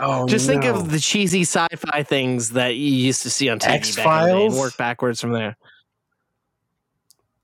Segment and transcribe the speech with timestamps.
[0.00, 3.66] Oh, Just think of the cheesy sci-fi things that you used to see on TV
[3.66, 4.52] back in the day X-Files?
[4.54, 5.56] and work backwards from there.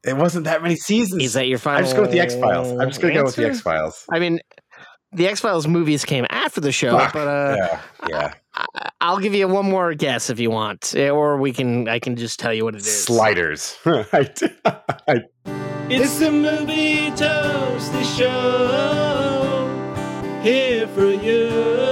[0.04, 1.22] It wasn't that many seasons.
[1.22, 1.78] Is that your final?
[1.78, 2.70] I'm just going with the X Files.
[2.80, 3.46] I'm just going to go with the?
[3.46, 4.04] X Files.
[4.10, 4.40] I mean,
[5.12, 7.12] the X Files movies came after the show, Fuck.
[7.12, 8.34] but uh, yeah, yeah.
[8.54, 8.66] I-
[9.02, 11.88] I'll give you one more guess if you want, Eh, or we can.
[11.88, 13.04] I can just tell you what it is.
[13.04, 13.76] Sliders.
[13.84, 15.22] I did- I-
[15.88, 19.66] It's the movie toasty show
[20.42, 21.89] here for you.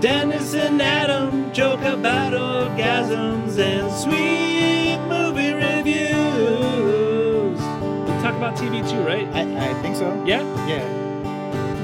[0.00, 6.10] Dennis and Adam joke about orgasms and sweet movie reviews.
[7.60, 9.28] We talk about TV too, right?
[9.34, 10.08] I, I think so.
[10.24, 10.84] Yeah, Yeah.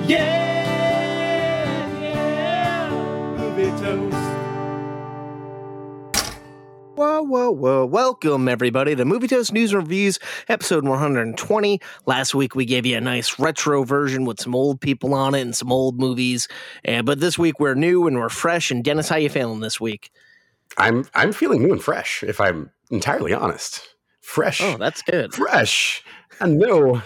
[0.07, 2.91] yeah, yeah.
[3.37, 4.26] Movie toast.
[6.97, 7.85] Whoa, whoa, whoa.
[7.85, 10.19] Welcome, everybody, to Movie Toast News and Reviews,
[10.49, 11.79] episode 120.
[12.07, 15.43] Last week, we gave you a nice retro version with some old people on it
[15.43, 16.49] and some old movies.
[16.89, 18.71] Uh, but this week, we're new and we're fresh.
[18.71, 20.11] And Dennis, how you feeling this week?
[20.79, 22.23] I'm I'm feeling new and fresh.
[22.23, 23.87] If I'm entirely honest,
[24.23, 25.35] fresh, Oh, that's good.
[25.35, 26.03] fresh.
[26.41, 27.03] I know.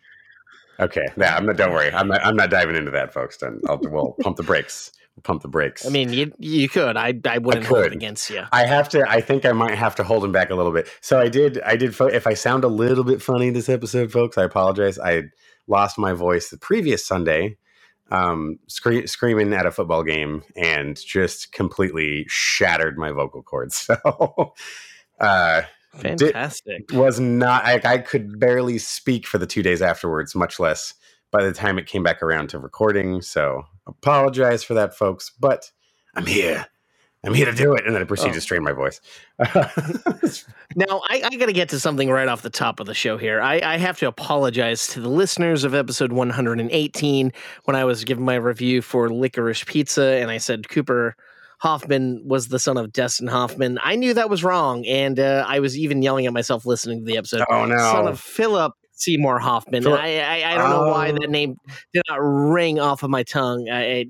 [0.80, 1.36] okay, yeah.
[1.36, 1.56] I'm not.
[1.56, 1.92] Don't worry.
[1.92, 2.24] I'm not.
[2.24, 3.36] I'm not diving into that, folks.
[3.38, 3.60] Don't.
[3.68, 4.92] I'll, we'll pump the brakes.
[5.24, 5.84] Pump the brakes.
[5.84, 6.96] I mean, you you could.
[6.96, 7.94] I I wouldn't hold it could.
[7.94, 8.44] against you.
[8.52, 9.04] I have to.
[9.08, 10.88] I think I might have to hold him back a little bit.
[11.02, 11.60] So I did.
[11.62, 11.94] I did.
[12.00, 14.98] If I sound a little bit funny this episode, folks, I apologize.
[14.98, 15.24] I
[15.68, 17.58] lost my voice the previous Sunday,
[18.10, 18.58] um,
[19.06, 23.88] screaming at a football game, and just completely shattered my vocal cords.
[24.04, 24.54] So,
[25.20, 25.62] uh,
[25.94, 26.84] Fantastic.
[26.92, 27.64] was not.
[27.66, 30.94] I, I could barely speak for the two days afterwards, much less
[31.32, 33.22] by the time it came back around to recording.
[33.22, 35.30] So, apologize for that, folks.
[35.38, 35.70] But
[36.14, 36.66] I'm here.
[37.22, 38.32] I'm here to do it, and then I proceed Oh.
[38.32, 39.00] to strain my voice.
[40.76, 43.18] Now, I, I got to get to something right off the top of the show
[43.18, 43.40] here.
[43.40, 47.32] I, I have to apologize to the listeners of episode 118
[47.64, 51.16] when I was giving my review for Licorice Pizza and I said Cooper
[51.58, 53.80] Hoffman was the son of Dustin Hoffman.
[53.82, 57.04] I knew that was wrong, and uh, I was even yelling at myself listening to
[57.04, 57.42] the episode.
[57.50, 57.76] oh no!
[57.76, 59.82] Son of Philip Seymour Hoffman.
[59.82, 61.12] Phil- I, I I don't know why Oh.
[61.20, 61.56] that name
[61.92, 63.68] did not ring off of my tongue.
[63.70, 64.06] I,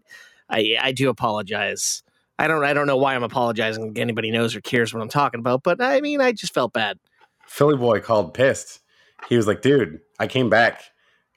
[0.49, 2.03] I I do apologize.
[2.39, 3.97] I don't I don't know why I'm apologizing.
[3.97, 6.99] Anybody knows or cares what I'm talking about, but I mean I just felt bad.
[7.47, 8.81] Philly boy called pissed.
[9.29, 10.83] He was like, "Dude, I came back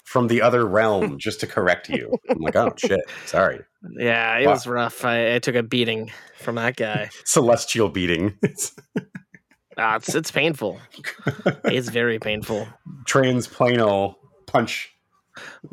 [0.03, 3.59] from the other realm just to correct you." I'm like, "Oh shit, sorry."
[3.97, 4.51] Yeah, it Wow.
[4.53, 5.03] was rough.
[5.03, 7.09] I, I took a beating from that guy.
[7.25, 8.37] Celestial beating.
[9.73, 10.79] It's Ah, it's it's painful.
[11.65, 12.67] It's very painful.
[13.05, 14.15] transplanal
[14.47, 14.89] punch.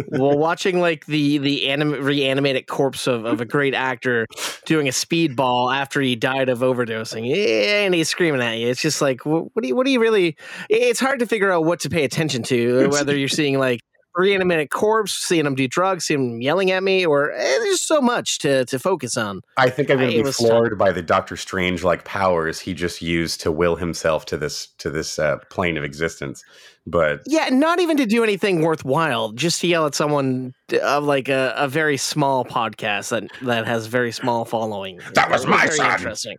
[0.08, 4.26] well, watching like the the anim- reanimated corpse of, of a great actor
[4.64, 8.68] doing a speedball after he died of overdosing, and he's screaming at you.
[8.68, 10.36] It's just like, what, do you what do you really?
[10.70, 12.88] It's hard to figure out what to pay attention to.
[12.88, 13.80] Whether you're seeing like
[14.14, 18.00] reanimated corpse, seeing him do drugs, seeing him yelling at me, or eh, there's so
[18.00, 19.40] much to to focus on.
[19.56, 23.02] I think I'm going to be floored by the Doctor Strange like powers he just
[23.02, 26.44] used to will himself to this to this uh, plane of existence.
[26.86, 31.28] But Yeah, not even to do anything worthwhile, just to yell at someone of like
[31.28, 35.00] a, a very small podcast that that has very small following.
[35.14, 35.92] That was my son.
[35.92, 36.36] Interesting.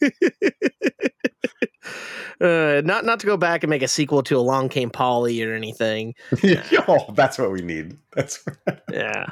[2.40, 5.54] uh, not not to go back and make a sequel to Along Came Polly or
[5.54, 6.14] anything.
[6.88, 7.96] oh, that's what we need.
[8.14, 8.44] That's
[8.92, 9.26] Yeah,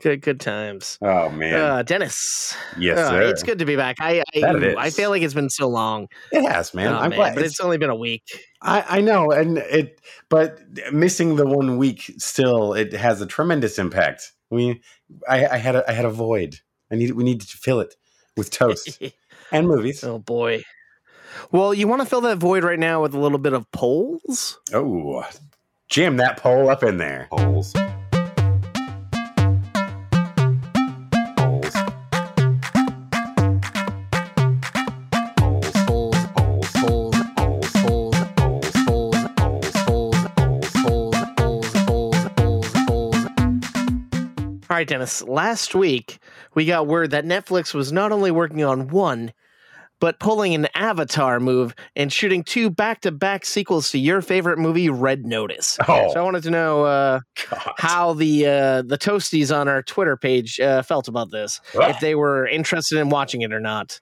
[0.00, 0.98] good good times.
[1.02, 3.22] oh man, Uh, Dennis, yes, uh, sir.
[3.22, 3.96] it's good to be back.
[4.00, 6.88] I I, I feel like it's been so long, It has, man.
[6.92, 7.34] Oh, I'm man, glad.
[7.34, 8.22] but It's- it's only been a week.
[8.64, 10.60] I, I know, and it, but
[10.92, 14.32] missing the one week still, it has a tremendous impact.
[14.50, 14.80] We,
[15.28, 16.56] I, I had a, I had a void.
[16.90, 17.96] I need, we needed to fill it
[18.36, 19.02] with toast
[19.50, 20.04] and movies.
[20.04, 20.62] oh boy.
[21.50, 24.58] Well, you want to fill that void right now with a little bit of polls?
[24.72, 25.24] Oh,
[25.88, 27.28] jam that pole up in there.
[27.30, 27.74] Polls.
[44.72, 45.22] All right, Dennis.
[45.24, 46.18] Last week,
[46.54, 49.34] we got word that Netflix was not only working on one,
[50.02, 55.24] but pulling an Avatar move and shooting two back-to-back sequels to your favorite movie, Red
[55.24, 55.78] Notice.
[55.86, 57.20] Oh, So I wanted to know uh,
[57.78, 62.16] how the uh, the toasties on our Twitter page uh, felt about this if they
[62.16, 64.00] were interested in watching it or not.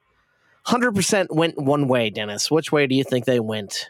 [0.66, 2.50] 100% went one way, Dennis.
[2.50, 3.86] Which way do you think they went?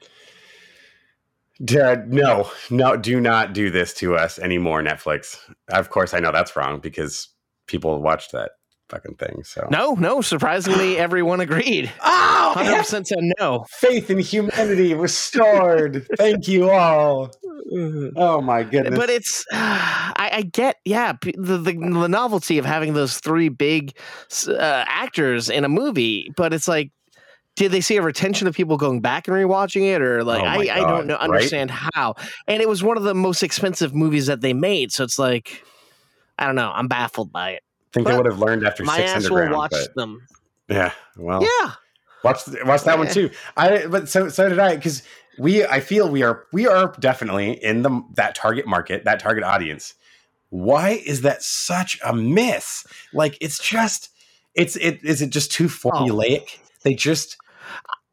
[1.64, 5.38] Dad, no, no, do not do this to us anymore, Netflix.
[5.68, 7.28] Of course, I know that's wrong because
[7.68, 8.50] people watched that.
[8.90, 9.42] Fucking thing.
[9.44, 10.20] So No, no.
[10.20, 11.90] Surprisingly, everyone agreed.
[12.04, 13.64] oh, Hundred percent said no.
[13.70, 16.06] faith in humanity restored.
[16.18, 17.30] Thank you all.
[18.16, 18.98] Oh my goodness.
[18.98, 23.96] But it's, I, I get, yeah, the, the the novelty of having those three big
[24.48, 26.30] uh, actors in a movie.
[26.36, 26.90] But it's like,
[27.56, 30.46] did they see a retention of people going back and rewatching it, or like, Oh
[30.46, 31.22] I, my I don't know, right?
[31.22, 32.14] understand how.
[32.48, 35.62] And it was one of the most expensive movies that they made, so it's like,
[36.38, 37.62] I don't know, I'm baffled by it.
[37.92, 40.26] Think they but would have learned after My Six ass will watch but- them.
[40.68, 41.72] yeah, well, Yeah,
[42.24, 43.30] watch watch that one too.
[43.56, 45.02] I but so so did I because
[45.38, 49.44] we I feel we are we are definitely in the that target market that target
[49.44, 49.94] audience.
[50.50, 52.84] Why is that such a miss?
[53.12, 54.10] Like it's just
[54.54, 55.68] it's it is it just too Oh.
[55.90, 56.58] formulaic?
[56.82, 57.36] They just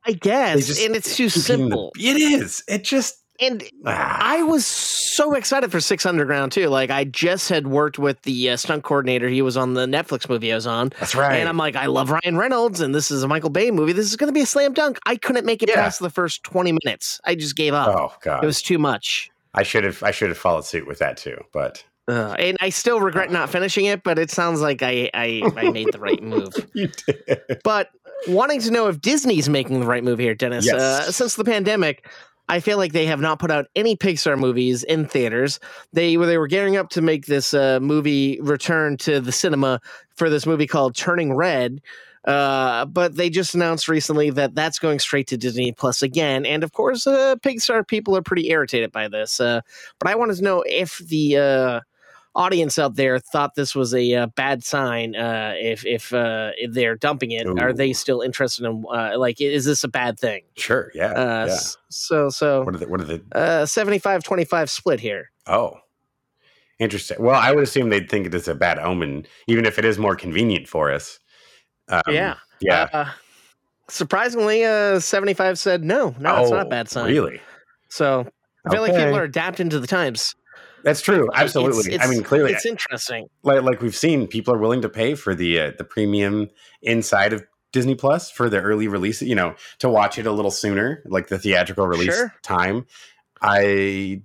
[0.05, 1.91] I guess, and it's too hitting the- simple.
[1.97, 2.63] it is.
[2.67, 6.67] It just And ah, I was so excited for Six Underground too.
[6.69, 9.27] Like I just had worked with the uh, stunt coordinator.
[9.29, 11.35] He was on the Netflix movie I was on, that's right.
[11.37, 13.93] and I'm like, I love Ryan Reynolds, and this is a Michael Bay movie.
[13.93, 14.99] This is going to be a slam dunk.
[15.05, 15.75] I couldn't make it Yeah.
[15.75, 17.19] past the first 20 minutes.
[17.25, 17.95] I just gave up.
[17.95, 19.29] oh god, It was too much.
[19.53, 21.37] I should have I should have followed suit with that too.
[21.53, 25.43] But Uh, and I still regret not finishing it, but it sounds like I I,
[25.55, 26.53] I made the right move.
[26.73, 27.59] you did.
[27.63, 27.89] But
[28.27, 30.65] wanting to know if Disney's making the right move here, Dennis.
[30.65, 30.75] Yes.
[30.75, 32.07] Uh, since the pandemic,
[32.49, 35.59] I feel like they have not put out any Pixar movies in theaters.
[35.93, 39.81] They they were gearing up to make this uh, movie return to the cinema
[40.15, 41.81] for this movie called Turning Red.
[42.25, 46.61] Uh, but they just announced recently that that's going straight to Disney Plus again, and
[46.61, 49.39] of course, uh, Pixar people are pretty irritated by this.
[49.39, 49.61] Uh,
[49.97, 51.79] but I wanted to know if the uh,
[52.37, 55.15] audience out there thought this was a uh, bad sign.
[55.15, 58.85] Uh, if if, uh, if they're dumping it, are they still interested in?
[58.89, 60.43] Uh, like, is this a bad thing?
[60.55, 61.57] Sure, yeah, Uh, yeah.
[61.89, 65.31] So so What are the what are the uh, 75-25 split here.
[65.47, 65.79] Oh,
[66.79, 67.17] interesting.
[67.19, 69.97] Well, I would assume they'd think it is a bad omen, even if it is
[69.97, 71.19] more convenient for us.
[71.89, 72.87] Um, yeah, yeah.
[72.93, 73.09] Uh,
[73.87, 77.11] surprisingly, uh, seventy five said no, no, it's not a Oh, bad sign.
[77.11, 77.41] Really,
[77.89, 78.27] So
[78.65, 80.35] I feel like people are adapting to the times.
[80.83, 81.25] That's true.
[81.27, 81.99] It's- Absolutely.
[81.99, 83.27] I mean, clearly, it's interesting.
[83.43, 86.49] like like we've seen, people are willing to pay for the uh, the premium
[86.81, 89.21] inside of Disney Plus for the early release.
[89.21, 92.33] You know, to watch it a little sooner, like the theatrical release Sure.
[92.43, 92.85] time.
[93.41, 94.21] I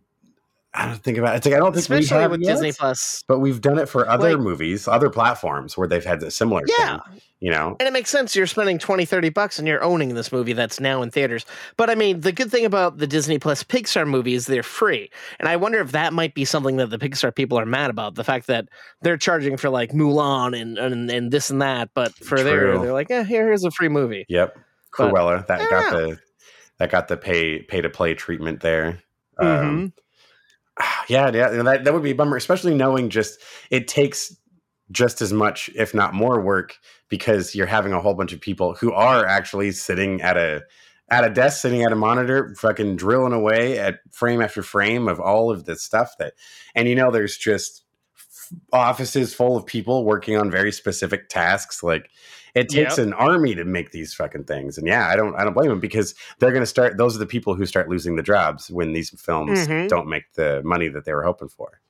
[0.75, 1.39] I don't think about it.
[1.39, 3.25] It's like I don't think we Especially have with yet, Disney Plus.
[3.29, 6.63] but we've done it for other Like- movies, other platforms where they've had a similar
[6.67, 6.99] Yeah.
[7.11, 7.21] thing.
[7.41, 8.37] You know, And it makes sense.
[8.37, 11.45] You're spending 20, 30 bucks and you're owning this movie that's now in theaters.
[11.77, 15.11] But I mean, the good thing about the Disney Plus Pixar movies, they're free.
[15.41, 18.15] And I wonder if that might be something that the Pixar people are mad about.
[18.15, 18.69] The fact that
[19.03, 21.91] they're charging for like Mulan and and, and this and that.
[21.95, 24.25] But for their, they're like, eh, here, here's a free movie.
[24.29, 24.57] Yep,
[24.97, 26.19] But- Cruella that got the
[26.79, 29.01] that got the pay pay to play treatment there.
[29.41, 29.59] Mhm.
[29.61, 29.93] Um,
[31.09, 33.41] yeah, yeah, that that would be a bummer, especially knowing just
[33.71, 34.37] it takes
[34.91, 36.77] just as much, if not more, work
[37.09, 40.63] because you're having a whole bunch of people who are actually sitting at a
[41.11, 45.21] at a desk, sitting at a monitor, fucking drilling away at frame after frame of
[45.21, 46.35] all of this stuff that,
[46.75, 47.85] and you know, there's just
[48.73, 51.83] offices full of people working on very specific tasks.
[51.83, 52.11] Like
[52.55, 53.07] it takes Yep.
[53.07, 55.81] an army to make these fucking things, and yeah, I don't, I don't blame them
[55.81, 56.97] because they're going to start.
[56.99, 59.89] Those are the people who start losing the jobs when these films Mhm.
[59.89, 61.81] don't make the money that they were hoping for.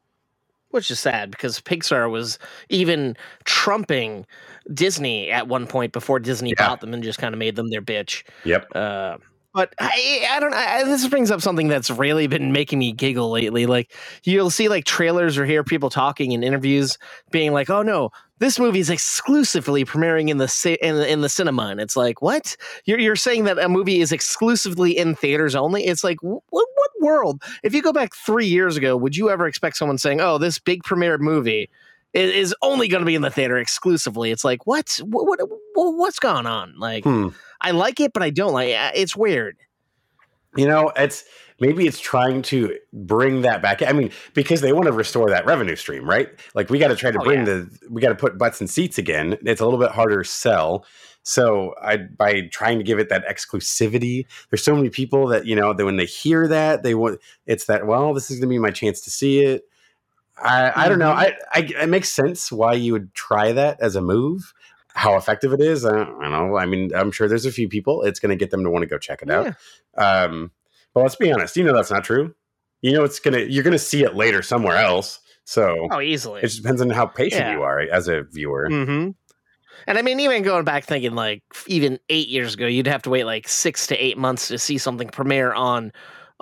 [0.71, 2.39] Which is sad because Pixar was
[2.71, 3.15] even
[3.45, 4.25] trumping
[4.73, 6.67] Disney at one point before Disney Yeah.
[6.69, 8.23] bought them and just kind of made them their bitch.
[8.45, 8.69] Yep.
[8.75, 9.19] Uh,
[9.55, 10.55] but I, I don't.
[10.55, 13.67] I, this brings up something that's really been making me giggle lately.
[13.67, 13.93] Like
[14.25, 16.99] you'll see like trailers or hear people talking in interviews,
[17.31, 21.29] being like, "Oh no, this movie is exclusively premiering in the in the, in the
[21.29, 22.57] cinema," and it's like, "What?
[22.85, 26.91] You're you're saying that a movie is exclusively in theaters only?" It's like, what what
[27.01, 27.43] world?
[27.63, 30.59] If you go back three years ago, would you ever expect someone saying, "Oh, this
[30.59, 31.69] big premiered movie"?
[32.15, 34.31] Is only going to be in the theater exclusively.
[34.31, 35.01] It's like what?
[35.05, 35.39] What?
[35.75, 36.75] what what's going on?
[36.79, 37.29] Like, Hmm.
[37.61, 38.79] I like it, but I don't like it.
[38.95, 39.57] It's weird.
[40.55, 41.25] You know, it's
[41.61, 43.83] maybe it's trying to bring that back.
[43.83, 46.29] I mean, because they want to restore that revenue stream, right?
[46.55, 47.45] Like we got to try to Oh, bring yeah.
[47.45, 49.39] the we got to put butts in seats again.
[49.47, 50.85] It's a little bit harder to sell.
[51.23, 55.57] So I by trying to give it that exclusivity, there's so many people that you
[55.57, 58.59] know that when they hear that they want it's that well, this is gonna be
[58.59, 59.67] my chance to see it.
[60.43, 61.13] I, I don't know.
[61.13, 64.53] I, I it makes sense why you would try that as a move.
[64.95, 66.57] How effective it is, I don't, I don't know.
[66.59, 68.03] I mean, I'm sure there's a few people.
[68.03, 69.55] It's going to get them to want to go check it out.
[69.97, 70.51] Um,
[70.93, 71.57] but let's be honest.
[71.57, 72.35] You know that's not true.
[72.83, 73.39] You know it's gonna.
[73.39, 75.21] You're gonna see it later somewhere else.
[75.45, 76.41] So Oh, easily.
[76.41, 77.53] it just depends on how patient Yeah.
[77.55, 78.69] you are as a viewer.
[78.69, 79.11] hmm
[79.87, 83.11] And I mean, even going back thinking like even eight years ago, you'd have to
[83.11, 85.93] wait like six to eight months to see something premiere on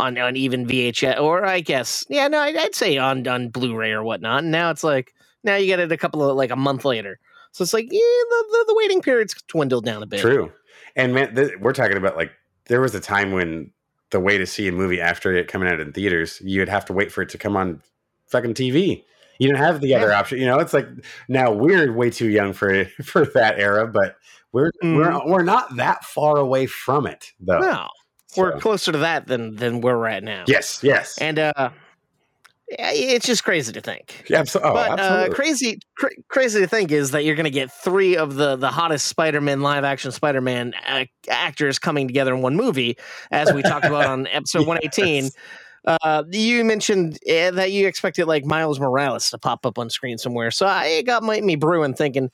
[0.00, 3.92] on on even VHS or I guess yeah no I'd, I'd say on on Blu-ray
[3.92, 4.42] or whatnot.
[4.42, 5.14] And now it's like
[5.44, 7.18] Now you get it a couple of like a month later.
[7.52, 10.20] So it's like, yeah, the, the, the waiting period's dwindled down a bit.
[10.20, 10.52] True.
[10.96, 12.32] And man, th- we're talking about like
[12.66, 13.72] there was a time when
[14.10, 16.92] the way to see a movie after it coming out in theaters, you'd have to
[16.92, 17.82] wait for it to come on
[18.28, 19.04] fucking TV.
[19.38, 20.38] You didn't have the other option.
[20.38, 20.86] You know, it's like
[21.28, 24.16] now we're way too young for for that era, but
[24.52, 27.60] we're we're we're not that far away from it though.
[27.60, 27.86] Mm-hmm.
[28.36, 30.44] We're closer to that than than where we're at now.
[30.46, 31.18] yes, yes.
[31.18, 31.70] and uh,
[32.70, 34.24] it's just crazy to think.
[34.28, 35.34] yeah, abso- oh, but uh, absolutely.
[35.34, 38.68] crazy, cra- crazy to think is that you're going to get three of the the
[38.68, 42.96] hottest Spider-Man live action Spider-Man uh, actors coming together in one movie,
[43.30, 45.30] as we talked about on episode 118.
[45.84, 50.18] Uh, you mentioned uh, that you expected like Miles Morales to pop up on screen
[50.18, 52.30] somewhere, so I it got my, me brewing, thinking,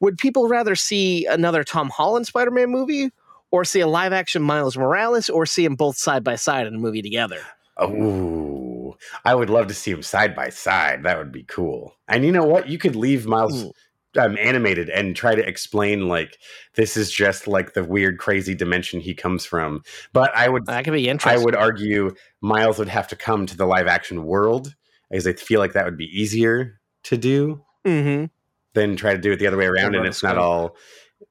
[0.00, 3.10] would people rather see another Tom Holland Spider-Man movie?
[3.56, 6.74] Or see a live action Miles Morales, or see them both side by side in
[6.74, 7.38] a movie together.
[7.78, 11.04] Oh, I would love to see them side by side.
[11.04, 11.96] That would be cool.
[12.06, 12.68] And you know what?
[12.68, 13.72] You could leave Miles Ooh.
[14.18, 16.36] um, animated and try to explain like
[16.74, 19.82] this is just like the weird, crazy dimension he comes from.
[20.12, 23.46] But I would, That could be interesting I would argue Miles would have to come
[23.46, 24.74] to the live action world,
[25.10, 28.26] as I feel like that would be easier to do Mm-hmm.
[28.74, 29.94] than try to do it the other way around.
[29.94, 30.76] And it's not all,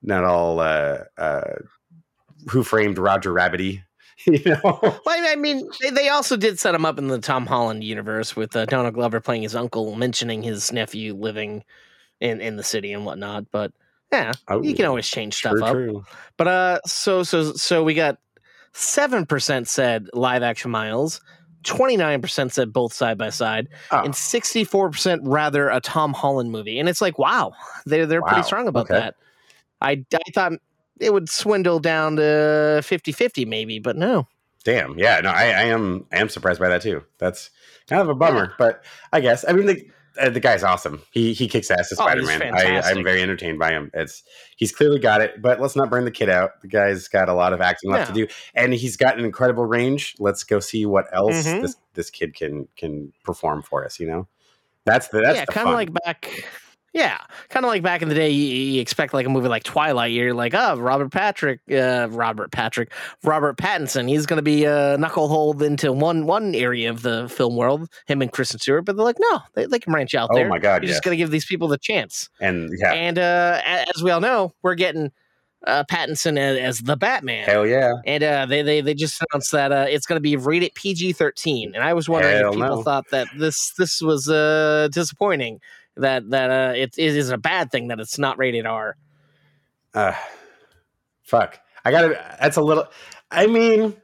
[0.01, 0.60] not all.
[0.60, 1.41] uh uh
[2.49, 3.81] Who framed Roger Rabbity?
[4.25, 4.79] You know.
[4.81, 8.33] Well, I mean, they, they also did set him up in the Tom Holland universe
[8.33, 11.65] with uh, Donald Glover playing his uncle, mentioning his nephew living
[12.21, 13.51] in, in the city and whatnot.
[13.51, 13.73] But
[14.13, 15.73] yeah, you can Oh, always change stuff True, up.
[15.73, 16.05] true.
[16.37, 18.17] But uh, so so so we got
[18.71, 21.19] seven percent said live action Miles,
[21.63, 24.01] twenty nine percent said both side by side, Oh.
[24.01, 26.79] and sixty four percent rather a Tom Holland movie.
[26.79, 27.51] And it's like, wow,
[27.85, 28.93] they're they're Wow, pretty strong about okay.
[28.97, 29.15] that.
[29.81, 30.53] I I thought
[30.99, 32.21] it would swindle down to
[32.81, 34.27] 50-50 maybe, but no.
[34.63, 34.97] Damn.
[34.97, 35.21] Yeah.
[35.21, 36.07] No, I, I am.
[36.11, 37.03] I am surprised by that too.
[37.19, 37.51] That's
[37.87, 38.83] kind of a bummer, but
[39.13, 39.45] I guess.
[39.47, 39.87] I mean, the
[40.19, 41.01] uh, the guy's awesome.
[41.11, 42.41] He he kicks ass as Oh, Spider Man.
[42.55, 43.91] I, i'm very entertained by him.
[43.93, 44.23] It's
[44.55, 45.41] he's clearly got it.
[45.41, 46.61] But let's not burn the kid out.
[46.61, 49.65] The guy's got a lot of acting left to do, and he's got an incredible
[49.65, 50.15] range.
[50.19, 51.61] Let's go see what else Mhm.
[51.61, 53.99] this this kid can can perform for us.
[53.99, 54.27] You know,
[54.85, 56.45] that's the that's yeah, kind of like back.
[56.95, 57.17] Yeah,
[57.49, 58.29] kind of like back in the day.
[58.29, 60.13] You, you expect like a movie like Twilight.
[60.13, 64.07] You're like, oh, Robert Patrick, uh, Robert Patrick, Robert Pattinson.
[64.07, 67.89] He's going to be uh, knuckleholed into one one area of the film world.
[68.07, 68.85] Him and Kristen Stewart.
[68.85, 70.47] But they're like, no, they, they can branch out oh there.
[70.47, 70.95] my god, You're yes.
[70.95, 72.29] just going to give these people the chance.
[72.39, 75.11] and yeah, And uh, as we all know, we're getting
[75.67, 77.45] uh, Pattinson as, as the Batman.
[77.45, 77.91] hell yeah.
[78.05, 81.11] And uh, they, they they just announced that uh, it's going to be rated PG
[81.11, 82.83] thirteen, and I was wondering Hell if people no.
[82.83, 85.59] thought that this this was uh, disappointing.
[85.97, 88.97] That that uh, it, it is a bad thing that it's not rated R.
[89.93, 90.13] Uh,
[91.23, 91.59] fuck.
[91.85, 92.37] I gotta.
[92.41, 92.85] That's a little.
[93.31, 93.95] I mean,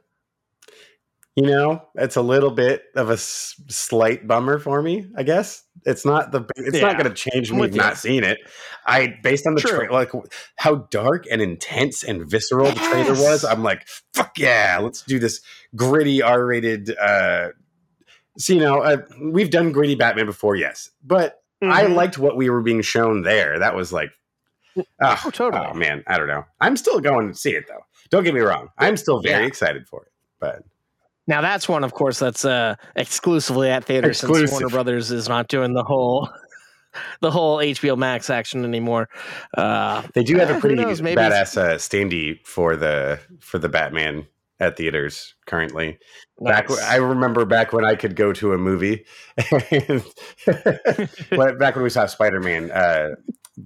[1.36, 5.06] you know, it's a little bit of a s- slight bummer for me.
[5.16, 6.44] I guess it's not the.
[6.56, 7.80] It's Yeah, not going to change I'm me with you.
[7.80, 8.38] not seeing it.
[8.86, 9.86] I based on the True.
[9.86, 10.10] tra- like
[10.56, 13.44] how dark and intense and visceral the trailer was.
[13.44, 15.40] I'm like, fuck yeah, let's do this
[15.76, 16.96] gritty R-rated.
[16.96, 17.48] uh
[18.38, 21.94] So you know, uh, we've done gritty Batman before, yes, but I Mhm.
[21.94, 23.58] liked what we were being shown there.
[23.58, 24.10] That was like,
[25.00, 25.64] ah, Oh, totally.
[25.64, 26.44] oh man, I don't know.
[26.60, 27.84] I'm still going to see it though.
[28.10, 28.68] Don't get me wrong.
[28.78, 29.46] I'm still very Yeah.
[29.46, 30.12] excited for it.
[30.40, 30.62] But
[31.26, 35.48] now that's one, of course, that's uh, exclusively at theaters since Warner Brothers is not
[35.48, 36.28] doing the whole
[37.20, 39.08] the whole HBO Max action anymore.
[39.56, 43.68] Uh, they do have eh, a pretty knows, badass uh, standee for the for the
[43.68, 44.26] Batman
[44.62, 45.98] at theaters currently.
[46.40, 46.70] Back.
[46.70, 49.04] I remember back when I could go to a movie,
[49.36, 49.70] back
[51.74, 52.70] when we saw Spider Man.
[52.70, 53.10] Uh,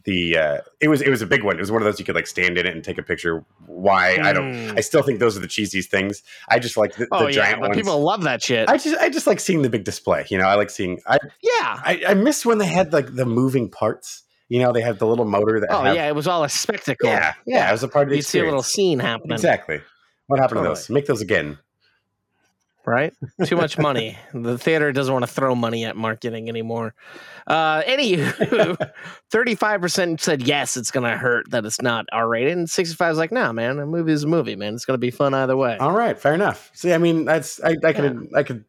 [0.05, 1.57] the uh, it was it was a big one.
[1.57, 3.45] It was one of those you could like stand in it and take a picture.
[3.67, 4.53] Why I don't.
[4.53, 4.79] Mm.
[4.79, 6.23] I still think those are the cheesiest things.
[6.49, 7.83] I just like the, the oh yeah, giant but ones.
[7.83, 8.69] people love that shit.
[8.69, 10.27] I just I just like seeing the big display.
[10.29, 11.01] You know, I like seeing.
[11.07, 11.81] I yeah.
[11.85, 14.25] I, I miss when they had like the moving parts.
[14.49, 15.69] You know, they had the little motor that.
[15.71, 17.09] Oh yeah, it was all a spectacle.
[17.09, 17.69] yeah, yeah.
[17.69, 19.35] It was a part of the You'd see a little scene happening.
[19.35, 19.81] Exactly.
[20.27, 20.75] What happened Totally.
[20.75, 20.91] to those?
[20.91, 21.59] Make those again.
[22.85, 23.13] right?
[23.45, 24.17] Too much money.
[24.35, 26.95] The theater doesn't want to throw money at marketing anymore.
[27.47, 28.77] Uh, anywho,
[29.31, 33.33] thirty-five percent said yes, it's gonna hurt that it's not R-rated, and sixty-five is like,
[33.33, 34.75] no, man, a movie is a movie, man.
[34.75, 35.77] It's gonna be fun either way.
[35.79, 36.71] All right, fair enough.
[36.75, 38.65] See, I mean, that's I, I could I could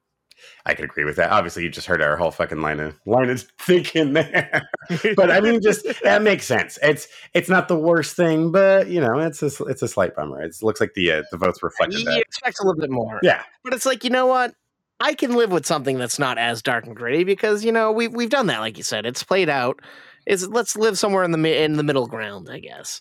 [0.67, 1.31] I could agree with that.
[1.31, 4.67] Obviously, you just heard our whole fucking line of line of thinking there.
[5.15, 6.77] but I mean, just that makes sense.
[6.83, 10.41] It's it's not the worst thing, but you know, it's a it's a slight bummer.
[10.41, 12.19] It looks like the uh, the votes reflected you that.
[12.19, 14.53] expect a little bit more, Yeah, but it's like, you know what?
[15.00, 18.13] I can live with something that's not as dark and gritty because you know we've
[18.13, 19.05] we've done that, like you said.
[19.05, 19.79] It's played out.
[20.25, 23.00] Is let's live somewhere in the in the middle ground, I guess.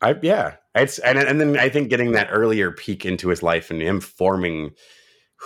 [0.00, 0.54] I yeah.
[0.76, 4.00] It's and and then I think getting that earlier peek into his life and him
[4.00, 4.70] forming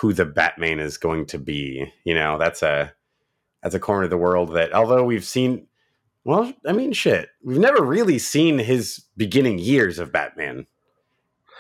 [0.01, 2.93] who the Batman is going to be, you know, that's a
[3.63, 5.67] That's a corner of the world that, although we've seen,
[6.25, 10.67] well, I mean, shit, we've never really seen his beginning years of Batman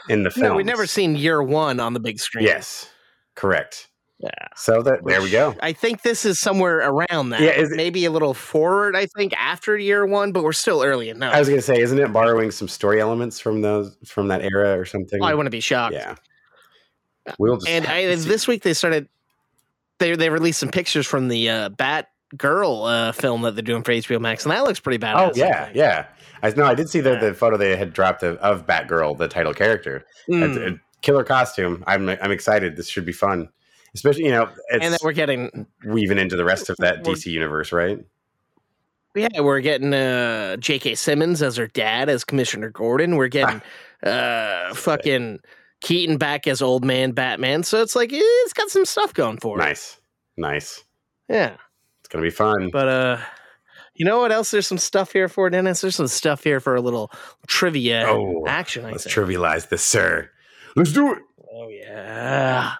[0.08, 0.48] in the film.
[0.48, 2.44] No, we've never seen year one on the big screen.
[2.46, 2.88] Yes,
[3.34, 3.88] correct.
[4.18, 4.30] Yeah.
[4.54, 5.54] So that there we go.
[5.60, 7.40] I think this is somewhere around that.
[7.40, 8.96] Yeah, is it- maybe a little forward.
[8.96, 11.34] I think after year one, but we're still early enough.
[11.34, 14.78] I was gonna say, isn't it borrowing some story elements from those from that era
[14.78, 15.20] or something?
[15.22, 15.94] Oh, I wouldn't be shocked.
[15.94, 16.14] yeah.
[17.38, 19.08] We'll just And I, this week they started.
[19.98, 23.82] They they released some pictures from the uh, Bat Girl uh, film that they're doing
[23.82, 25.30] for HBO Max, and that looks pretty badass.
[25.30, 26.06] Oh yeah, yeah.
[26.42, 26.64] I know.
[26.64, 30.04] I did see the, the photo they had dropped of, of Batgirl, the title character.
[30.28, 30.80] Mm.
[31.00, 31.82] killer costume.
[31.86, 32.76] I'm I'm excited.
[32.76, 33.48] This should be fun,
[33.94, 37.72] especially you know and it's we're getting weaving into the rest of that DC universe,
[37.72, 38.04] right?
[39.16, 40.94] yeah we're getting uh, J.K.
[40.94, 43.16] Simmons as her dad as Commissioner Gordon.
[43.16, 43.62] We're getting
[44.02, 45.40] uh, fucking
[45.80, 47.62] Keaton back as old man Batman.
[47.62, 49.62] So it's like eh, it's got some stuff going for it.
[49.62, 50.00] Nice,
[50.36, 50.82] nice.
[51.28, 51.56] Yeah.
[52.00, 52.70] It's gonna be fun.
[52.72, 53.18] But uh
[53.94, 55.80] you know what else there's some stuff here for, Dennis?
[55.80, 57.10] There's some stuff here for a little
[57.46, 59.14] trivia Oh, action, I Let's think.
[59.16, 60.30] trivialize this, sir.
[60.76, 61.18] Let's do it.
[61.52, 62.74] oh yeah.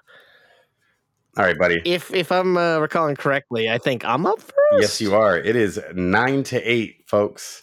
[1.38, 1.82] All right, buddy.
[1.84, 4.54] If if I'm uh, recalling correctly, I think I'm up first.
[4.80, 5.36] Yes, you are.
[5.36, 7.62] It is nine to eight, folks.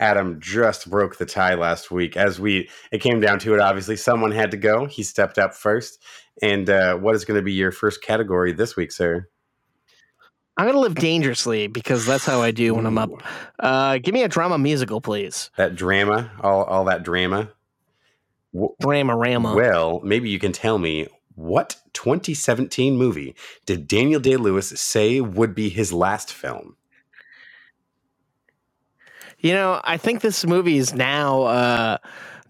[0.00, 2.16] Adam just broke the tie last week.
[2.16, 4.86] As we it came down to it, obviously someone had to go.
[4.86, 6.02] He stepped up first.
[6.42, 9.28] And uh, what is going to be your first category this week, sir?
[10.56, 13.10] I'm gonna live dangerously because that's how I do when I'm up.
[13.58, 15.48] Uh give me a drama musical, please.
[15.56, 17.50] That drama, all all that drama.
[18.52, 19.54] W- Drama Rama.
[19.54, 25.54] Well, maybe you can tell me what 2017 movie did Daniel Day Lewis say would
[25.54, 26.76] be his last film?
[29.40, 31.98] You know, I think this movie is now uh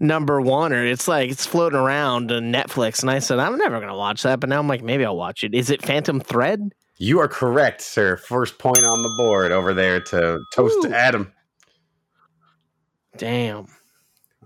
[0.00, 3.80] number one or it's like it's floating around on Netflix and I said I'm never
[3.80, 5.54] gonna watch that, but now I'm like maybe I'll watch it.
[5.54, 6.73] Is it Phantom Thread?
[6.97, 8.16] You are correct, sir.
[8.16, 10.92] First point on the board over there to toast Ooh.
[10.92, 11.32] Adam.
[13.16, 13.66] Damn.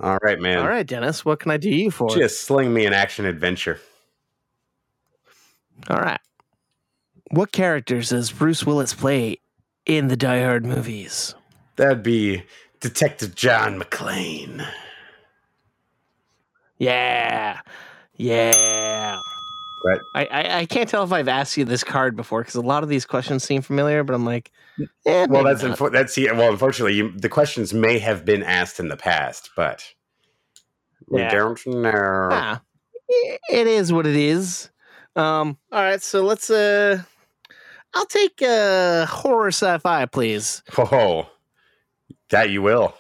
[0.01, 0.59] All right, man.
[0.59, 2.09] All right, Dennis, what can I do you for?
[2.11, 3.81] Just sling me an action adventure.
[5.89, 6.21] All right.
[7.31, 9.39] What characters does Bruce Willis play
[9.87, 11.35] in the Die Hard movies?
[11.77, 12.43] That'd be
[12.81, 14.67] Detective John McClane.
[16.79, 17.61] Yeah.
[18.17, 19.19] Yeah.
[19.85, 20.01] Right.
[20.15, 22.83] I, I, I can't tell if I've asked you this card before because a lot
[22.83, 24.51] of these questions seem familiar, but I'm like,
[25.07, 25.77] eh, Well, that's not.
[25.79, 26.51] unfor- that's yeah, well.
[26.51, 29.85] Unfortunately, you, the questions may have been asked in the past, but
[31.09, 31.31] we Yeah.
[31.31, 32.29] don't know.
[32.33, 32.63] Ah,
[33.51, 34.71] it is what it is.
[35.17, 37.03] Um, all right, so let's uh
[37.95, 40.63] I'll take uh horror sci-fi, please.
[40.79, 41.29] Oh,
[42.35, 42.95] that you will.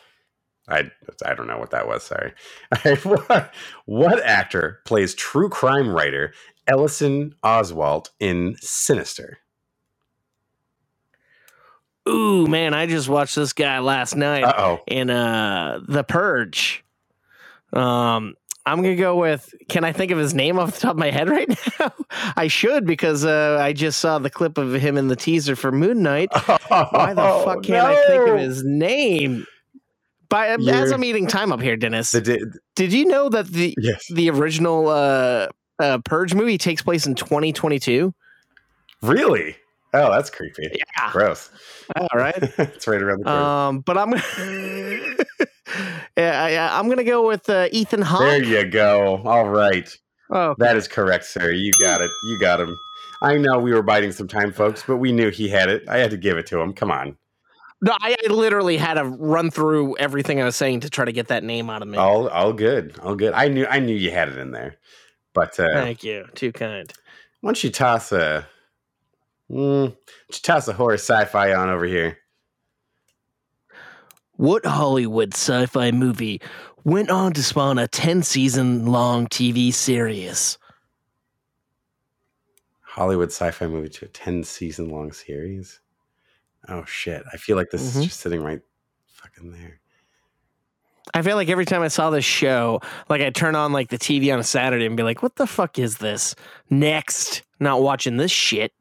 [0.68, 0.90] I
[1.26, 2.04] I don't know what that was.
[2.04, 2.32] Sorry.
[3.02, 3.52] what,
[3.84, 6.32] what actor plays true crime writer
[6.68, 9.38] Ellison Oswalt in Sinister?
[12.08, 14.44] Ooh, man, I just watched this guy last night.
[14.44, 14.80] Uh oh.
[14.86, 16.84] in uh the purge
[17.72, 18.34] um
[18.66, 21.10] i'm gonna go with can i think of his name off the top of my
[21.10, 21.48] head right
[21.80, 21.92] now
[22.36, 25.70] i should because uh i just saw the clip of him in the teaser for
[25.72, 26.28] moon knight
[26.68, 29.46] why the fuck can't i think of his name
[30.28, 32.40] By, as You're- i'm eating time up here dennis di-
[32.74, 34.04] did you know that the yes.
[34.12, 35.48] the original uh,
[35.78, 38.14] uh purge movie takes place in 2022
[39.02, 39.54] Really?
[39.92, 40.70] Oh, that's creepy.
[40.72, 41.50] yeah Gross.
[41.96, 43.40] all right it's right around the corner.
[43.40, 44.14] um but i'm
[46.16, 49.20] yeah, yeah i'm gonna go with uh, ethan hawke there you go.
[49.24, 49.88] All right.
[50.30, 51.50] oh That is correct, sir.
[51.50, 52.10] You got it.
[52.24, 52.76] You got him.
[53.22, 55.88] I know we were biding some time, folks, but we knew he had it.
[55.88, 56.72] I had to give it to him.
[56.74, 57.16] Come on.
[57.80, 61.12] No, I, I literally had to run through everything I was saying to try to
[61.12, 61.98] get that name out of me.
[61.98, 62.98] All all good.
[63.02, 63.34] All good.
[63.34, 64.76] I knew I knew you had it in there.
[65.34, 66.26] But uh Thank you.
[66.34, 66.90] Too kind.
[67.40, 68.46] why don't you toss a
[69.50, 72.18] mm, you toss a horror sci-fi on over here?
[74.36, 76.40] What Hollywood sci fi movie
[76.84, 80.58] went on to spawn a 10 season long TV series?
[82.80, 85.80] Hollywood sci-fi movie to a 10 season long series.
[86.68, 87.24] Oh shit.
[87.32, 87.98] I feel like this Mhm.
[87.98, 88.60] is just sitting right
[89.06, 89.80] fucking there.
[91.12, 93.98] I feel like every time I saw this show, like I'd turn on like the
[93.98, 96.34] TV on a Saturday and be like, what the fuck is this?
[96.70, 97.42] Next.
[97.60, 98.72] Not watching this shit.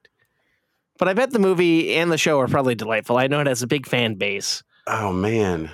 [1.00, 3.18] But I bet the movie and the show are probably delightful.
[3.18, 4.64] I know it has a big fan base.
[4.88, 5.72] Oh man.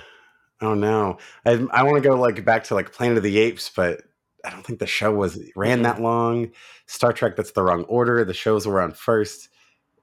[0.60, 1.18] Oh no.
[1.44, 4.02] I I want to go like back to like Planet of the Apes, but
[4.44, 6.50] I don't think the show was ran that long.
[6.86, 8.24] Star Trek, that's the wrong order.
[8.24, 9.48] The shows were on first.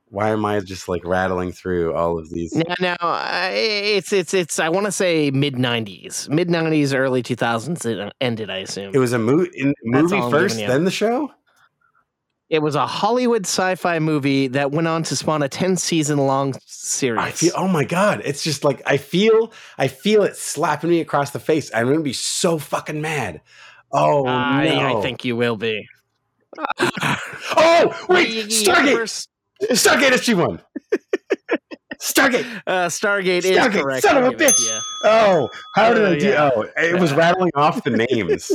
[0.10, 2.54] Why am I just like rattling through all of these?
[2.56, 4.58] No, now I- it's it's it's.
[4.58, 7.86] I want to say mid '90s, mid '90s, early 2000s.
[7.86, 8.92] It uh, ended, I assume.
[8.96, 11.32] It was a mo- in, movie first, then the show.
[12.50, 16.54] It was a Hollywood sci-fi movie that went on to spawn a 10 season long
[16.66, 17.20] series.
[17.20, 21.02] I feel oh my god, it's just like I feel I feel it slapping me
[21.02, 21.70] across the face.
[21.74, 23.42] I'm gonna be so fucking mad.
[23.92, 25.00] Oh I, no!
[25.00, 25.88] I think you will be.
[27.60, 29.28] Oh wait, Stargate,
[29.72, 30.62] Stargate SG One,
[32.00, 32.62] Stargate.
[32.68, 34.04] uh, Stargate, is correct.
[34.04, 34.56] son of a bitch.
[34.58, 34.80] to you.
[35.04, 36.28] Oh, how did Oh, I do?
[36.28, 36.50] yeah.
[36.56, 38.52] Oh, it was rattling off the names.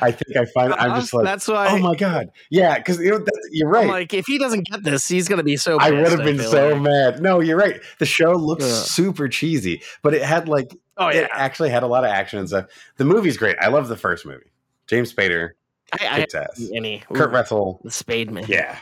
[0.00, 2.98] I think I find I'm Uh, just like, that's why oh my god, yeah, because
[2.98, 3.84] you know that, you're right.
[3.84, 5.78] I'm like, if he doesn't get this, he's gonna be so.
[5.80, 6.82] I would have been so like.
[6.82, 7.22] mad.
[7.22, 7.80] No, you're right.
[7.98, 8.86] The show looks Ugh.
[8.86, 12.38] super cheesy, but it had like Oh it yeah, actually had a lot of action
[12.38, 12.66] and stuff.
[12.98, 13.56] The movie's great.
[13.60, 14.52] I love the first movie.
[14.86, 15.50] James Spader
[16.00, 16.70] I, I ass.
[16.72, 18.44] any Kurt Russell, the Spade Man.
[18.48, 18.78] yeah,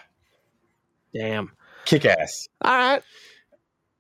[1.15, 1.53] Damn.
[1.85, 2.49] kick ass.
[2.63, 3.03] All right.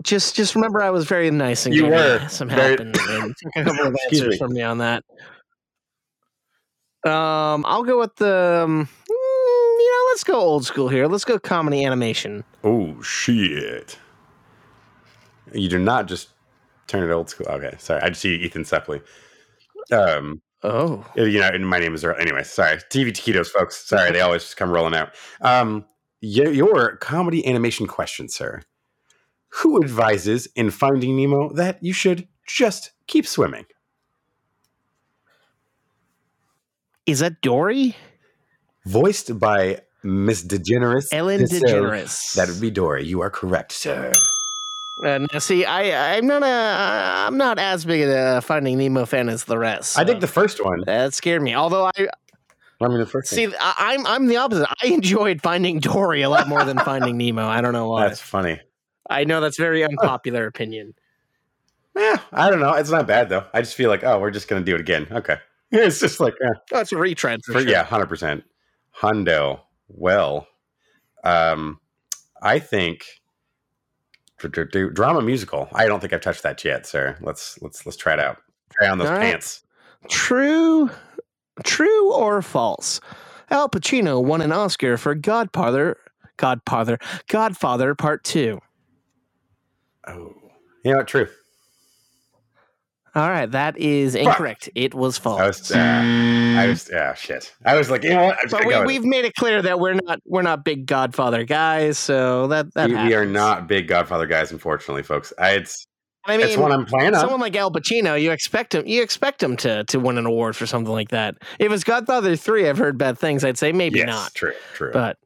[0.02, 2.26] Just just remember, I was very nice and You gave were.
[2.28, 4.38] some Very- help and, and took a couple of answers me.
[4.38, 5.04] from me on that.
[7.04, 8.62] Um, I'll go with the.
[8.64, 11.06] Um, mm, you know, let's go old school here.
[11.08, 12.44] Let's go comedy animation.
[12.62, 13.98] Oh shit!
[15.52, 16.28] You do not just
[16.86, 17.46] turn it old school.
[17.48, 18.00] Okay, sorry.
[18.02, 19.02] I just see Ethan Suplee.
[19.92, 22.14] Um, Oh, you know, and my name is Earl.
[22.20, 22.76] Anyway, sorry.
[22.76, 23.84] TV taquitos, folks.
[23.84, 25.10] Sorry, they always just come rolling out.
[25.40, 25.84] Um,
[26.20, 28.62] your, your comedy animation question, sir.
[29.60, 33.66] Who advises in Finding Nemo that you should just keep swimming?
[37.06, 37.96] is that Dory?
[38.86, 41.06] Voiced by Miss DeGeneres.
[41.12, 41.42] Ellen.
[41.42, 42.34] DeGeneres.
[42.34, 43.04] That would be Dory.
[43.04, 44.12] You are correct, sir.
[45.04, 49.28] Uh, now, see, I I'm not a I'm not as big a Finding Nemo fan
[49.28, 49.98] as the rest.
[49.98, 50.82] I think the first one.
[50.86, 51.54] that scared me.
[51.54, 52.08] Although I
[52.80, 53.46] I mean, the first see.
[53.46, 54.68] I, I'm I'm the opposite.
[54.82, 57.46] I enjoyed Finding Dory a lot more than Finding Nemo.
[57.46, 58.08] I don't know why.
[58.08, 58.60] That's funny.
[59.10, 60.94] I know that's very unpopular opinion.
[61.96, 62.72] Yeah, I don't know.
[62.72, 63.44] It's not bad though.
[63.52, 65.06] I just feel like, oh, we're just gonna do it again.
[65.10, 65.36] Okay.
[65.74, 66.48] It's just like, eh.
[66.74, 67.70] Oh, it's a retread for, For, sure.
[67.70, 68.44] Yeah, hundred percent.
[68.94, 69.60] Hundo.
[69.88, 70.46] Well,
[71.24, 71.80] um,
[72.42, 73.06] I think
[74.36, 75.68] dr- dr- dr- drama musical.
[75.72, 77.16] I don't think I've touched that yet, sir.
[77.22, 78.36] Let's let's let's try it out.
[78.72, 79.22] Try on those All right.
[79.22, 79.64] pants.
[80.10, 80.90] True,
[81.64, 83.00] true or false?
[83.50, 85.96] Al Pacino won an Oscar for Godfather,
[86.36, 88.60] Godfather, Godfather Part Two.
[90.06, 90.34] Oh,
[90.84, 91.08] you know what?
[91.08, 91.28] True.
[93.14, 94.70] All right, that is incorrect.
[94.74, 95.38] It was false.
[95.40, 95.70] I was.
[95.70, 96.90] Uh, I was.
[96.90, 97.54] Yeah, shit.
[97.66, 98.38] I was like, you know what?
[98.40, 101.44] I'm just but we, we've made it clear that we're not we're not big Godfather
[101.44, 105.30] guys, so that that we, we are not big Godfather guys, unfortunately, folks.
[105.38, 105.86] I, it's
[106.24, 107.20] I mean, it's what I'm playing on.
[107.20, 110.56] someone like Al Pacino, you expect him you expect him to to win an award
[110.56, 111.34] for something like that.
[111.58, 113.44] If it's Godfather Three, I've heard bad things.
[113.44, 114.34] I'd say maybe yes, not.
[114.34, 114.54] True.
[114.72, 114.90] True.
[114.90, 115.18] But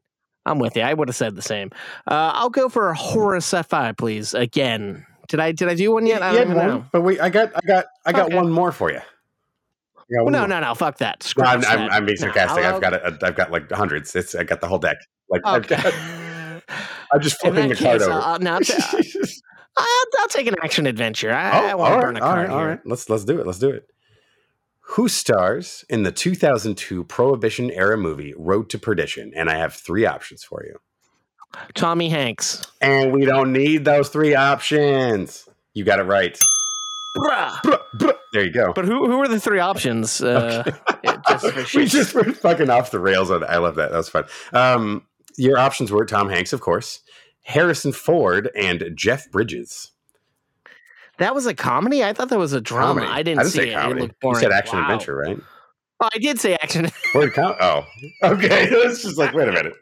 [0.47, 0.81] I'm with you.
[0.81, 1.71] I would have said the same.
[2.07, 4.33] Uh, I'll go for a horror sci-fi, please.
[4.33, 6.21] Again, did I did I do one yet?
[6.23, 6.85] I don't had even one, know.
[6.91, 8.35] but wait, I got, I got, I got Okay.
[8.35, 8.99] one more for you.
[8.99, 10.73] I Well, no, no, no.
[10.73, 11.31] Fuck that.
[11.37, 11.89] No, I'm, I'm.
[11.91, 12.63] I'm being sarcastic.
[12.63, 14.15] I'll- I've got a, I've got like hundreds.
[14.15, 14.97] It's I got the whole deck.
[15.29, 15.81] Like I've Okay.
[15.81, 15.93] got,
[17.11, 18.13] I'm just flipping that the card over.
[18.13, 18.53] I'll, no,
[19.77, 19.85] I'll,
[20.19, 21.31] I'll, take an action adventure.
[21.33, 22.67] I, I Oh, want all to right, burn a card right, all here.
[22.69, 22.79] right.
[22.85, 23.45] Let's let's do it.
[23.45, 23.85] Let's do it.
[24.91, 29.33] Who stars in the 2002 Prohibition era movie Road to Perdition?
[29.35, 30.79] And I have three options for you.
[31.73, 32.65] Tommy Hanks.
[32.81, 35.47] And we don't need those three options.
[35.73, 36.39] You got it right.
[37.17, 37.49] Bruh.
[37.63, 38.17] Bruh, bruh.
[38.31, 38.71] There you go.
[38.73, 40.21] But who who are the three options?
[40.21, 40.71] Uh,
[41.03, 43.49] yeah, just we just went fucking off the rails on that.
[43.49, 43.91] I love that.
[43.91, 44.25] That was fun.
[44.53, 45.05] Um,
[45.37, 47.01] your options were Tom Hanks, of course,
[47.43, 49.91] Harrison Ford, and Jeff Bridges.
[51.19, 52.03] That was a comedy.
[52.03, 53.01] I thought that was a drama.
[53.01, 53.07] Comedy.
[53.19, 53.75] I didn't, see say it.
[53.75, 53.99] comedy.
[53.99, 54.83] It looked You said action Wow.
[54.83, 55.37] adventure, right?
[55.99, 56.89] Oh, I did say action.
[57.15, 57.85] Word com- oh,
[58.23, 58.67] okay.
[58.71, 59.73] It's just like, wait a minute.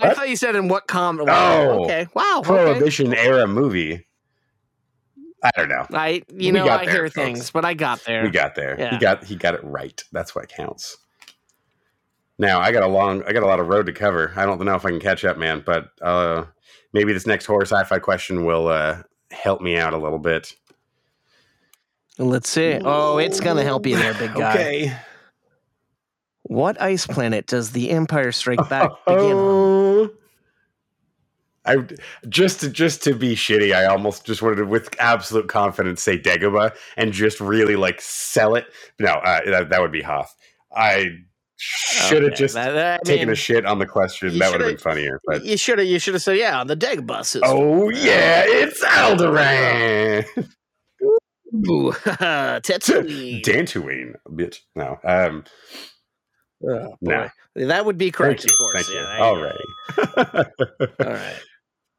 [0.00, 0.16] I What?
[0.16, 1.30] thought you said in what comedy.
[1.30, 1.84] Oh.
[1.84, 2.06] okay.
[2.14, 2.36] Wow.
[2.38, 2.48] Okay.
[2.48, 4.06] Prohibition era movie.
[5.42, 5.86] I don't know.
[5.92, 7.14] I you We know I there, hear folks.
[7.14, 8.22] things, but I got there.
[8.22, 8.76] We got there.
[8.78, 8.90] Yeah.
[8.92, 10.02] He got he got it right.
[10.12, 10.96] That's what counts.
[12.38, 14.32] Now I got a long, I got a lot of road to cover.
[14.36, 15.62] I don't know if I can catch up, man.
[15.64, 16.46] But uh,
[16.94, 19.02] maybe this next horror sci-fi question will uh,
[19.34, 20.54] help me out a little bit.
[22.18, 22.78] Let's see.
[22.84, 24.50] Oh, it's gonna help you there, big guy.
[24.52, 24.96] Okay.
[26.42, 29.30] What ice planet does the Empire Strike Back begin on?
[29.32, 30.10] Oh.
[31.66, 31.76] I
[32.28, 36.18] just to just to be shitty, I almost just wanted to, with absolute confidence, say
[36.18, 38.66] Dagobah and just really like sell it.
[38.98, 40.36] No, uh, that, that would be Hoth.
[40.76, 41.06] I
[41.64, 44.38] should have Okay, just that- that- I taken a shit on the question.
[44.38, 45.20] That would have been funnier.
[45.26, 45.86] But You should have.
[45.88, 47.42] You should have said, "Yeah, on the Dagobah buses.
[47.44, 50.24] oh yeah, it's Alderaan,
[51.68, 53.42] Ooh, Tatooine.
[53.44, 54.58] Dantooine, bitch.
[54.74, 55.44] No, um,
[56.66, 57.28] Oh, no.
[57.56, 58.86] That would be correct, Thank you, of course.
[58.86, 59.02] thank you.
[59.02, 60.46] yeah, All right.
[61.06, 61.36] All right.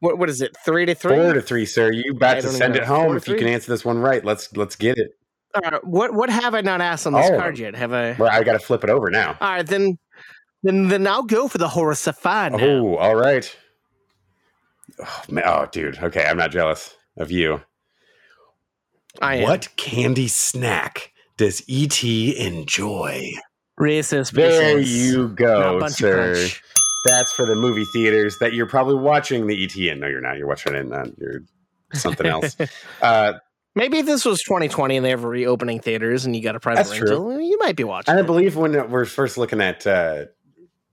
[0.00, 0.54] What what is it?
[0.64, 1.14] Three to three.
[1.16, 1.90] Four to three, sir.
[1.92, 4.22] You I about to send it home if you can answer this one right.
[4.24, 5.12] Let's let's get it.
[5.62, 5.84] Right.
[5.84, 7.74] What what have I not asked on this of card yet?
[7.74, 8.12] Have I?
[8.18, 9.36] Well, I got to flip it over now.
[9.40, 9.98] All right, then
[10.62, 12.58] Then then I'll go for the now.
[12.60, 13.56] Oh, all right.
[15.00, 15.44] Oh, man.
[15.46, 15.98] oh, dude.
[15.98, 17.62] Okay, I'm not jealous of you.
[19.20, 19.42] I am.
[19.44, 23.32] What candy snack does ET enjoy?
[23.78, 24.32] Racist.
[24.32, 26.48] There you go, sir.
[27.04, 30.00] That's for the movie theaters that you're probably watching the ET in.
[30.00, 30.38] No, you're not.
[30.38, 31.42] You're watching it in uh, you're
[31.92, 32.56] something else.
[33.02, 33.34] uh,
[33.76, 36.96] Maybe this was 2020 and they have reopening theaters and you got a private That's
[36.96, 37.08] true.
[37.28, 38.10] rental, you might be watching.
[38.10, 38.26] and I it.
[38.26, 40.24] believe when we're first looking at uh,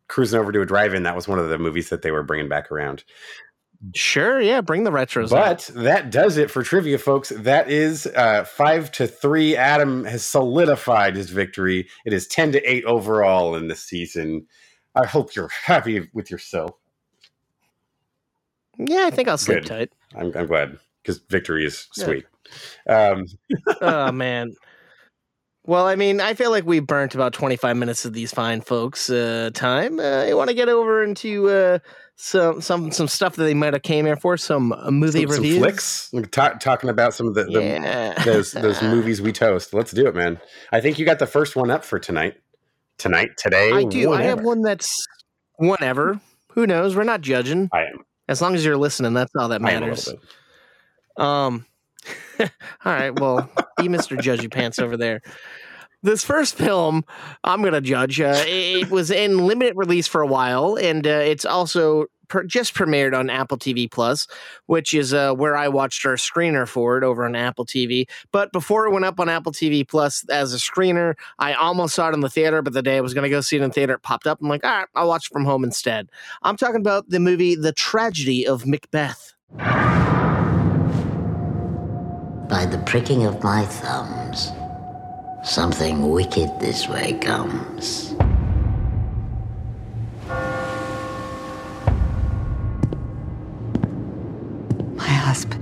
[0.10, 2.50] cruising over to a drive-in, that was one of the movies that they were bringing
[2.50, 3.04] back around.
[3.96, 5.26] Sure, yeah, bring the retros.
[5.34, 5.70] out.
[5.74, 7.30] But that does it for trivia, folks.
[7.36, 9.58] That is uh, five to three.
[9.58, 11.90] Adam has solidified his victory.
[12.06, 14.46] It is ten to eight overall in this season.
[14.96, 16.72] I hope you're happy with yourself.
[18.78, 19.68] yeah, I think I'll sleep Good.
[19.68, 19.92] tight.
[20.16, 22.06] I'm, I'm glad because victory is Yeah.
[22.06, 22.26] sweet.
[22.88, 23.26] Um,
[23.82, 24.54] oh man.
[25.66, 29.10] Well, I mean, I feel like we burnt about 25 minutes of these fine folks'
[29.10, 29.98] uh, time.
[29.98, 31.80] Uh, I want to get over into uh,
[32.18, 35.30] some some some stuff that they might have came here for, some uh, movie some,
[35.30, 35.60] some reviews.
[35.60, 38.24] flicks, like, ta- talking about some of the, the yeah.
[38.26, 39.74] those those movies we toast.
[39.74, 40.38] Let's do it, man.
[40.74, 42.36] I think you got the first one up for tonight.
[42.98, 44.12] Tonight, today, I do.
[44.12, 45.08] I have one that's
[45.58, 46.20] whenever.
[46.52, 46.96] Who knows?
[46.96, 47.70] We're not judging.
[47.72, 48.04] I am.
[48.28, 50.14] As long as you're listening, that's all that I am a matters.
[51.18, 51.66] Um,
[52.40, 52.48] all
[52.86, 53.18] right.
[53.20, 54.18] Well, be Mr.
[54.18, 55.22] Judgy Pants over there.
[56.02, 57.06] This first film,
[57.46, 58.20] I'm going to judge.
[58.20, 62.44] Uh, it, it was in limited release for a while, and uh, it's also per,
[62.44, 64.28] just premiered on Apple TV Plus,
[64.66, 68.10] which is uh, where I watched our screener for it over on Apple TV.
[68.34, 72.10] But before it went up on Apple TV Plus as a screener, I almost saw
[72.10, 73.70] it in the theater, but the day I was going to go see it in
[73.70, 74.42] the theater, it popped up.
[74.42, 76.10] I'm like, all right, I'll watch it from home instead.
[76.42, 79.34] I'm talking about the movie The Tragedy of Macbeth.
[82.64, 84.54] By the pricking of my thumbs,
[85.44, 88.14] something wicked this way comes.
[94.96, 95.62] My husband.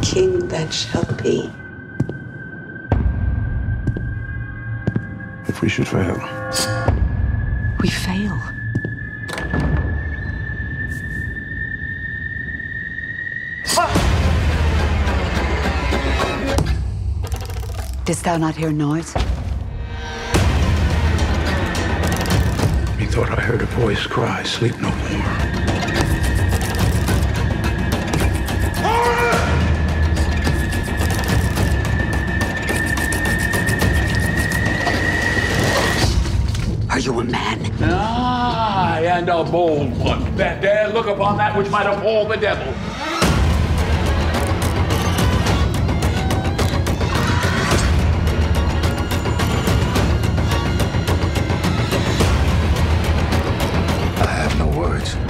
[0.00, 1.50] king that shall be.
[5.48, 6.16] If we should fail,
[7.82, 8.49] We fail.
[18.10, 19.14] Didst thou not hear noise?
[22.98, 25.30] methought I heard a voice cry, Sleep no more.
[36.90, 37.70] Are you a man?
[37.80, 42.89] Aye, and a bold one that dare look upon that which might appall the devil.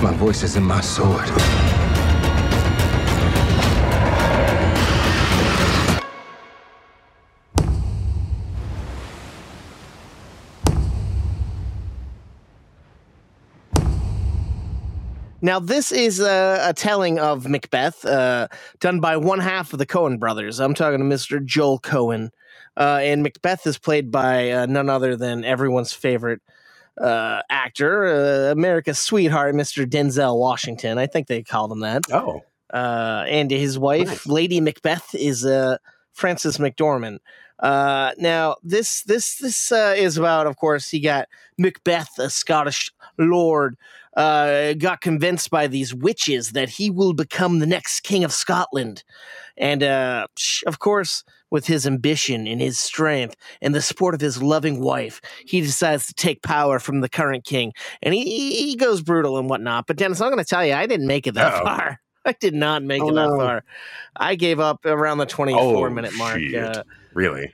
[0.03, 1.29] My voice is in my sword.
[15.43, 19.87] Now, this is a, a telling of Macbeth, uh, done by one half of the
[19.87, 20.61] Coen brothers.
[20.61, 21.45] I'm talking to Mr.
[21.45, 22.31] Joel Coen.
[22.75, 26.41] Uh, and Macbeth is played by uh, none other than everyone's favorite
[26.99, 29.87] uh, actor, uh, America's sweetheart, Mr.
[29.87, 30.99] Denzel Washington.
[30.99, 32.03] I think they called him that.
[32.13, 34.27] Oh, Uh, and his wife, Nice.
[34.27, 35.77] Lady Macbeth, is uh,
[36.13, 37.19] Frances McDormand.
[37.59, 42.91] Uh, now, this this this uh, is about, of course, he got Macbeth, a Scottish
[43.19, 43.77] lord,
[44.17, 49.05] uh, got convinced by these witches that he will become the next king of Scotland,
[49.59, 50.27] and uh,
[50.67, 55.21] of course, with his ambition and his strength and the support of his loving wife,
[55.47, 58.25] he decides to take power from the current king, and he
[58.71, 59.87] he goes brutal and whatnot.
[59.87, 61.65] But Dennis, I'm going to tell you, I didn't make it that Uh-oh.
[61.65, 62.01] far.
[62.25, 63.37] I did not make Oh, it that no.
[63.39, 63.65] far.
[64.17, 66.41] I gave up around the 24 Oh, minute mark.
[66.55, 66.83] Uh,
[67.15, 67.53] really?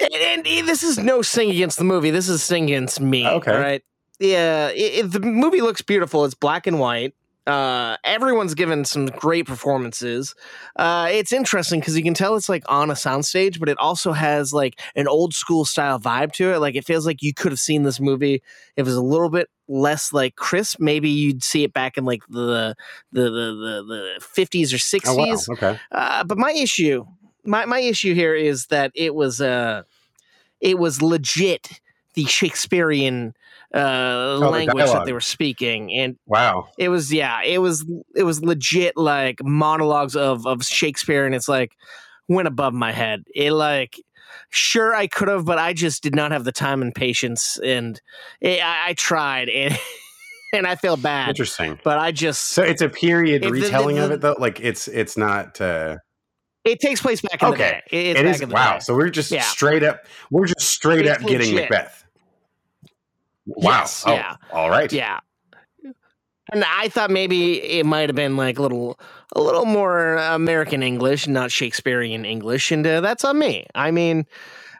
[0.00, 2.10] and, and this is no sing against the movie.
[2.10, 3.26] This is sing against me.
[3.26, 3.50] Okay.
[3.56, 3.82] Right.
[4.18, 4.68] Yeah.
[4.68, 6.24] It, it- the movie looks beautiful.
[6.24, 7.14] It's black and white.
[7.46, 10.34] Uh, everyone's given some great performances.
[10.76, 14.12] Uh, it's interesting because you can tell it's like on a soundstage, but it also
[14.12, 16.58] has like an old school style vibe to it.
[16.58, 18.42] Like it feels like you could have seen this movie if
[18.76, 20.78] it was a little bit less like crisp.
[20.78, 22.76] Maybe you'd see it back in like the
[23.10, 25.02] the the the, 50s or 60s.
[25.06, 25.36] Oh wow.
[25.50, 25.80] Okay.
[25.90, 27.04] Uh, but my issue,
[27.44, 29.82] my my issue here is that it was uh,
[30.60, 31.80] it was legit
[32.14, 33.34] the Shakespearean
[33.74, 36.68] uh, the language that they were speaking, and Wow.
[36.78, 41.48] it was yeah, it was it was legit like monologues of of Shakespeare, and it's
[41.48, 41.72] like.
[42.28, 43.24] went above my head.
[43.34, 44.00] It like
[44.50, 48.00] sure I could have, but I just did not have the time and patience, and
[48.40, 49.76] it, I, I tried and.
[50.54, 51.78] And I feel bad, Interesting.
[51.82, 54.36] but I just So it's a period If the- the- retelling of it though.
[54.38, 55.58] Like it's it's not.
[55.62, 55.96] uh
[56.64, 57.80] it takes place back in Okay.
[57.90, 58.10] the day.
[58.10, 58.72] It's It back is in the wow.
[58.74, 58.80] day.
[58.80, 59.40] So we're just Yeah.
[59.42, 60.04] straight up.
[60.30, 61.54] We're just straight It's up getting.
[61.54, 62.01] Macbeth.
[63.46, 63.80] Wow.
[63.80, 64.36] Yes, oh, yeah.
[64.52, 64.92] All right.
[64.92, 65.20] Yeah.
[66.52, 68.98] And I thought maybe it might have been like a little,
[69.34, 73.66] a little more American English, not Shakespearean English, and uh, that's on me.
[73.74, 74.26] I mean,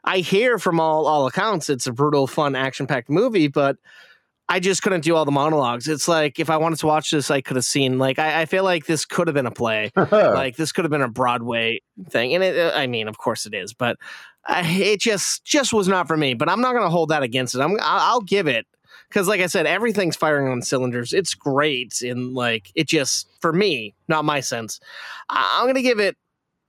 [0.04, 3.76] I hear from all all accounts it's a brutal, fun, action packed movie, but
[4.48, 5.88] I just couldn't do all the monologues.
[5.88, 7.98] It's like if I wanted to watch this, I could have seen.
[7.98, 9.92] Like I, I feel like this could have been a play.
[9.96, 13.46] like this could have been a Broadway thing, and it, uh, I mean, of course
[13.46, 13.96] it is, but
[14.48, 16.34] it just just was not for me.
[16.34, 17.60] But I'm not going to hold that against it.
[17.60, 18.66] I'm I'll, I'll give it
[19.08, 21.12] because, like I said, everything's firing on cylinders.
[21.12, 24.80] It's great, and like it just for me, not my sense.
[25.28, 26.16] I, I'm going to give it.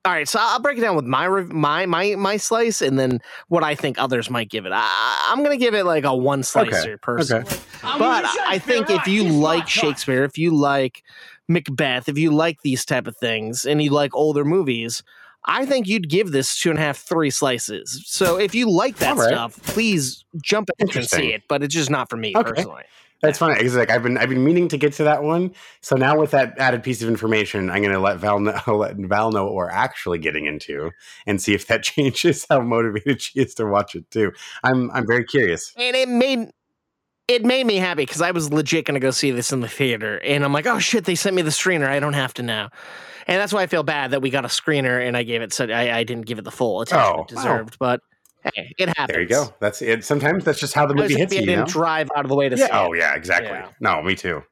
[0.06, 3.22] All right, so I'll break it down with my my my my slice, and then
[3.48, 4.74] what I think others might give it.
[4.76, 7.46] I, I'm going to give it like a one slicer personally.
[7.82, 11.04] But I think if you like Shakespeare, if you like
[11.48, 15.04] Macbeth, if you like these type of things, and you like older movies,
[15.46, 18.04] I think you'd give this two and a half, three slices.
[18.06, 19.28] So if you like that right.
[19.28, 21.44] stuff, please jump in and see it.
[21.50, 22.50] But it's just not for me Okay.
[22.50, 22.84] personally.
[23.24, 23.58] That's funny.
[23.62, 25.54] It's like I've been I've been meaning to get to that one.
[25.80, 28.98] So now with that added piece of information, I'm going to let Val know, let
[28.98, 30.92] Val know what we're actually getting into,
[31.26, 34.34] and see if that changes how motivated she is to watch it too.
[34.62, 35.74] I'm I'm very curious.
[35.78, 36.52] And it made
[37.28, 39.68] it made me happy because I was legit going to go see this in the
[39.68, 41.88] theater, and I'm like, oh shit, they sent me the screener.
[41.88, 42.70] I don't have to now.
[43.28, 45.54] And that's why I feel bad that we got a screener and I gave it.
[45.54, 47.78] So I, I didn't give it the full attention Oh, it deserved.
[47.80, 48.02] But
[48.44, 49.08] hey, it happens.
[49.08, 49.54] There you go.
[49.62, 50.04] That's it.
[50.04, 51.42] Sometimes that's just how the movie hits you.
[51.42, 51.66] I didn't know?
[51.66, 52.66] drive out of the way to Yeah.
[52.66, 52.88] see oh, it.
[52.90, 53.52] Oh yeah, exactly.
[53.52, 53.70] Yeah.
[53.80, 54.44] No, me too.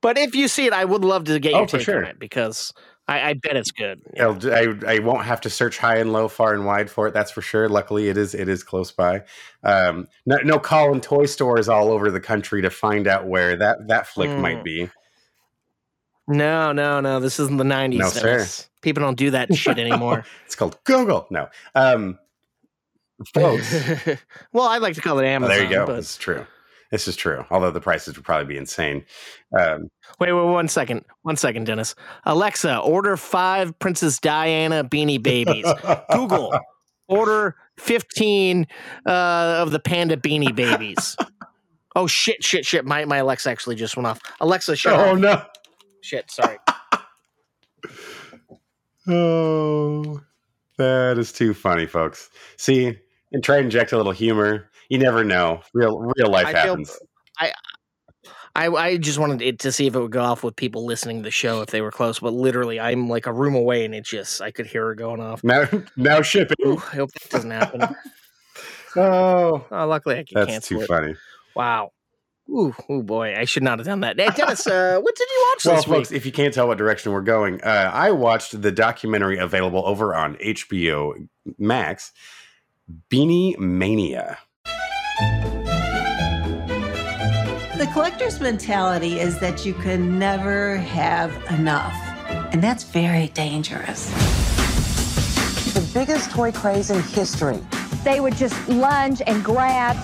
[0.00, 1.98] But if you see it, I would love to get your Oh, for take sure.
[1.98, 2.72] on it because
[3.10, 4.00] I, I bet it's good.
[4.14, 4.38] Yeah.
[4.44, 7.12] I I won't have to search high and low, far and wide for it.
[7.14, 7.68] That's for sure.
[7.68, 9.24] Luckily, it is it is close by.
[9.64, 13.88] Um, no, no calling toy stores all over the country to find out where that
[13.88, 14.40] that flick Mm.
[14.40, 14.88] might be.
[16.28, 17.18] No, no, no.
[17.18, 17.98] This isn't the '90s.
[17.98, 18.46] No, sir.
[18.82, 20.24] People don't do that shit anymore.
[20.46, 21.26] It's called Google.
[21.30, 22.18] No, um,
[23.34, 23.74] folks.
[24.52, 25.56] well, I'd like to call it Oh, Amazon.
[25.56, 25.86] there you go.
[25.86, 26.46] But is true.
[26.90, 27.44] This is true.
[27.50, 29.04] Although the prices would probably be insane.
[29.56, 31.94] Um, wait, wait, one second, one second, Dennis.
[32.24, 35.66] Alexa, order five Princess Diana beanie babies.
[36.12, 36.58] Google,
[37.08, 38.66] order fifteen
[39.06, 41.16] uh, of the panda beanie babies.
[41.94, 42.84] Oh shit, shit, shit!
[42.84, 44.20] My my Alexa actually just went off.
[44.40, 45.44] Alexa, shut oh no.
[46.02, 46.58] Shit, sorry.
[49.08, 50.20] Oh,
[50.76, 52.30] that is too funny, folks.
[52.56, 52.96] See,
[53.32, 54.69] and try to inject a little humor.
[54.90, 55.62] You never know.
[55.72, 56.98] Real real life I feel- happens.
[58.56, 61.18] I, I just wanted it to see if it would go off with people listening
[61.18, 63.94] to the show if they were close, but literally I'm like a room away and
[63.94, 65.44] it just I could hear her going off.
[65.44, 66.56] Now, now shipping.
[66.66, 67.82] Ooh, I hope that doesn't happen.
[68.96, 70.86] Oh, Oh, luckily I can that's cancel too it.
[70.88, 71.14] funny.
[71.54, 71.92] Wow.
[72.50, 74.18] Ooh, oh boy, I should not have done that.
[74.18, 76.16] Hey, Dennis, uh, what did you watch Well, this folks, week?
[76.16, 80.12] if you can't tell what direction we're going, uh, I watched the documentary available over
[80.16, 82.10] on HBO Max,
[83.10, 84.38] Beanie Mania.
[87.92, 91.94] Collector's mentality is that you can never have enough.
[92.52, 94.08] And that's very dangerous.
[95.74, 97.58] The biggest toy craze in history.
[98.04, 99.96] They would just lunge and grab.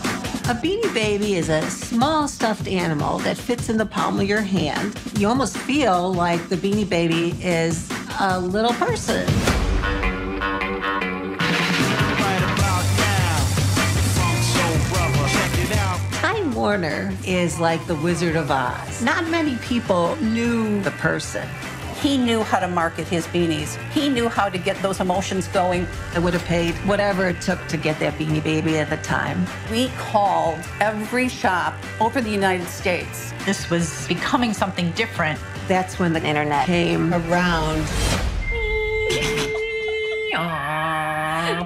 [0.49, 4.43] A beanie baby is a small stuffed animal that fits in the palm of your
[4.43, 4.99] hand.
[5.17, 7.89] You almost feel like the beanie baby is
[8.21, 9.27] a little person.
[16.57, 19.03] Warner is like the Wizard of Oz.
[19.03, 21.47] Not many people knew the person.
[22.01, 23.77] He knew how to market his beanies.
[23.91, 25.87] He knew how to get those emotions going.
[26.15, 29.47] I would have paid whatever it took to get that beanie baby at the time.
[29.71, 33.35] We called every shop over the United States.
[33.45, 35.39] This was becoming something different.
[35.69, 37.87] That's when the internet came around.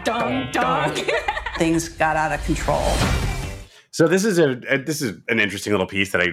[0.04, 0.96] Dong, dong.
[1.58, 2.90] Things got out of control.
[4.00, 6.28] So this is a, a this is an interesting little piece that I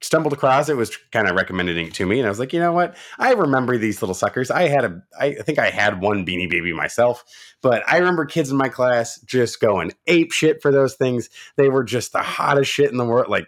[0.00, 0.68] stumbled across.
[0.68, 2.96] It was kind of recommending it to me, and I was like, you know what?
[3.16, 4.50] I remember these little suckers.
[4.50, 7.22] I had a, I think I had one Beanie Baby myself,
[7.62, 11.30] but I remember kids in my class just going ape shit for those things.
[11.56, 13.28] They were just the hottest shit in the world.
[13.28, 13.46] Like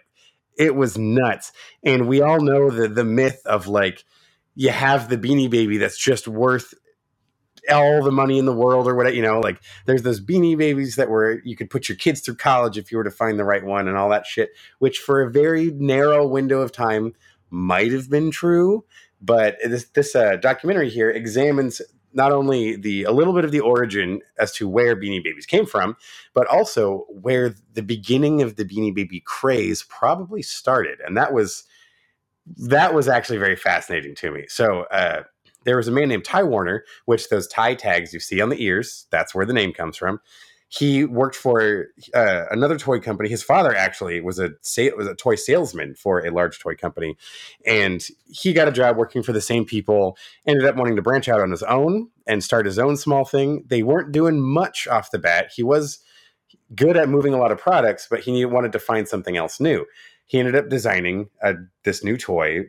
[0.57, 1.51] it was nuts.
[1.83, 4.05] And we all know the the myth of like
[4.55, 6.73] you have the Beanie Baby that's just worth
[7.71, 10.95] all the money in the world or whatever you know like there's those beanie babies
[10.95, 13.43] that were you could put your kids through college if you were to find the
[13.43, 17.13] right one and all that shit which for a very narrow window of time
[17.49, 18.83] might have been true
[19.21, 21.81] but this this uh, documentary here examines
[22.13, 25.65] not only the a little bit of the origin as to where Beanie Babies came
[25.65, 25.95] from,
[26.33, 31.63] but also where the beginning of the Beanie Baby craze probably started, and that was
[32.57, 34.45] that was actually very fascinating to me.
[34.47, 35.23] So uh,
[35.65, 38.63] there was a man named Ty Warner, which those tie tags you see on the
[38.63, 40.19] ears, that's where the name comes from.
[40.71, 43.27] He worked for uh, another toy company.
[43.27, 44.51] His father actually was a
[44.95, 47.17] was a toy salesman for a large toy company,
[47.65, 50.15] and he got a job working for the same people.
[50.45, 53.63] Ended up wanting to branch out on his own and start his own small thing.
[53.67, 55.49] They weren't doing much off the bat.
[55.55, 55.99] He was
[56.75, 59.87] good at moving a lot of products, but he wanted to find something else new.
[60.27, 62.65] He ended up designing a, this new toy.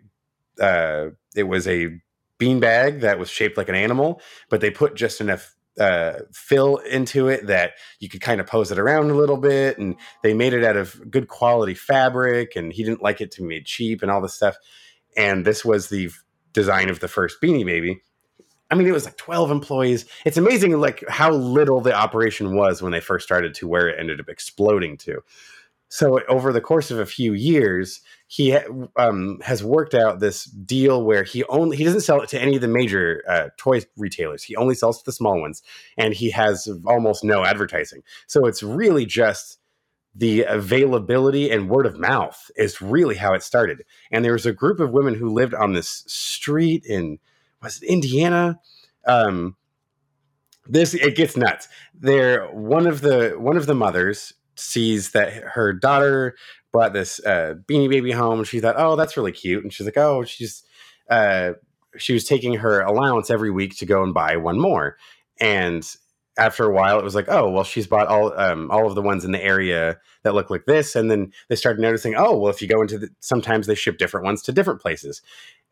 [0.59, 2.01] Uh, it was a
[2.41, 7.28] beanbag that was shaped like an animal, but they put just enough uh, fill into
[7.28, 9.78] it that you could kind of pose it around a little bit.
[9.78, 13.43] And they made it out of good quality fabric, and he didn't like it to
[13.43, 14.57] be made cheap and all this stuff.
[15.16, 16.11] And this was the
[16.53, 18.03] design of the first Beanie Baby.
[18.70, 20.07] I mean, it was like 12 employees.
[20.24, 23.99] It's amazing, like how little the operation was when they first started to where it
[23.99, 25.22] ended up exploding to.
[25.88, 28.01] So over the course of a few years,
[28.32, 28.56] he
[28.96, 32.54] um, has worked out this deal where he only he doesn't sell it to any
[32.54, 34.44] of the major uh, toy retailers.
[34.44, 35.64] He only sells to the small ones,
[35.98, 38.04] and he has almost no advertising.
[38.28, 39.58] So it's really just
[40.14, 43.82] the availability and word of mouth is really how it started.
[44.12, 47.18] And there was a group of women who lived on this street in
[47.60, 48.60] was it Indiana.
[49.08, 49.56] Um,
[50.68, 51.66] this it gets nuts.
[51.94, 56.36] They're one of the one of the mothers sees that her daughter
[56.72, 58.44] brought this uh, beanie baby home.
[58.44, 59.62] She thought, oh, that's really cute.
[59.62, 60.62] And she's like, oh, she's,
[61.08, 61.52] uh,
[61.96, 64.96] she was taking her allowance every week to go and buy one more.
[65.40, 65.84] And
[66.38, 69.02] after a while, it was like, oh, well, she's bought all um, all of the
[69.02, 72.50] ones in the area that look like this, and then they started noticing, oh, well,
[72.50, 75.22] if you go into the, sometimes they ship different ones to different places,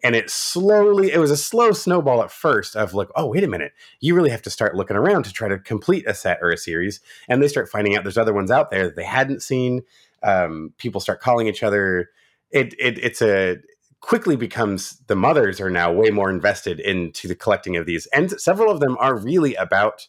[0.02, 3.48] and it slowly, it was a slow snowball at first of like, oh, wait a
[3.48, 6.50] minute, you really have to start looking around to try to complete a set or
[6.50, 9.42] a series, and they start finding out there's other ones out there that they hadn't
[9.42, 9.82] seen.
[10.22, 12.10] Um, people start calling each other.
[12.50, 13.58] It, it it's a
[14.00, 18.30] quickly becomes the mothers are now way more invested into the collecting of these, and
[18.40, 20.06] several of them are really about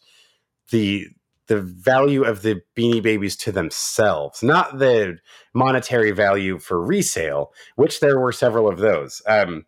[0.70, 1.08] the
[1.50, 5.18] the value of the beanie babies to themselves, not the
[5.52, 9.20] monetary value for resale, which there were several of those.
[9.26, 9.66] Um,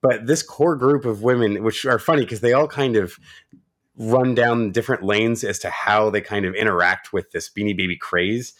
[0.00, 3.18] but this core group of women, which are funny because they all kind of
[3.98, 7.96] run down different lanes as to how they kind of interact with this beanie baby
[7.96, 8.54] craze.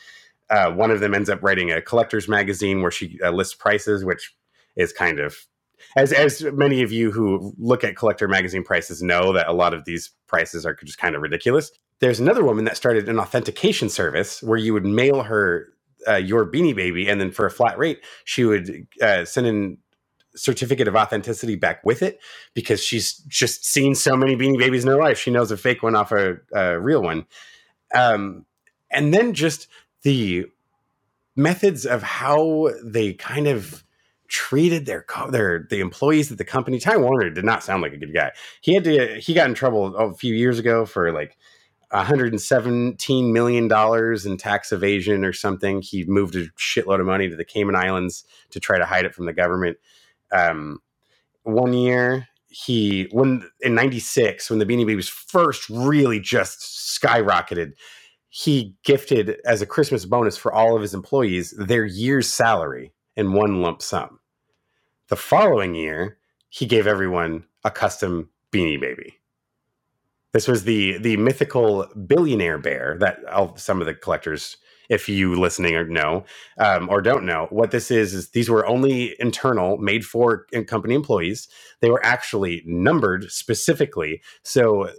[0.51, 4.05] Uh, one of them ends up writing a collector's magazine where she uh, lists prices,
[4.05, 4.35] which
[4.77, 5.47] is kind of
[5.97, 9.75] as as many of you who look at collector magazine prices know that a lot
[9.75, 11.71] of these prices are just kind of ridiculous.
[12.01, 15.73] There's another woman that started an authentication service where you would mail her
[16.07, 19.79] uh, your beanie baby, and then for a flat rate, she would uh, send in
[20.37, 22.21] certificate of authenticity back with it
[22.55, 25.19] because she's just seen so many beanie babies in her life.
[25.19, 27.27] She knows a fake one off a, a real one.
[27.95, 28.47] Um,
[28.91, 29.69] and then just
[30.03, 30.47] the
[31.37, 33.85] methods of how they kind of
[34.29, 36.79] treated their co- their the employees at the company.
[36.79, 38.33] Ty Warner did not sound like a good guy.
[38.61, 41.37] He had to he got in trouble a few years ago for like
[41.91, 45.81] 117 million dollars in tax evasion or something.
[45.81, 49.15] He moved a shitload of money to the Cayman Islands to try to hide it
[49.15, 49.79] from the government.
[50.31, 50.81] Um,
[51.45, 56.61] one year he when in 96 when the Beanie Babies first really just
[57.01, 57.73] skyrocketed
[58.29, 63.33] he gifted as a Christmas bonus for all of his employees their year's salary in
[63.33, 64.21] one lump sum.
[65.09, 66.19] The following year,
[66.51, 69.19] he gave everyone a custom beanie baby.
[70.33, 73.21] This was the the mythical billionaire bear that
[73.57, 74.59] some of the collectors,
[74.91, 76.25] if you listening or know
[76.59, 80.95] um, or don't know, what this is is these were only internal, made for company
[80.95, 81.49] employees.
[81.81, 84.91] They were actually numbered specifically, so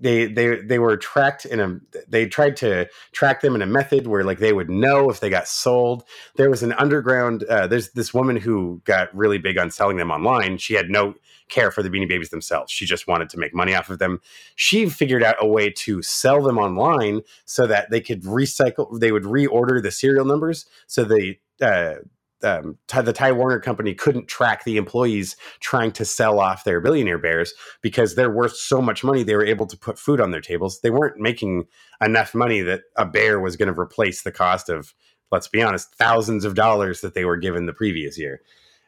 [0.00, 1.78] they they they were tracked in a
[2.08, 5.30] they tried to track them in a method where like they would know if they
[5.30, 6.04] got sold.
[6.36, 10.10] There was an underground uh, there's this woman who got really big on selling them
[10.10, 10.58] online.
[10.58, 11.14] She had no
[11.48, 12.72] care for the beanie babies themselves.
[12.72, 14.20] She just wanted to make money off of them.
[14.54, 19.12] She figured out a way to sell them online so that they could recycle they
[19.12, 21.96] would reorder the serial numbers so they uh,
[22.42, 27.18] um, the Ty Warner company couldn't track the employees trying to sell off their billionaire
[27.18, 29.22] bears because they're worth so much money.
[29.22, 30.80] They were able to put food on their tables.
[30.80, 31.66] They weren't making
[32.00, 34.94] enough money that a bear was going to replace the cost of,
[35.30, 38.40] let's be honest, thousands of dollars that they were given the previous year.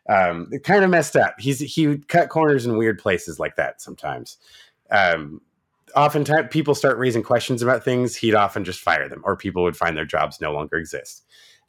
[0.08, 1.36] Um, it kind of messed up.
[1.38, 4.38] He's he cut corners in weird places like that sometimes.
[4.90, 5.40] Um,
[5.94, 8.16] oftentimes, people start raising questions about things.
[8.16, 11.24] He'd often just fire them, or people would find their jobs no longer exist.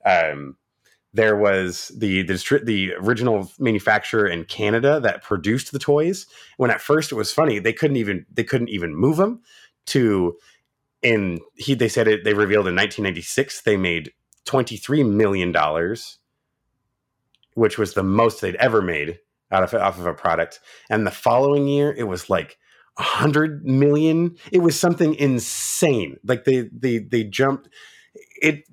[0.05, 0.57] Um,
[1.13, 6.25] there was the the, the original manufacturer in Canada that produced the toys.
[6.57, 9.41] When at first it was funny, they couldn't even they couldn't even move them
[9.87, 10.37] to.
[11.01, 12.23] In he, they said it.
[12.23, 14.13] They revealed in 1996 they made
[14.45, 16.19] 23 million dollars,
[17.55, 19.19] which was the most they'd ever made
[19.51, 20.61] out of off of a product.
[20.89, 22.57] And the following year, it was like
[22.97, 24.37] hundred million.
[24.51, 26.17] It was something insane.
[26.23, 27.69] Like they they they jumped.
[28.41, 28.63] It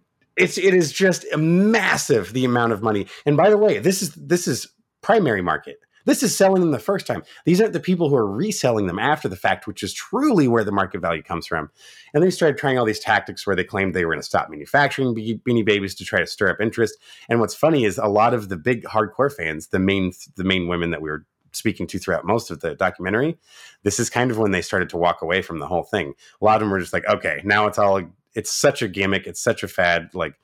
[0.41, 3.07] it's it is just massive the amount of money.
[3.27, 4.69] And by the way, this is this is
[5.03, 5.79] primary market.
[6.07, 7.23] This is selling them the first time.
[7.45, 10.65] These aren't the people who are reselling them after the fact, which is truly where
[10.65, 11.71] the market value comes from.
[12.15, 14.49] And they started trying all these tactics where they claimed they were going to stop
[14.49, 16.97] manufacturing Be- Beanie Babies to try to stir up interest.
[17.29, 20.69] And what's funny is a lot of the big hardcore fans, the main the main
[20.69, 23.37] women that we were speaking to throughout most of the documentary,
[23.83, 26.15] this is kind of when they started to walk away from the whole thing.
[26.41, 28.01] A lot of them were just like, okay, now it's all
[28.35, 30.11] it's such a gimmick, it's such a fad.
[30.15, 30.35] Like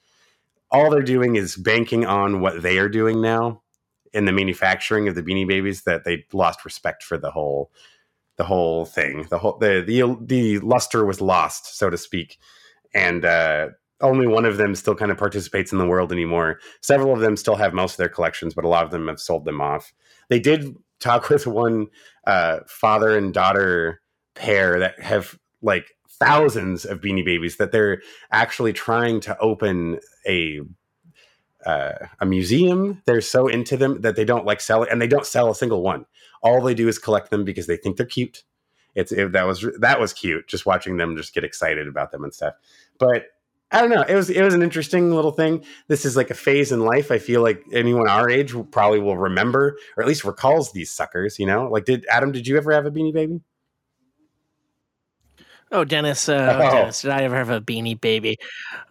[0.71, 3.63] all they're doing is banking on what they are doing now
[4.13, 7.71] in the manufacturing of the Beanie Babies that they lost respect for the whole
[8.37, 9.27] the whole thing.
[9.31, 12.39] The whole the the the luster was lost, so to speak,
[12.95, 13.69] and uh,
[14.01, 16.61] only one of them still kind of participates in the world anymore.
[16.83, 19.21] Several of them still have most of their collections, but a lot of them have
[19.21, 19.93] sold them off.
[20.29, 21.89] They did talk with one
[22.27, 24.01] uh, father and daughter
[24.35, 30.61] pair that have like thousands of Beanie Babies that they're actually trying to open a
[31.65, 33.03] uh, a museum.
[33.07, 35.55] They're so into them that they don't like sell it, and they don't sell a
[35.55, 36.07] single one.
[36.43, 38.45] All they do is collect them because they think they're cute.
[38.95, 40.49] It's it, that was that was cute.
[40.49, 42.55] Just watching them just get excited about them and stuff.
[42.99, 43.27] But
[43.71, 44.03] I don't know.
[44.03, 45.65] It was it was an interesting little thing.
[45.89, 47.11] This is like a phase in life.
[47.11, 51.39] I feel like anyone our age probably will remember or at least recalls these suckers.
[51.39, 52.33] You know, like did Adam?
[52.33, 53.41] Did you ever have a Beanie Baby?
[55.73, 56.71] Oh, Dennis, uh, Oh.
[56.71, 58.39] Dennis, did I ever have a beanie baby?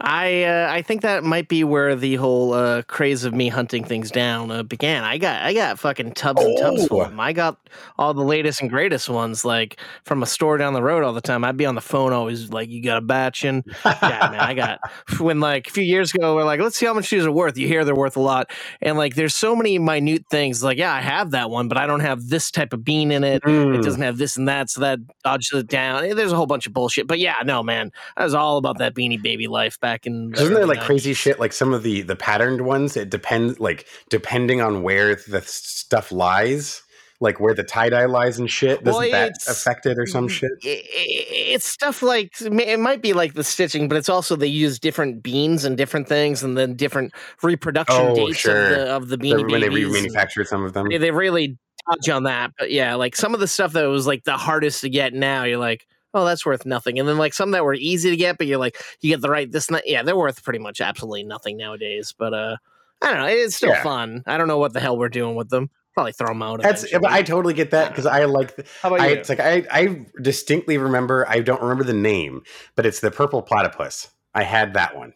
[0.02, 3.86] I uh, I think that might be where the whole uh, craze of me hunting
[3.86, 5.06] things down uh, began.
[5.06, 7.04] I got I got fucking tubs and tubs full Oh.
[7.04, 7.20] of them.
[7.22, 7.58] I got
[7.98, 11.22] all the latest and greatest ones, like from a store down the road all the
[11.22, 11.46] time.
[11.46, 14.54] I'd be on the phone always, like, "You got a batch in?" yeah, man, I
[14.54, 14.80] got.
[15.20, 17.58] When like a few years ago, we're like, "Let's see how much these are worth."
[17.58, 18.52] You hear they're worth a lot,
[18.82, 20.62] and like, there's so many minute things.
[20.62, 23.24] Like, yeah, I have that one, but I don't have this type of bean in
[23.24, 23.38] it.
[23.38, 23.82] It Mm.
[23.82, 26.04] doesn't have this and that, so that dodges it down.
[26.04, 27.08] Eh, There's a whole bunch of bullshit.
[27.08, 30.34] But yeah, no, man, I was all about that beanie baby life back in.
[30.34, 31.40] Isn't there like crazy shit?
[31.40, 33.60] Like some of the the patterned ones, it depends.
[33.60, 36.82] Like depending on where the stuff lies,
[37.22, 38.84] like where the tie dye lies and shit.
[38.84, 40.52] Doesn't Well, that affect it or some shit?
[40.64, 45.24] it's stuff like it might be like the stitching, but it's also they use different
[45.24, 48.66] beans and different things, and then different reproduction Oh, dates sure.
[48.66, 50.90] of the of the The- beanie when they remanufactured some of them.
[50.90, 51.58] They, they really
[51.90, 54.82] touch on that, but yeah, like some of the stuff that was like the hardest
[54.82, 55.86] to get now, you're like,
[56.16, 58.58] oh, that's worth nothing, and then like some that were easy to get, but you're
[58.58, 62.14] like, you get the right this, and yeah, they're worth pretty much absolutely nothing nowadays.
[62.18, 62.56] But uh,
[63.02, 63.84] I don't know, it's still Yeah.
[63.84, 64.24] fun.
[64.26, 65.70] I don't know what the hell we're doing with them.
[65.94, 66.62] Probably throw them out.
[66.62, 67.14] That's eventually.
[67.14, 68.56] I totally get that because I like.
[68.56, 69.16] The, How about I, you?
[69.16, 71.26] It's like I I distinctly remember.
[71.30, 72.42] I don't remember the name,
[72.76, 74.10] but it's the purple platypus.
[74.34, 75.14] I had that one.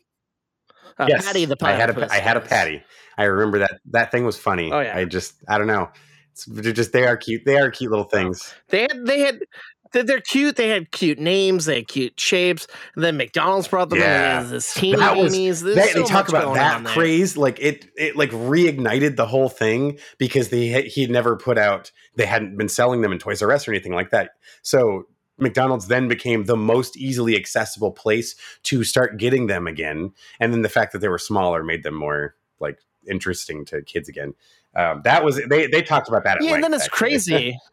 [0.97, 2.83] Uh, yes, Patty the I had a had a patty.
[3.17, 4.71] I remember that that thing was funny.
[4.71, 4.95] Oh, yeah.
[4.95, 5.89] I just I don't know.
[6.31, 7.43] It's they're just they are cute.
[7.45, 8.53] They are cute little things.
[8.69, 9.45] They had they had they-
[9.91, 10.55] they're cute.
[10.55, 11.65] They had cute names.
[11.65, 12.67] They had cute shapes.
[12.95, 14.41] And then McDonald's brought them Yeah.
[14.43, 15.33] in this teeny That was.
[15.33, 16.93] There's that, so they talk about that there.
[16.93, 21.57] craze like it it like reignited the whole thing because they he had never put
[21.57, 24.31] out they hadn't been selling them in Toys R Us or anything like that.
[24.61, 25.05] So
[25.37, 30.61] McDonald's then became the most easily accessible place to start getting them again, and then
[30.63, 32.77] the fact that they were smaller made them more like
[33.09, 34.33] interesting to kids again.
[34.75, 36.37] Um, that was they they talked about that.
[36.37, 36.97] At Yeah, and length, then it's actually.
[36.97, 37.57] crazy.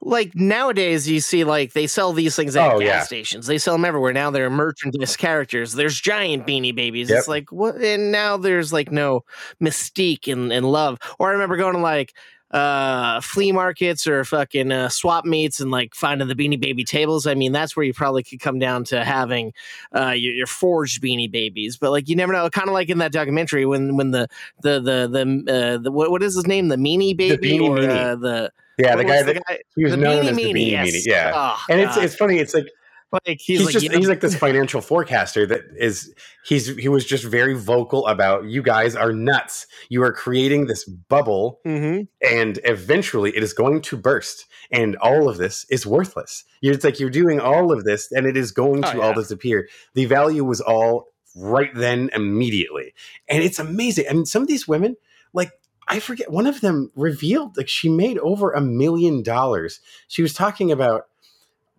[0.00, 3.02] like nowadays, you see like they sell these things at Oh, gas yeah.
[3.02, 3.46] stations.
[3.46, 4.30] They sell them everywhere now.
[4.30, 5.72] They're merchandise characters.
[5.72, 7.10] There's giant beanie babies.
[7.10, 7.18] Yep.
[7.18, 7.76] It's like what?
[7.76, 9.24] And now there's like no
[9.60, 10.98] mystique and, and love.
[11.18, 12.14] Or I remember going to like
[12.50, 17.26] uh flea markets or fucking uh, swap meets and like finding the beanie baby tables
[17.26, 19.52] i mean that's where you probably could come down to having
[19.94, 22.96] uh your, your forged beanie babies but like you never know kind of like in
[22.96, 24.26] that documentary when when the
[24.62, 27.76] the the the, uh, the what, what is his name the meanie baby Beanie or
[27.80, 28.12] Meanie.
[28.12, 29.42] Uh, the Yeah, the guy was that
[29.76, 30.72] he was the known Beanie as the Meanie.
[30.72, 31.02] Meanie.
[31.06, 32.04] Yeah, Oh, and it's God.
[32.04, 32.38] it's funny.
[32.38, 32.66] It's like
[33.10, 36.12] like he's, he's, like just you know- he's like this financial forecaster that is
[36.44, 40.84] he's he was just very vocal about you guys are nuts you are creating this
[40.84, 42.06] bubble Mhm.
[42.20, 47.00] and eventually it is going to burst and all of this is worthless it's like
[47.00, 50.44] you're doing all of this and it is going Oh, to all disappear the value
[50.44, 52.92] was all right then immediately
[53.26, 54.96] and it's amazing i mean some of these women
[55.32, 55.50] like
[55.88, 59.80] I forget one of them revealed like she made over a million dollars.
[60.06, 61.06] She was talking about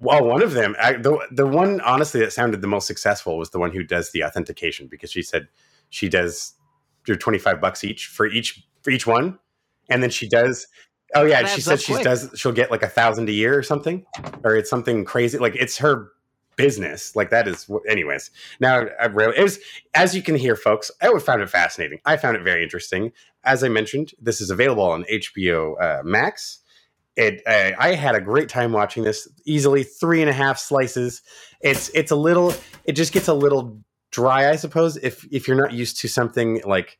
[0.01, 3.49] well, one of them, I, the the one honestly that sounded the most successful was
[3.49, 5.49] the one who does the authentication because she said
[5.89, 6.53] she does
[7.09, 9.39] or twenty five bucks each for each for each one,
[9.89, 10.67] and then she does.
[11.15, 12.29] Oh yeah, she said she does.
[12.35, 14.05] She'll get like a thousand a year or something,
[14.43, 15.37] or it's something crazy.
[15.37, 16.11] Like it's her
[16.59, 17.15] business.
[17.15, 17.69] Like that is.
[17.87, 19.59] Anyways, now I really it was
[19.95, 20.91] as you can hear, folks.
[21.01, 21.99] I found it fascinating.
[22.05, 23.13] I found it very interesting.
[23.45, 26.59] As I mentioned, this is available on HBO uh, Max.
[27.15, 27.41] It.
[27.47, 29.27] Uh, I had a great time watching this.
[29.45, 31.21] Easily three and a half slices.
[31.61, 31.89] It's.
[31.93, 32.53] It's a little.
[32.83, 33.79] It just gets a little
[34.11, 34.97] dry, I suppose.
[34.97, 36.99] If if you're not used to something like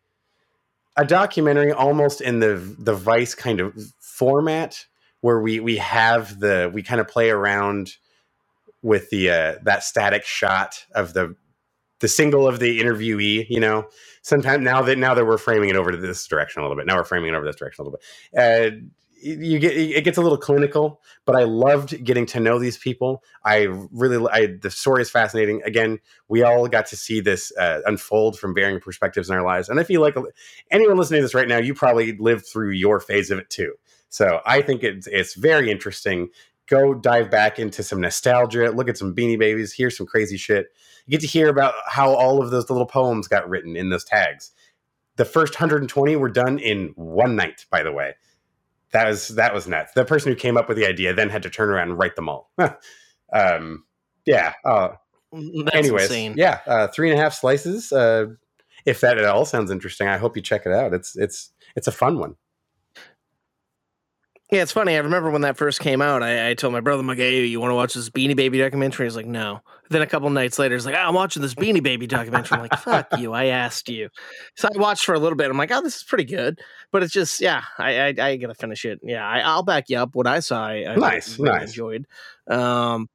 [0.96, 4.86] a documentary almost in the the vice kind of format
[5.20, 7.98] where we we have the we kind of play around
[8.82, 11.36] with the uh that static shot of the
[12.00, 13.88] the single of the interviewee you know?
[14.22, 16.86] Sometimes now that now that we're framing it over to this direction a little bit
[16.86, 18.40] now we're framing it over this direction a little bit.
[18.40, 18.78] Uh
[19.22, 23.22] you get it gets a little clinical but i loved getting to know these people.
[23.44, 25.62] I really i the story is fascinating.
[25.64, 26.00] Again
[26.30, 29.80] we all got to see this uh, unfold from varying perspectives in our lives and
[29.80, 30.16] i feel like
[30.72, 33.74] anyone listening to this right now you probably lived through your phase of it too.
[34.08, 36.30] So i think it's it's very interesting
[36.70, 40.68] go dive back into some nostalgia look at some beanie babies hear some crazy shit.
[41.06, 44.04] You get to hear about how all of those little poems got written in those
[44.04, 44.52] tags.
[45.16, 48.16] The first 120 were done in one night by the way.
[48.92, 49.94] That was that was nuts.
[49.94, 52.16] The person who came up with the idea then had to turn around and write
[52.16, 52.52] them all.
[53.32, 53.84] Um
[54.26, 54.90] yeah uh
[55.32, 56.34] That's anyways insane.
[56.36, 58.26] yeah uh three and a half slices uh
[58.86, 60.94] if that at all sounds interesting i hope you check it out.
[60.96, 62.36] It's it's it's a fun one
[64.52, 64.96] Yeah, it's funny.
[64.96, 67.46] I remember when that first came out, I, I told my brother, I'm like, hey,
[67.46, 69.06] you want to watch this Beanie Baby documentary?
[69.06, 69.60] He's like, no.
[69.92, 72.56] Then a couple nights later, he's like, "Ah, I'm watching this Beanie Baby documentary.
[72.58, 73.34] I'm like, fuck you.
[73.34, 74.10] I asked you.
[74.56, 75.52] So I watched for a little bit.
[75.52, 76.60] I'm like, oh, this is pretty good.
[76.92, 79.00] But it's just, yeah, I I, I got to finish it.
[79.04, 80.16] Yeah, I, I'll back you up.
[80.16, 81.70] What I saw, I, I Nice, really nice.
[81.70, 82.08] enjoyed.
[82.48, 83.08] Um,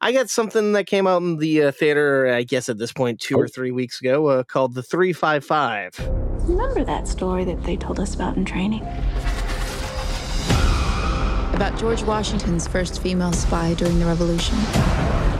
[0.00, 3.20] I got something that came out in the uh, theater, I guess at this point,
[3.20, 3.42] two Oh.
[3.42, 5.98] or three weeks ago, uh, called The 355.
[6.48, 8.84] Remember that story that they told us about in training?
[11.62, 14.58] About George Washington's first female spy during the Revolution.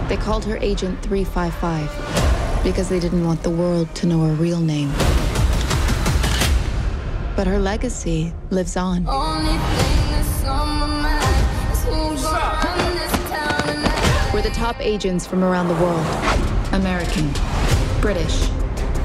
[0.06, 4.60] They called her Agent 355 because they didn't want the world to know her real
[4.60, 4.92] name.
[7.34, 9.04] But her legacy lives on.
[14.32, 16.06] We're the top agents from around the world
[16.72, 17.32] American,
[18.00, 18.48] British,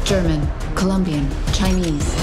[0.04, 2.14] German, Colombian, Chinese.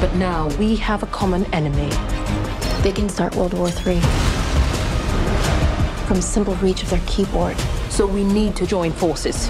[0.00, 1.92] But now we have a common enemy.
[2.82, 4.00] They can start World War III
[6.06, 7.56] from simple reach of their keyboard.
[7.90, 9.48] So we need to join forces.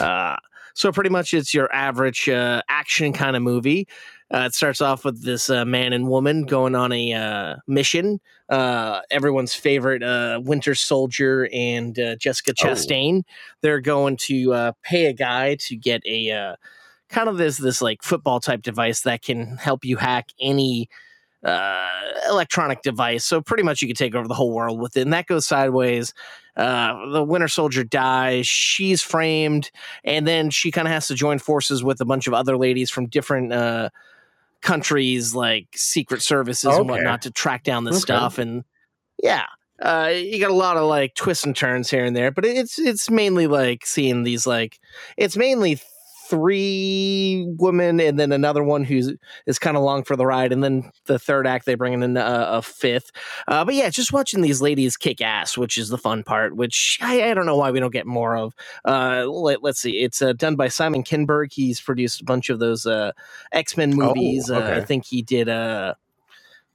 [0.00, 0.36] Uh,
[0.74, 3.86] so pretty much it's your average uh, action kind of movie.
[4.32, 8.20] Uh, it starts off with this uh, man and woman going on a uh, mission.
[8.48, 12.66] Uh, everyone's favorite uh, Winter Soldier and uh, Jessica Oh.
[12.66, 13.22] Chastain.
[13.62, 16.56] They're going to uh, pay a guy to get a uh,
[17.08, 20.88] kind of this this like football type device that can help you hack any
[21.44, 21.88] uh,
[22.28, 23.24] electronic device.
[23.24, 25.02] So pretty much you can take over the whole world with it.
[25.02, 26.12] And that goes sideways.
[26.56, 28.46] Uh, the Winter Soldier dies.
[28.46, 29.70] She's framed,
[30.02, 32.90] and then she kind of has to join forces with a bunch of other ladies
[32.90, 33.90] from different uh,
[34.60, 38.02] countries, like secret services and whatnot, to track down this Okay.
[38.02, 38.38] stuff.
[38.38, 38.64] And
[39.22, 39.46] yeah.
[39.80, 42.80] Uh, you got a lot of like twists and turns here and there, but it's
[42.80, 44.80] it's mainly like seeing these like
[45.16, 45.80] it's mainly
[46.28, 49.14] three women and then another one who's
[49.46, 52.16] is kind of long for the ride, and then the third act they bring in
[52.16, 53.10] a, a fifth.
[53.46, 56.56] Uh, but yeah, just watching these ladies kick ass, which is the fun part.
[56.56, 58.54] Which I, I don't know why we don't get more of.
[58.84, 61.52] Uh, let, us see, it's uh, done by Simon Kinberg.
[61.52, 63.12] He's produced a bunch of those uh,
[63.52, 64.50] X Men movies.
[64.50, 65.94] uh, I think he did uh,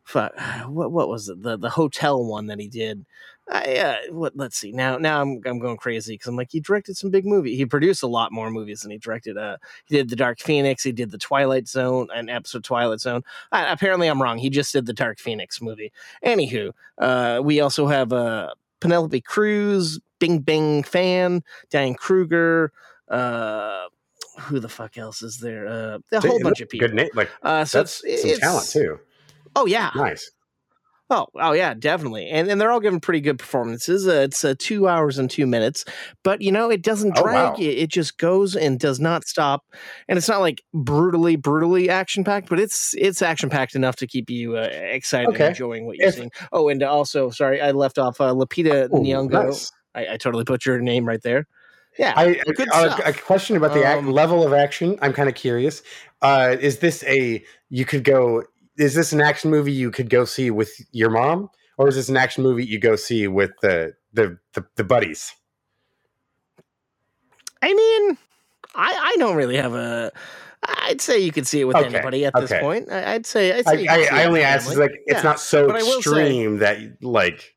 [0.04, 0.34] fuck,
[0.68, 1.42] what what was it?
[1.42, 3.06] The the hotel one that he did.
[3.52, 4.34] I, uh, what?
[4.38, 4.72] Let's see.
[4.72, 7.56] Now, now I'm I'm going crazy because I'm like he directed some big movie.
[7.58, 9.38] He produced a lot more movies than he directed.
[9.38, 10.82] Uh, he did the Dark Phoenix.
[10.84, 13.22] He did the Twilight Zone, an episode of Twilight Zone.
[13.52, 14.38] Apparently, I'm wrong.
[14.38, 15.92] He just did the Dark Phoenix movie.
[16.26, 22.72] Anywho, uh, we also have uh, Penelope Cruz, Bing Bing Fan, Diane Kruger.
[23.10, 23.88] Uh,
[24.44, 25.68] who the fuck else is there?
[25.68, 26.88] Uh, a whole bunch of people.
[26.88, 29.00] good name like Uh, so that's it's- some it's- talent too
[29.56, 30.32] Oh yeah, nice
[31.10, 34.08] Oh, oh yeah, definitely, and and they're all giving pretty good performances.
[34.08, 35.84] Uh, it's uh, two hours and two minutes,
[36.24, 37.36] but you know it doesn't Oh, drag.
[37.36, 37.56] wow.
[37.60, 39.64] It, it just goes and does not stop,
[40.08, 44.08] and it's not like brutally, brutally action packed, but it's it's action packed enough to
[44.08, 45.48] keep you uh, excited Okay.
[45.48, 46.32] and enjoying what you're If- seeing.
[46.52, 49.30] Oh, and also, sorry, I left off uh, Lupita Ooh, Nyong'o.
[49.48, 49.72] nice.
[49.94, 51.46] I, I totally put your name right there.
[52.00, 53.02] Yeah, I, good a, stuff.
[53.06, 54.98] a question about the Um, level of action.
[55.04, 55.84] I'm kind of curious.
[56.24, 58.44] Uh, is this a you could go?
[58.78, 62.10] Is this an action movie you could go see with your mom, or is this
[62.10, 65.32] an action movie you go see with the the the, the buddies?
[67.62, 68.18] I mean,
[68.76, 70.12] I I don't really have a.
[70.66, 72.90] I'd say you could see it with Okay, anybody at this point.
[72.92, 73.52] I, I'd say.
[73.58, 74.76] I'd say I, see I, I only family.
[74.78, 77.54] like, it's not so will say- extreme that like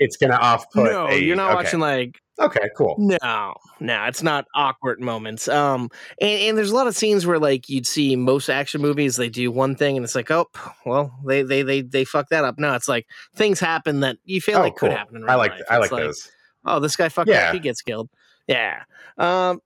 [0.00, 0.90] it's gonna off put.
[0.90, 1.54] No, a, you're not okay.
[1.64, 2.96] watching like Okay, cool.
[2.98, 5.46] No, no, it's not awkward moments.
[5.46, 5.90] Um,
[6.22, 9.28] and, and there's a lot of scenes where like you'd see most action movies, they
[9.28, 10.46] do one thing and it's like, oh,
[10.86, 12.58] well, they they they they fuck that up.
[12.58, 15.52] No, it's like things happen that you feel Oh, like could happen in I like
[15.52, 15.62] life.
[15.68, 16.30] I like those.
[16.64, 17.48] Oh, this guy fucked Yeah.
[17.48, 17.54] up.
[17.54, 18.08] He gets killed.
[18.46, 18.84] Yeah.
[19.18, 19.60] Um.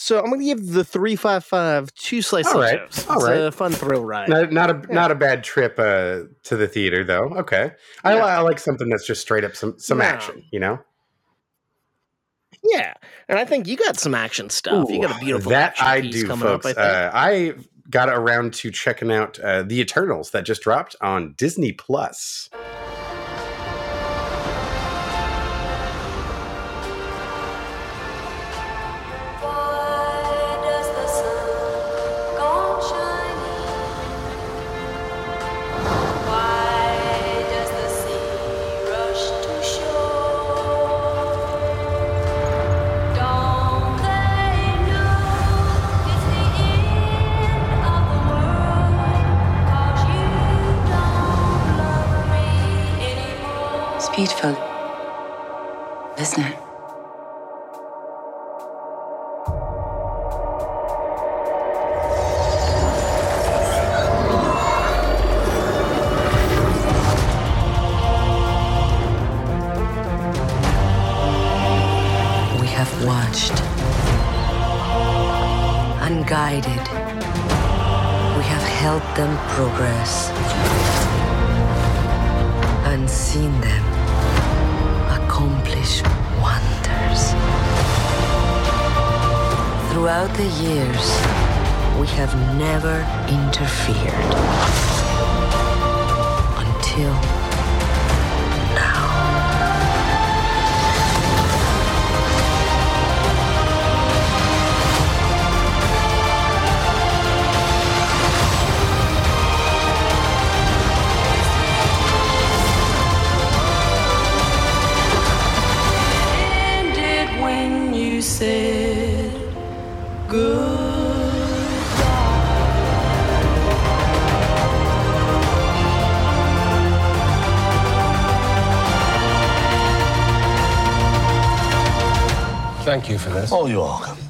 [0.00, 2.52] So I'm gonna give the three five five two slices.
[2.54, 3.34] All right, It's all right.
[3.40, 4.28] a fun thrill ride.
[4.28, 7.30] Not, not a not a bad trip uh, to the theater though.
[7.38, 7.72] Okay,
[8.04, 10.04] I, li- I like something that's just straight up some some No.
[10.04, 10.44] action.
[10.52, 10.78] You know,
[12.62, 12.94] Yeah,
[13.28, 14.88] and I think you got some action stuff.
[14.90, 16.66] you got a beautiful that action I piece do, coming folks.
[16.66, 16.78] up.
[16.78, 16.94] I think.
[16.94, 17.54] uh, I
[17.90, 22.50] got around to checking out uh, the Eternals that just dropped on Disney Plus.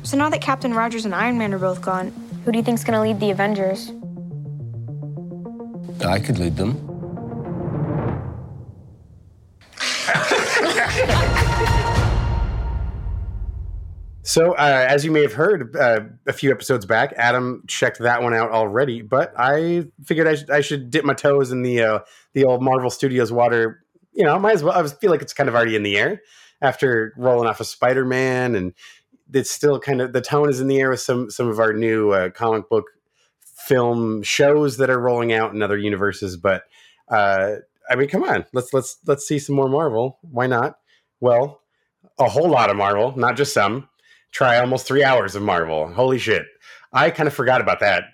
[0.08, 2.82] So now that Captain Rogers and Iron Man are both gone, who do you think's
[2.82, 3.92] gonna lead the Avengers?
[6.02, 6.72] I could lead them.
[14.22, 18.22] So, uh, as you may have heard uh, a few episodes back, Adam checked that
[18.22, 19.02] one out already.
[19.02, 21.98] But I figured I should, I should dip my toes in the uh,
[22.32, 23.84] the old Marvel Studios water.
[24.12, 24.74] You know, might as well.
[24.74, 26.22] I feel like it's kind of already in the air
[26.60, 28.72] after rolling off of Spider Man, and
[29.32, 31.72] it's still kind of the tone is in the air with some some of our
[31.72, 32.86] new uh, comic book
[33.40, 36.36] film shows that are rolling out in other universes.
[36.36, 36.64] But
[37.08, 37.56] uh,
[37.90, 40.18] I mean, come on, let's let's let's see some more Marvel.
[40.22, 40.78] Why not?
[41.20, 41.60] Well,
[42.18, 43.88] a whole lot of Marvel, not just some.
[44.30, 45.88] Try almost three hours of Marvel.
[45.88, 46.44] Holy shit!
[46.92, 48.04] I kind of forgot about that.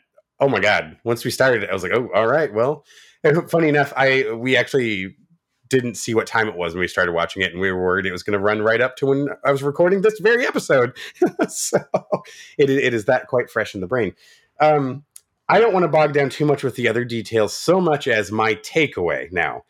[0.41, 0.97] Oh my god!
[1.05, 2.53] Once we started, I was like, oh, all right.
[2.53, 2.85] Well,
[3.49, 5.17] funny enough, I we actually
[5.69, 8.07] didn't see what time it was when we started watching it, and we were worried
[8.07, 10.97] it was going to run right up to when I was recording this very episode.
[11.49, 11.79] so
[12.59, 14.15] it, it is that quite fresh in the brain.
[14.61, 15.05] Um,
[15.49, 18.33] I don't want to bog down too much with the other details so much as
[18.33, 19.65] my takeaway now.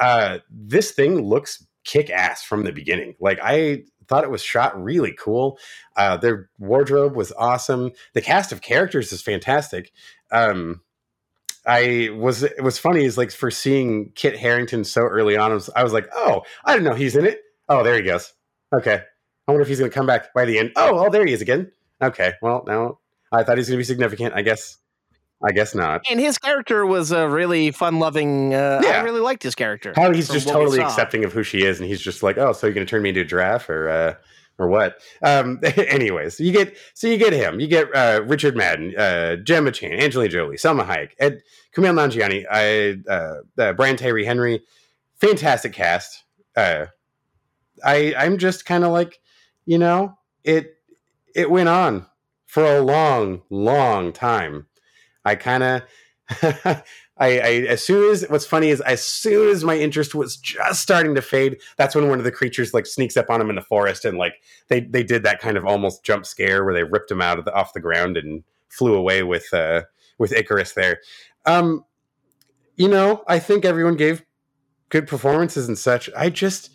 [0.00, 3.14] Uh, this thing looks kick ass from the beginning.
[3.20, 5.58] Like I thought it was shot really cool.
[5.96, 7.92] Uh, their wardrobe was awesome.
[8.14, 9.92] The cast of characters is fantastic.
[10.30, 10.82] Um,
[11.66, 15.50] I was it was funny is like for seeing Kit Harington so early on.
[15.50, 17.40] I was, I was like, oh, I didn't know he's in it.
[17.68, 18.32] Oh, there he goes.
[18.74, 19.02] Okay,
[19.46, 20.72] I wonder if he's going to come back by the end.
[20.76, 21.70] Oh, oh, there he is again.
[22.02, 22.98] Okay, well now
[23.32, 24.34] I thought he's going to be significant.
[24.34, 24.78] I guess,
[25.46, 26.02] I guess not.
[26.10, 28.54] And his character was a really fun-loving.
[28.54, 29.92] Uh, I really liked his character.
[29.94, 32.66] How he's just totally accepting of who she is, and he's just like, "Oh, so
[32.66, 34.14] you're going to turn me into a giraffe, or uh,
[34.58, 38.94] or what?" Um, anyways, you get so you get him, you get uh, Richard Madden,
[38.96, 41.42] uh, Gemma Chan, Angelina Jolie, Salma Hayek, Ed
[41.74, 44.62] Kumail Nanjiani, I, uh, uh, Brian Tyree Henry,
[45.16, 46.24] fantastic cast.
[46.56, 46.86] Uh,
[47.84, 49.20] I I'm just kind of like,
[49.66, 50.76] you know, it
[51.34, 52.06] it went on
[52.46, 54.66] for a long, long time.
[55.24, 56.82] I kind of
[57.18, 60.80] I, I as soon as what's funny is as soon as my interest was just
[60.82, 63.56] starting to fade, that's when one of the creatures like sneaks up on him in
[63.56, 64.34] the forest and like
[64.68, 67.44] they they did that kind of almost jump scare where they ripped him out of
[67.44, 69.82] the off the ground and flew away with uh
[70.18, 71.00] with Ikaris there.
[71.46, 71.84] Um
[72.76, 74.22] you know, I think everyone gave
[74.88, 76.08] good performances and such.
[76.16, 76.70] I just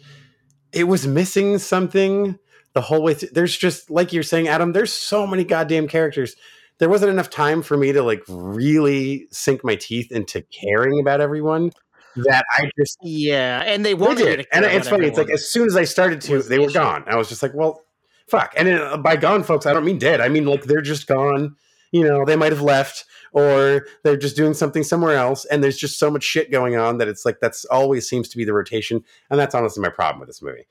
[0.74, 2.38] it was missing something
[2.74, 3.30] the whole way through.
[3.32, 6.36] There's just like you're saying, Adam, there's so many goddamn characters
[6.84, 11.22] there wasn't enough time for me to like really sink my teeth into caring about
[11.22, 11.72] everyone
[12.18, 14.48] that I just yeah, and they wanted they did.
[14.52, 15.08] and it's funny.
[15.08, 16.74] It's like as soon as I started to, they were issue.
[16.74, 17.06] gone.
[17.08, 17.82] I was just like, well,
[18.28, 18.54] fuck.
[18.58, 20.20] And uh, by gone, folks, I don't mean dead.
[20.20, 21.56] I mean like they're just gone.
[21.94, 25.46] You know, they might have left or they're just doing something somewhere else.
[25.46, 28.36] And there's just so much shit going on that it's like that's always seems to
[28.36, 29.06] be the rotation.
[29.30, 30.68] And that's honestly my problem with this movie.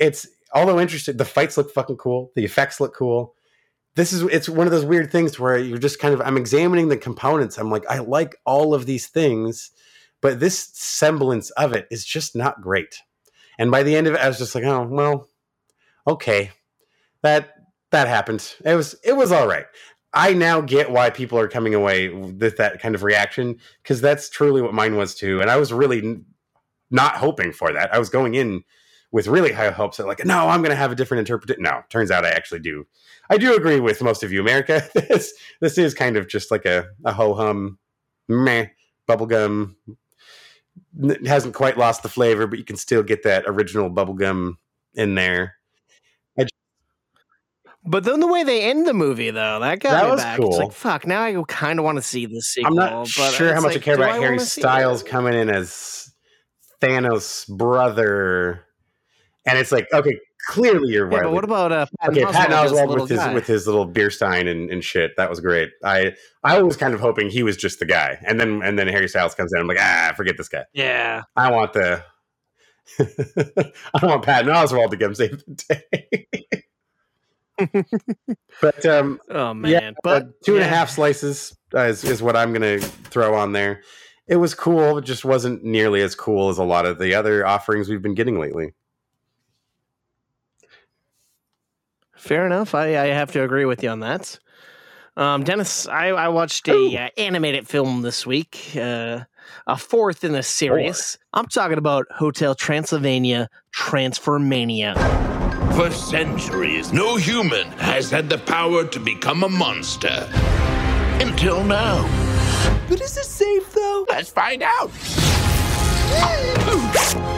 [0.00, 2.32] It's although interesting, the fights look fucking cool.
[2.34, 3.36] The effects look cool
[3.94, 6.88] this is it's one of those weird things where you're just kind of I'm examining
[6.88, 7.58] the components.
[7.58, 9.70] I'm like, I like all of these things,
[10.20, 12.96] but this semblance of it is just not great.
[13.58, 15.28] And by the end of it, I was just like, oh well,
[16.06, 16.52] okay,
[17.22, 17.54] that
[17.90, 18.54] that happened.
[18.64, 19.66] It was it was all right.
[20.14, 24.28] I now get why people are coming away with that kind of reaction because that's
[24.28, 25.40] truly what mine was too.
[25.40, 26.20] And I was really
[26.90, 27.94] not hoping for that.
[27.94, 28.62] I was going in
[29.12, 31.62] with really high hopes that like, no, I'm going to have a different interpretation.
[31.62, 32.86] No, turns out I actually do.
[33.30, 34.82] I do agree with most of you, America.
[34.94, 37.78] this this is kind of just like a, a ho hum,
[38.28, 38.66] meh,
[39.08, 39.76] bubblegum.
[41.02, 44.54] It hasn't quite lost the flavor, but you can still get that original bubblegum
[44.94, 45.56] in there.
[46.38, 46.48] I j-
[47.84, 50.38] But then the way they end the movie, though, that got That me was back.
[50.38, 50.48] cool.
[50.48, 52.80] It's like, fuck, now I kind of want to see this sequel.
[52.80, 56.10] I'm not sure how much like, I care about Harry Styles coming in as
[56.80, 58.64] Thanos' brother,
[59.46, 60.18] and it's like, okay,
[60.48, 61.24] clearly you're Yeah, right.
[61.24, 63.34] but what about uh, Patton okay, Patton Oswalt Oswald with his guy?
[63.34, 65.12] with his little beer stein and, and shit.
[65.16, 65.70] That was great.
[65.84, 66.14] I
[66.44, 69.08] I was kind of hoping he was just the guy, and then and then Harry
[69.08, 69.60] Styles comes in.
[69.60, 70.64] I'm like, ah, forget this guy.
[70.72, 71.22] Yeah.
[71.36, 72.04] I want the
[73.00, 76.28] I want Patton Oswalt to come save the day.
[78.60, 82.22] but um, Oh man, yeah, but uh, two and a half slices uh, is, is
[82.22, 83.82] what I'm going to throw on there.
[84.26, 84.98] It was cool.
[84.98, 88.14] It just wasn't nearly as cool as a lot of the other offerings we've been
[88.14, 88.72] getting lately.
[92.22, 92.72] Fair enough.
[92.72, 94.38] I, I have to agree with you on that.
[95.16, 99.24] Um, Dennis, I, I watched a uh, animated film this week, uh,
[99.66, 101.18] a fourth in the series.
[101.32, 104.94] I'm talking about Hotel Transylvania Transformania.
[105.74, 110.28] For centuries, no human has had the power to become a monster.
[111.20, 112.02] Until now.
[112.88, 114.06] But is it safe, though?
[114.08, 114.92] Let's find out.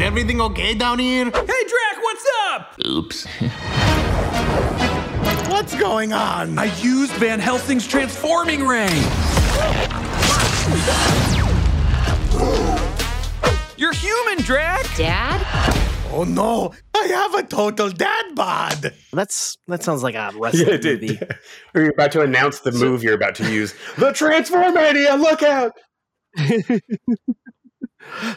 [0.00, 1.26] Is everything okay down here?
[1.26, 2.74] Hey, Drac, what's up?
[2.86, 3.26] Oops.
[5.50, 6.58] What's going on?
[6.58, 8.88] I used Van Helsing's transforming ray.
[13.76, 14.86] You're human, Drac.
[14.96, 15.42] Dad?
[16.12, 18.94] Oh no, I have a total dad bod.
[19.12, 21.02] That's that sounds like a wrestling Yeah, it did.
[21.02, 21.18] movie.
[21.74, 23.74] Are you about to announce the move you're about to use?
[23.98, 25.72] The Transformania, look out!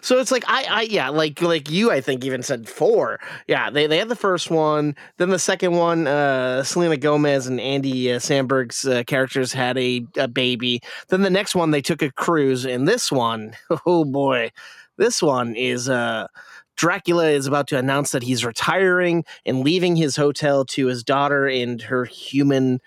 [0.01, 3.19] So it's like I, I yeah, like like you, I think even said four.
[3.47, 6.07] Yeah, they they had the first one, then the second one.
[6.07, 10.82] Uh, Selena Gomez and Andy uh, Samberg's uh, characters had a, a baby.
[11.09, 13.53] Then the next one, they took a cruise, and this one,
[13.86, 14.51] oh boy,
[14.97, 16.28] this one is uh.
[16.76, 21.45] Dracula is about to announce that he's retiring and leaving his hotel to his daughter
[21.47, 22.80] and her human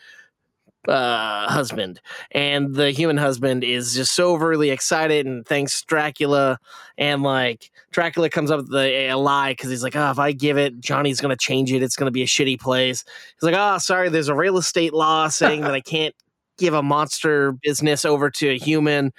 [0.89, 2.01] uh, husband.
[2.33, 6.59] And the human husband is just so overly excited and thanks Dracula.
[6.99, 10.33] And like Dracula comes up with the, a lie because he's like, oh, if I
[10.33, 11.83] give it, Johnny's to change it.
[11.83, 13.05] It's to be a shitty place.
[13.35, 16.15] He's like, oh, sorry, there's a real estate law saying that I can't
[16.59, 19.13] give a monster business over to a human.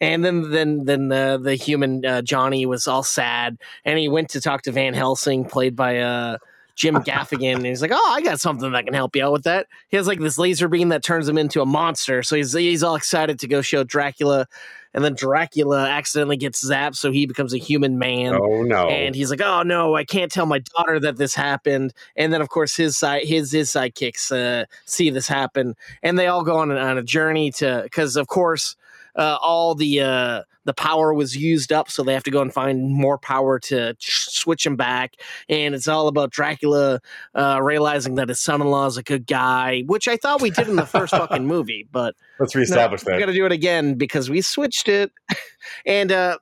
[0.00, 4.30] And then, then, then uh, the human uh, Johnny was all sad, and he went
[4.30, 6.38] to talk to Van Helsing, played by uh,
[6.74, 9.44] Jim Gaffigan, and he's like, "Oh, I got something that can help you out with
[9.44, 12.52] that." He has like this laser beam that turns him into a monster, so he's
[12.52, 14.46] he's all excited to go show Dracula,
[14.94, 18.34] and then Dracula accidentally gets zapped, so he becomes a human man.
[18.34, 18.88] Oh no!
[18.88, 22.40] And he's like, "Oh no, I can't tell my daughter that this happened." And then,
[22.40, 26.58] of course, his side his his sidekicks uh, see this happen, and they all go
[26.58, 28.76] on, on a journey to because, of course,
[29.16, 32.52] uh, all the uh, the power was used up, so they have to go and
[32.52, 35.14] find more power to ch- switch him back.
[35.48, 37.00] And it's all about Dracula
[37.34, 40.76] uh, realizing that his son-in-law is a good guy, which I thought we did in
[40.76, 43.16] the first fucking movie, but Let's reestablish we that.
[43.16, 45.10] We got to do it again because we switched it,
[45.86, 46.38] and uh,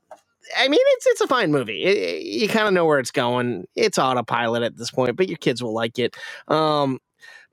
[0.59, 1.83] I mean it's it's a fine movie.
[1.83, 3.66] It- it- you kind of know where it's going.
[3.77, 6.16] It's autopilot at this point, but your kids will like it.
[6.49, 6.99] Um,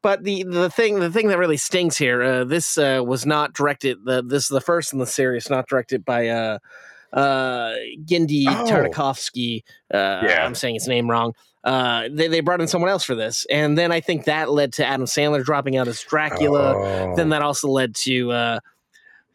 [0.08, 3.52] but the the thing the thing that really stings here, uh, this uh, was not
[3.52, 4.06] directed.
[4.06, 6.60] The, this is the first in the series, not directed by uh,
[7.12, 7.74] uh,
[8.06, 8.66] Genndy Oh.
[8.70, 9.64] Tartakovsky.
[9.94, 10.46] Uh, Yeah.
[10.46, 11.34] I'm saying his name wrong.
[11.62, 14.72] Uh, they they brought in someone else for this, and then I think that led
[14.74, 16.76] to Adam Sandler dropping out as Dracula.
[16.78, 17.16] Oh.
[17.18, 18.60] Then that also led to uh,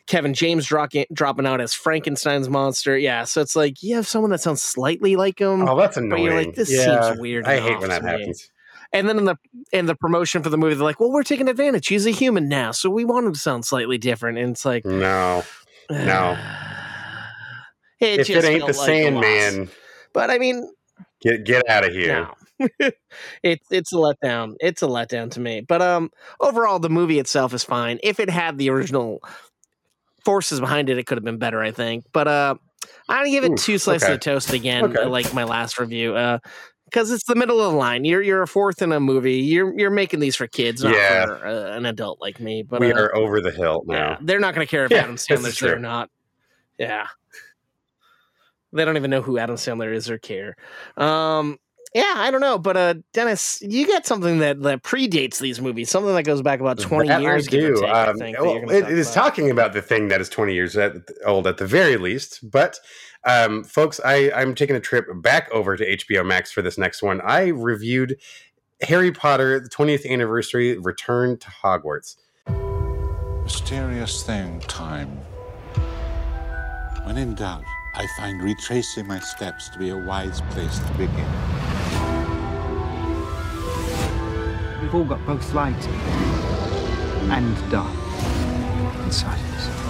[0.06, 2.96] Kevin James dropping dropping out as Frankenstein's monster.
[2.96, 5.68] Yeah, so it's like you have someone that sounds slightly like him.
[5.68, 6.10] Oh, that's annoying.
[6.10, 7.44] But you're like, this Yeah, seems weird.
[7.44, 8.48] I hate when that happens.
[8.92, 9.36] And then in the
[9.72, 11.88] in the promotion for the movie, they're like, "Well, we're taking advantage.
[11.88, 14.84] He's a human now, so we want him to sound slightly different." And it's like,
[14.84, 15.44] No,
[15.90, 16.36] no.
[18.00, 18.74] it if just it ain't the like a.
[18.74, 19.70] Sandman,
[20.12, 20.70] But I mean,
[21.20, 22.28] get get out of here.
[22.60, 22.70] no.
[23.42, 24.54] it's it's a letdown.
[24.60, 25.62] It's a letdown to me.
[25.62, 27.98] But um, overall, the movie itself is fine.
[28.02, 29.20] If it had the original
[30.24, 32.04] forces behind it, it could have been better, I think.
[32.12, 32.54] But uh,
[33.08, 34.14] I'm gonna give it Oof, two slices okay.
[34.14, 35.04] of toast again, Okay.
[35.06, 36.14] like my last review.
[36.14, 36.38] Uh,
[36.92, 38.04] because it's the middle of the line.
[38.04, 39.36] You're you're a fourth in a movie.
[39.38, 41.24] You're you're making these for kids, not Yeah.
[41.26, 42.62] for uh, an adult like me.
[42.62, 43.94] But we uh, are over the hill now.
[44.10, 46.10] yeah, they're not going to care if Yeah, Adam Sandler's there or not.
[46.78, 47.06] Yeah,
[48.72, 50.56] they don't even know who Adam Sandler is or care.
[50.96, 51.58] Um,
[51.94, 55.90] yeah, I don't know, but uh, Dennis, you got something that that predates these movies,
[55.90, 57.46] something that goes back about twenty That years.
[57.48, 57.74] I do.
[57.80, 59.24] take, I Um, think, well, it- it is about.
[59.24, 60.76] talking about the thing that is 20 years
[61.26, 62.50] old at the very least.
[62.50, 62.78] But,
[63.24, 67.02] um, folks, I, I'm taking a trip back over to HBO Max for this next
[67.02, 67.20] one.
[67.20, 68.18] I reviewed
[68.82, 72.16] Harry Potter, the 20th anniversary, Return to Hogwarts.
[73.44, 75.08] Mysterious thing, time.
[77.04, 77.64] When in doubt,
[77.94, 81.28] I find retracing my steps to be a wise place to begin.
[84.80, 85.86] We've all got both light
[87.30, 87.92] and dark
[89.04, 89.81] inside us.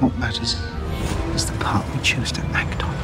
[0.00, 0.56] What matters
[1.34, 2.94] is the part we choose to act on.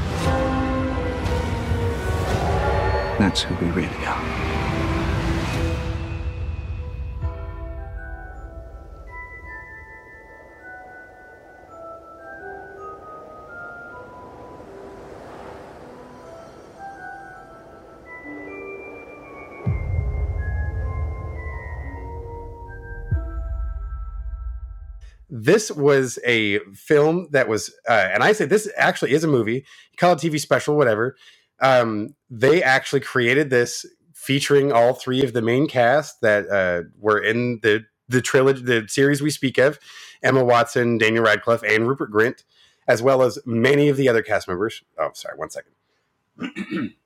[3.18, 4.45] That's who we really are.
[25.38, 29.66] This was a film that was, uh, and I say this actually is a movie.
[29.98, 31.16] Call it TV special, whatever.
[31.60, 33.84] Um, they actually created this
[34.14, 38.86] featuring all three of the main cast that uh, were in the the trilogy, the
[38.88, 39.78] series we speak of:
[40.22, 42.44] Emma Watson, Daniel Radcliffe, and Rupert Grint,
[42.88, 44.82] as well as many of the other cast members.
[44.98, 45.72] Oh, sorry, one second.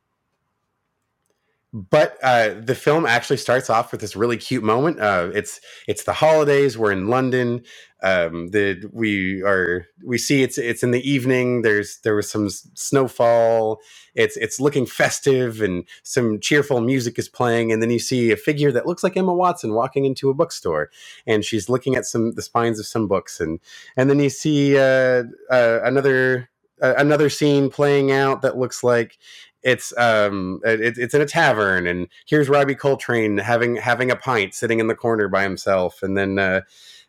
[1.73, 4.99] but uh, the film actually starts off with this really cute moment.
[4.99, 6.77] Uh, it's it's the holidays.
[6.77, 7.63] We're in London.
[8.03, 11.63] Um, the we are we see it's it's in the evening.
[11.63, 13.81] There's there was some snowfall.
[14.17, 17.71] It's it's looking festive and some cheerful music is playing.
[17.71, 20.91] And then you see a figure that looks like Emma Watson walking into a bookstore,
[21.25, 23.39] and she's looking at some the spines of some books.
[23.39, 23.61] And
[23.97, 26.51] and then you see uh, uh, another
[26.83, 29.19] uh, another scene playing out that looks like
[29.63, 34.55] it's um it, it's in a tavern and here's Robbie Coltrane having having a pint
[34.55, 36.63] sitting in the corner by himself and then uh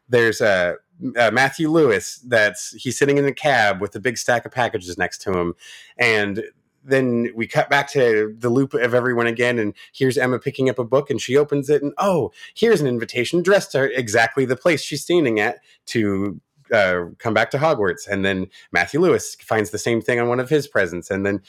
[0.09, 0.75] there's uh,
[1.17, 4.97] uh Matthew Lewis that's he's sitting in a cab with a big stack of packages
[4.97, 5.53] next to him
[5.97, 6.43] and
[6.83, 10.79] then we cut back to the loop of everyone again and here's Emma picking up
[10.79, 14.57] a book and she opens it and oh here's an invitation dressed to exactly the
[14.57, 16.41] place she's standing at to
[16.71, 20.39] uh, come back to Hogwarts, and then Matthew Lewis finds the same thing on one
[20.39, 21.41] of his presents, and then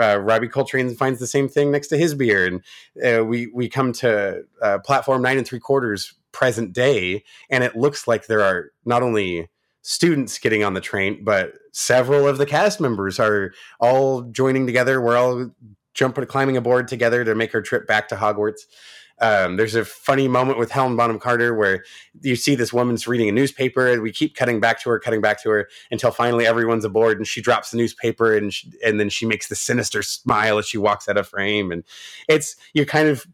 [0.00, 2.62] uh, Robbie Coltrane finds the same thing next to his beer, and
[3.04, 7.76] uh, we we come to uh, platform nine and three quarters present day, and it
[7.76, 9.48] looks like there are not only
[9.82, 15.00] students getting on the train, but several of the cast members are all joining together.
[15.00, 15.50] We're all
[15.94, 18.62] jumping, climbing aboard together to make our trip back to Hogwarts.
[19.20, 21.84] Um, there's a funny moment with Helena Bonham Carter where
[22.20, 25.20] you see this woman's reading a newspaper, and we keep cutting back to her, cutting
[25.20, 29.00] back to her until finally everyone's aboard, and she drops the newspaper, and she, and
[29.00, 31.84] then she makes the sinister smile as she walks out of frame, and
[32.28, 33.26] it's you're kind of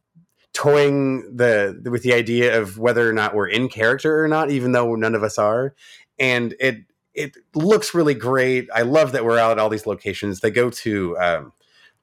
[0.52, 4.72] toying the with the idea of whether or not we're in character or not, even
[4.72, 5.74] though none of us are,
[6.18, 8.68] and it it looks really great.
[8.74, 10.40] I love that we're out at all these locations.
[10.40, 11.52] They go to um,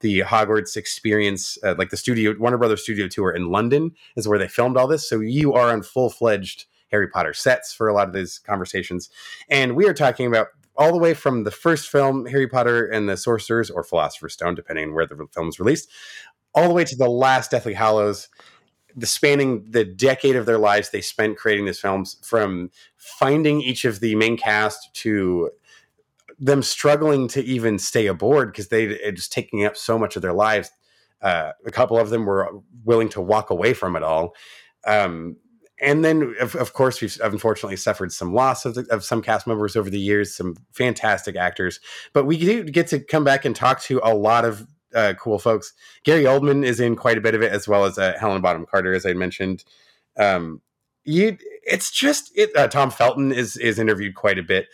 [0.00, 4.38] the Hogwarts experience, uh, like the studio Warner Brothers studio tour in London is where
[4.38, 5.08] they filmed all this.
[5.08, 9.10] So you are on full fledged Harry Potter sets for a lot of these conversations,
[9.48, 13.08] and we are talking about all the way from the first film, Harry Potter and
[13.08, 15.90] the Sorcerers or Philosopher's Stone, depending on where the film is released,
[16.54, 18.28] all the way to the last Deathly Hallows.
[18.96, 23.84] The spanning the decade of their lives they spent creating these films, from finding each
[23.84, 25.50] of the main cast to
[26.40, 30.22] them struggling to even stay aboard because they it was taking up so much of
[30.22, 30.70] their lives.
[31.22, 32.50] Uh, a couple of them were
[32.84, 34.34] willing to walk away from it all.
[34.86, 35.36] Um,
[35.82, 39.46] and then, of, of, course, we've unfortunately suffered some loss of, the, of, some cast
[39.46, 41.80] members over the years, some fantastic actors.
[42.12, 45.38] But we do get to come back and talk to a lot of uh, cool
[45.38, 45.72] folks.
[46.04, 48.66] Gary Oldman is in quite a bit of it, as well as uh, Helena Bonham
[48.66, 49.64] Carter, as I mentioned.
[50.18, 50.60] Um,
[51.04, 54.68] you, it's just it, uh, Tom Felton is is interviewed quite a bit.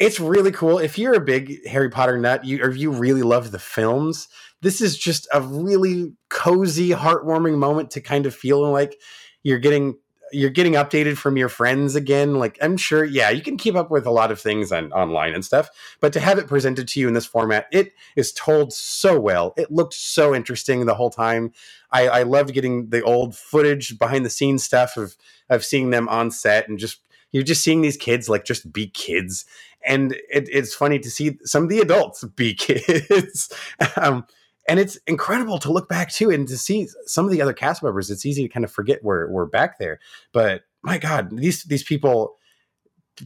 [0.00, 0.78] It's really cool.
[0.78, 4.28] If you're a big Harry Potter nut, you or you really love the films,
[4.62, 8.98] this is just a really cozy, heartwarming moment to kind of feel like
[9.42, 9.96] you're getting
[10.32, 12.36] you're getting updated from your friends again.
[12.36, 15.34] Like I'm sure, yeah, you can keep up with a lot of things on online
[15.34, 15.68] and stuff,
[16.00, 19.52] but to have it presented to you in this format, it is told so well.
[19.56, 21.52] It looked so interesting the whole time.
[21.90, 25.16] I, I loved getting the old footage, behind the scenes stuff of
[25.50, 27.00] of seeing them on set and just
[27.32, 29.44] you're just seeing these kids like just be kids,
[29.84, 33.52] and it, it's funny to see some of the adults be kids.
[33.96, 34.26] um,
[34.68, 37.82] and it's incredible to look back to and to see some of the other cast
[37.82, 38.10] members.
[38.10, 39.98] It's easy to kind of forget we're we're back there,
[40.32, 42.36] but my God, these these people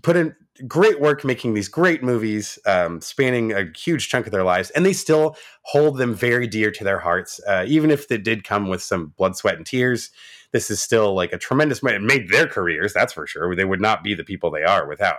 [0.03, 0.35] put in
[0.67, 4.85] great work making these great movies, um, spanning a huge chunk of their lives, and
[4.87, 8.69] they still hold them very dear to their hearts, uh, even if it did come
[8.69, 10.11] with some blood, sweat, and tears.
[10.53, 11.83] This is still like a tremendous.
[11.83, 13.55] It made their careers, that's for sure.
[13.55, 15.19] They would not be the people they are without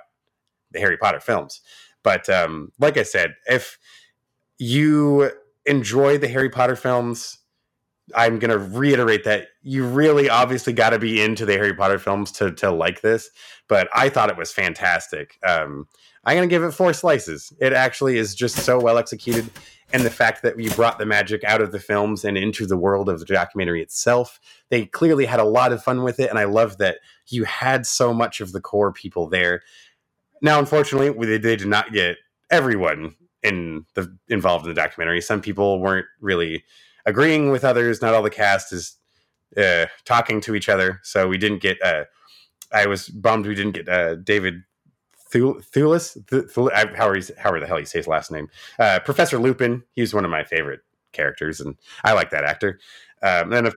[0.71, 1.61] the Harry Potter films.
[2.03, 3.77] But um, like I said, if
[4.57, 5.31] you
[5.65, 7.39] enjoy the Harry Potter films,
[8.15, 11.99] I'm going to reiterate that you really obviously got to be into the Harry Potter
[11.99, 13.29] films to to like this.
[13.67, 15.37] But I thought it was fantastic.
[15.45, 15.87] Um,
[16.23, 17.53] I'm going to give it four slices.
[17.59, 19.49] It actually is just so well executed,
[19.93, 22.77] and the fact that you brought the magic out of the films and into the
[22.77, 24.39] world of the documentary itself,
[24.69, 26.97] they clearly had a lot of fun with it, and I love that
[27.27, 29.61] you had so much of the core people there.
[30.41, 32.17] Now, unfortunately, they, they did not get
[32.49, 35.21] everyone in the involved in the documentary.
[35.21, 36.63] Some people weren't really
[37.05, 38.01] agreeing with others.
[38.01, 38.95] Not all the cast is
[39.55, 41.81] uh, talking to each other, so we didn't get.
[41.83, 42.05] Uh,
[42.73, 44.63] I was bummed we didn't get uh, David
[45.33, 46.17] Thewlis.
[46.51, 48.49] Thul- how, are how the hell you say his last name?
[48.79, 49.83] Uh, Professor Lupin.
[49.93, 50.81] He's one of my favorite
[51.13, 52.79] characters, and I like that actor.
[53.21, 53.75] Um, and if,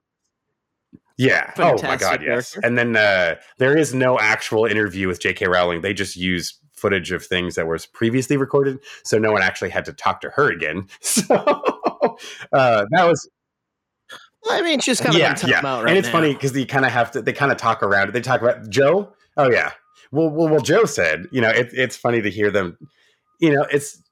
[1.21, 2.57] yeah, Fantastic oh my god, yes.
[2.63, 5.49] And then uh, there is no actual interview with J.K.
[5.49, 5.83] Rowling.
[5.83, 9.85] They just use footage of things that was previously recorded, so no one actually had
[9.85, 10.89] to talk to her again.
[11.03, 12.17] So
[12.53, 13.29] uh, that was.
[14.49, 15.61] I mean, she's kind of yeah, yeah.
[15.61, 16.13] Right and it's now.
[16.13, 17.21] funny because they kind of have to.
[17.21, 18.13] They kind of talk around it.
[18.13, 19.13] They talk about Jo.
[19.37, 19.73] Oh yeah.
[20.11, 20.63] Well, well, well.
[20.63, 22.79] Jo said, you know, it, it's funny to hear them.
[23.41, 24.03] You know, it's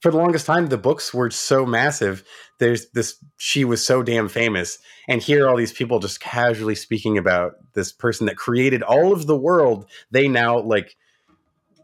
[0.00, 2.24] for the longest time the books were so massive.
[2.58, 3.22] There's this.
[3.36, 4.78] She was so damn famous,
[5.08, 9.26] and here all these people just casually speaking about this person that created all of
[9.26, 9.86] the world.
[10.10, 10.96] They now like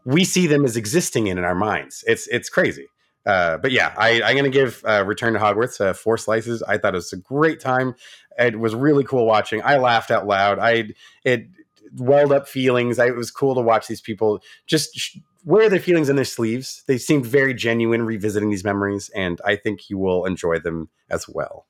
[0.05, 2.03] we see them as existing in, in our minds.
[2.07, 2.87] It's it's crazy.
[3.25, 6.61] Uh, but yeah, I, am going to give uh, Return to Hogwarts uh, four slices.
[6.63, 7.95] I thought it was a great time.
[8.37, 9.61] It was really cool watching.
[9.63, 10.59] I laughed out loud.
[10.59, 10.89] I
[11.23, 11.47] it
[11.95, 12.99] welled up feelings.
[12.99, 16.25] I, it was cool to watch these people just sh- wear their feelings in their
[16.25, 16.83] sleeves.
[16.87, 21.27] They seemed very genuine revisiting these memories, and I think you will enjoy them as
[21.27, 21.65] well.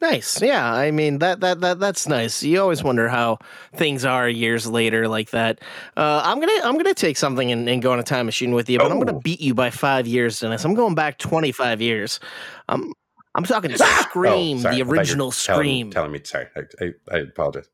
[0.00, 0.42] Nice.
[0.42, 0.70] Yeah.
[0.70, 2.42] I mean that that that that's nice.
[2.42, 3.38] You always wonder how
[3.74, 5.60] things are years later like that.
[5.96, 8.68] Uh, I'm gonna I'm gonna take something and, and, go on a time machine with
[8.68, 8.90] you, but oh.
[8.90, 9.20] I'm gonna oh.
[9.20, 10.62] beat you by five years, Dennis.
[10.64, 12.20] I'm going back 25 years.
[12.68, 12.92] I'm
[13.34, 14.06] I'm talking to ah!
[14.10, 15.90] Scream, oh, the original Scream.
[15.90, 17.68] Telling, telling me, sorry, I, I, I apologize.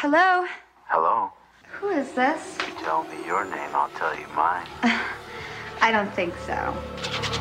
[0.00, 0.46] Hello.
[0.86, 1.32] Hello.
[1.72, 2.56] Who is this?
[2.60, 4.64] You tell me your name, I'll tell you mine.
[5.82, 6.54] I don't think so.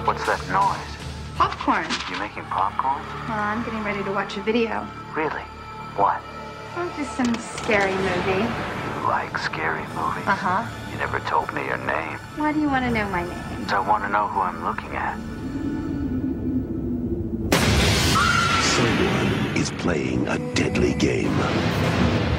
[0.09, 0.97] What's that noise?
[1.37, 1.85] Popcorn.
[2.09, 3.05] You making popcorn?
[3.29, 4.87] Well, I'm getting ready to watch a video.
[5.13, 5.45] Really?
[6.01, 6.19] What?
[6.77, 7.29] Oh, just some
[7.61, 8.41] scary movie.
[8.41, 10.25] You like scary movies?
[10.25, 10.65] Uh-huh.
[10.89, 12.17] You never told me your name.
[12.41, 13.69] Why do you want to know my name?
[13.69, 15.13] I want to know who I'm looking at.
[18.65, 21.37] Someone is playing a deadly game.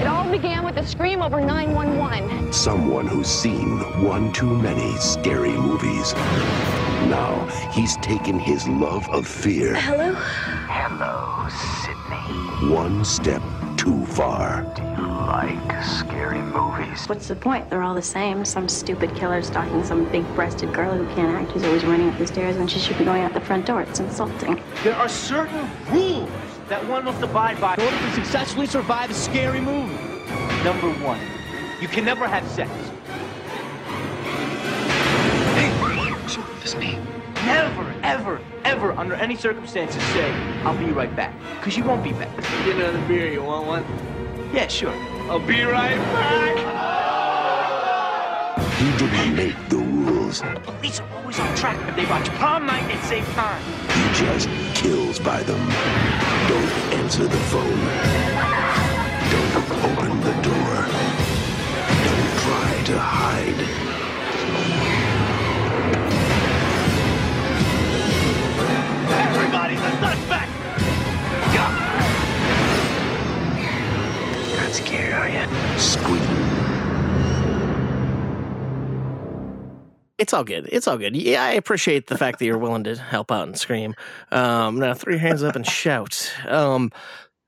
[0.00, 2.52] It all began with a scream over 911.
[2.52, 6.14] Someone who's seen one too many scary movies.
[7.10, 9.74] Now, he's taken his love of fear.
[9.74, 10.14] Hello?
[10.68, 11.48] Hello,
[11.82, 12.72] Sidney.
[12.72, 13.42] One step
[13.76, 14.62] too far.
[14.76, 17.08] Do you like scary movies?
[17.08, 17.68] What's the point?
[17.68, 18.44] They're all the same.
[18.44, 22.26] Some stupid killer stalking some big-breasted girl who can't act who's always running up the
[22.28, 23.82] stairs when she should be going out the front door.
[23.82, 24.62] It's insulting.
[24.84, 26.30] There are certain rules
[26.68, 29.96] that one must abide by in order to successfully survive a scary movie.
[30.64, 31.20] Number one,
[31.80, 32.70] you can never have sex.
[35.54, 35.70] Hey,
[36.60, 36.98] this me.
[37.46, 40.30] Never, ever, ever, under any circumstances, say,
[40.64, 41.34] I'll be right back.
[41.56, 42.36] Because you won't be back.
[42.64, 43.32] Get another beer.
[43.32, 43.84] You want one?
[44.52, 44.92] Yeah, sure.
[45.30, 46.56] I'll be right back.
[48.76, 49.87] He didn't make the
[50.28, 50.42] rules.
[50.64, 51.88] Police are always on track.
[51.88, 53.62] If they watch prom night, they save time.
[53.88, 55.60] He just kills by them.
[56.48, 57.80] Don't answer the phone.
[59.32, 60.74] Don't open the door.
[62.04, 63.60] Don't try to hide.
[69.10, 70.57] Everybody's a suspect.
[80.28, 80.68] It's all good.
[80.70, 81.16] It's all good.
[81.16, 83.94] Yeah, I appreciate the fact that you're willing to help out and scream.
[84.30, 86.30] Um, now, throw your hands up and shout.
[86.46, 86.92] Um,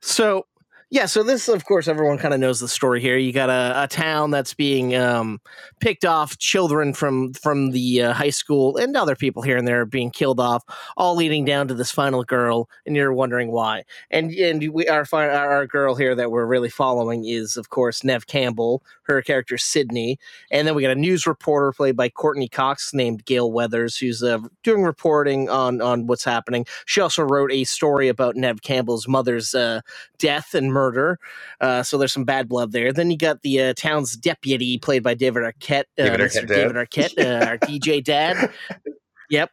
[0.01, 0.47] so,
[0.89, 3.19] yeah, so this, of course, everyone kind of knows the story here.
[3.19, 5.41] You got a, a town that's being um,
[5.81, 9.83] picked off, children from from the uh, high school and other people here and there
[9.83, 10.65] are being killed off,
[10.97, 13.85] all leading down to this final girl, and you're wondering why.
[14.11, 18.03] And and we our our, our girl here that we're really following is, of course,
[18.03, 18.83] Neve Campbell.
[19.15, 20.19] Her character Sidney,
[20.51, 24.23] and then we got a news reporter played by Courteney Cox named Gale Weathers, who's
[24.23, 26.67] uh, doing reporting on on what's happening.
[26.87, 29.81] She also wrote a story about Neve Campbell's mother's uh,
[30.19, 31.19] death and murder.
[31.61, 32.93] Uh, so there's some bad blood there.
[32.93, 35.85] Then you got the uh, town's deputy, played by David Arquette.
[35.99, 38.51] Uh, David Arquette, David Arquette, uh, our DJ dad.
[39.31, 39.51] Yep.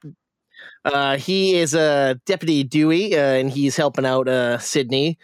[0.85, 5.17] Uh, he is a deputy Dewey, uh, and he's helping out uh, Sidney.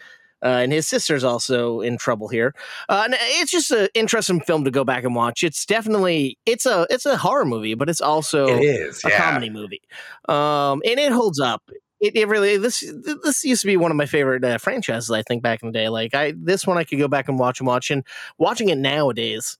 [0.44, 2.54] Uh, and his sister's also in trouble here.
[2.88, 5.42] Uh, and it's just an interesting film to go back and watch.
[5.42, 9.24] It's definitely it's a it's a horror movie, but it's also It is, a yeah.
[9.24, 9.82] comedy movie,
[10.28, 11.62] um, and it holds up.
[12.00, 12.84] It, it really this
[13.22, 15.10] this used to be one of my favorite uh, franchises.
[15.10, 17.38] I think back in the day, like I this one I could go back and
[17.38, 17.90] watch and watch.
[17.90, 18.04] And
[18.36, 19.56] watching it nowadays,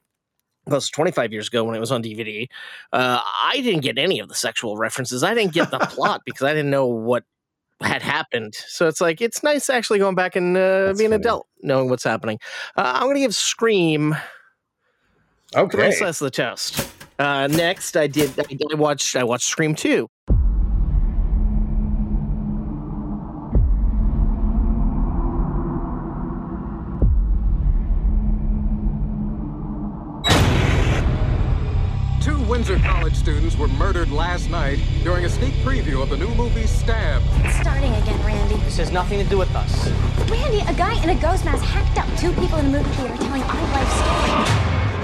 [0.67, 2.49] well, it's 25 years ago when it was on DVD.
[2.93, 5.23] Uh, I didn't get any of the sexual references.
[5.23, 7.25] I didn't get the plot because I didn't know what
[7.85, 8.55] had happened.
[8.55, 12.05] So it's like it's nice actually going back and uh, being an adult, knowing what's
[12.05, 12.39] happening.
[12.77, 14.17] Uh, I'm going to give Scream
[15.55, 15.77] Okay.
[15.77, 16.89] three slices of the toast.
[17.19, 19.75] Uh, next, I did I, I watched I watched Scream.
[19.75, 20.09] Two
[33.05, 37.21] College students were murdered last night during a sneak preview of the new movie Stab.
[37.45, 38.55] It's starting again, Randy.
[38.65, 39.91] This has nothing to do with us.
[40.31, 43.15] Randy, a guy in a ghost mask hacked up two people in a movie theater
[43.19, 44.31] telling our life story.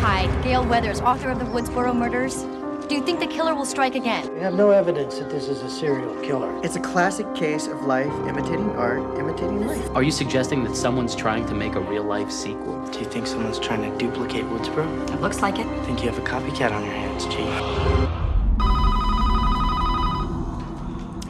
[0.00, 2.46] Hi, Gale Weathers, author of the Woodsboro murders.
[2.90, 4.34] Do you think the killer will strike again?
[4.34, 6.52] We have no evidence that this is a serial killer.
[6.64, 9.90] It's a classic case of life imitating art, imitating life.
[9.94, 12.84] Are you suggesting that someone's trying to make a real life sequel?
[12.88, 15.08] Do you think someone's trying to duplicate Woodsboro?
[15.14, 15.68] It looks like it.
[15.68, 17.36] I think you have a copycat on your hands, Chief.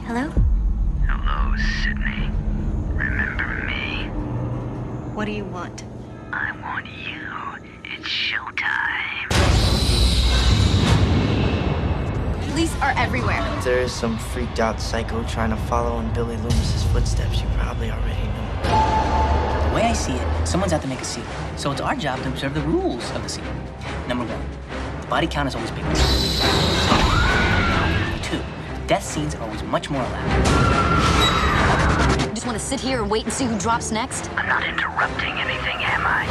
[0.07, 0.33] Hello?
[1.07, 2.31] Hello, Sidney.
[2.95, 4.09] Remember me?
[5.13, 5.85] What do you want?
[6.33, 7.21] I want you.
[7.85, 9.60] It's showtime.
[12.61, 13.43] Police are everywhere.
[13.57, 17.49] If there is some freaked out psycho trying to follow in Billy Loomis's footsteps, you
[17.57, 19.67] probably already know.
[19.67, 21.25] The way I see it, someone's out to make a scene.
[21.57, 23.47] So it's our job to observe the rules of the scene.
[24.07, 24.45] Number one,
[25.01, 25.87] the body count is always bigger.
[28.05, 28.43] Number two,
[28.87, 30.47] death scenes are always much more elaborate.
[32.29, 34.29] You just want to sit here and wait and see who drops next?
[34.37, 36.27] I'm not interrupting anything, am I?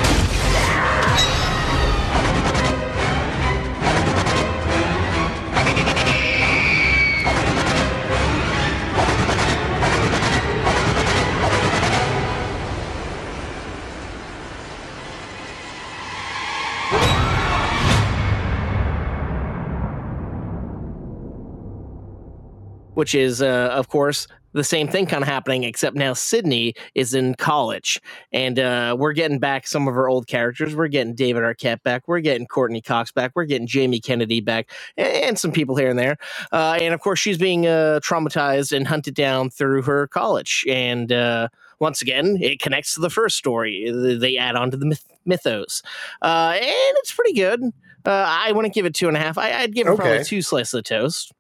[23.00, 27.14] Which is, uh, of course, the same thing kind of happening, except now Sidney is
[27.14, 27.98] in college,
[28.34, 30.76] and uh, we're getting back some of our old characters.
[30.76, 32.10] We're getting David Arquette back.
[32.10, 33.32] We're getting Courteney Cox back.
[33.36, 36.18] We're getting Jamie Kennedy back, and, and some people here and there.
[36.52, 40.66] Uh, and of course, she's being uh, traumatized and hunted down through her college.
[40.68, 41.48] And uh,
[41.80, 43.90] once again, it connects to the first story.
[44.20, 45.84] They add on to the myth- mythos,
[46.22, 47.64] uh, and it's pretty good.
[48.06, 49.38] Uh, I wouldn't give it two and a half.
[49.38, 51.32] I, I'd give it probably two slices of toast.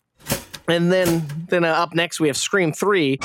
[0.70, 3.20] And then then uh, up next we have Scream 3.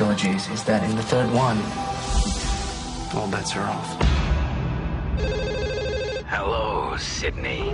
[0.00, 1.58] Trilogies is that in the third one,
[3.12, 3.98] all bets are off.
[6.26, 7.68] Hello, Sidney.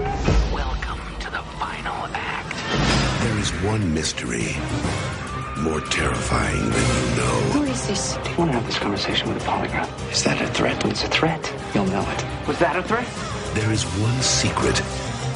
[0.52, 3.22] Welcome to the final act.
[3.22, 4.56] There is one mystery
[5.62, 7.38] more terrifying than you know.
[7.54, 8.16] Who is this?
[8.16, 10.10] Do you want to have this conversation with a polygraph?
[10.10, 10.82] Is that a threat?
[10.82, 12.48] When it's a threat, you'll know it.
[12.48, 13.06] Was that a threat?
[13.54, 14.74] There is one secret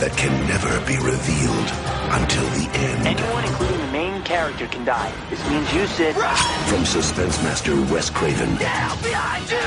[0.02, 1.70] that can never be revealed
[2.18, 3.06] until the end.
[3.06, 5.12] Anyone, including the main character, can die.
[5.30, 6.16] This means you, Sid.
[6.16, 8.56] From suspense master Wes Craven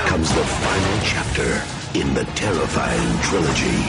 [0.07, 1.61] comes the final chapter
[1.99, 3.83] in the terrifying trilogy.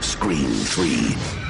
[0.00, 1.43] Scream 3.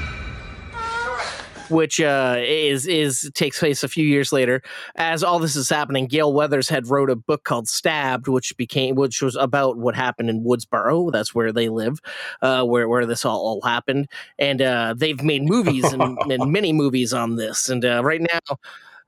[1.74, 4.62] Which uh, is is takes place a few years later.
[4.94, 8.94] As all this is happening, Gale Weathers had wrote a book called Stabbed, which became
[8.94, 11.10] which was about what happened in Woodsboro.
[11.10, 11.98] That's where they live,
[12.42, 16.72] uh, where where this all, all happened, and uh, they've made movies and, and many
[16.72, 17.68] movies on this.
[17.68, 18.56] And uh, right now.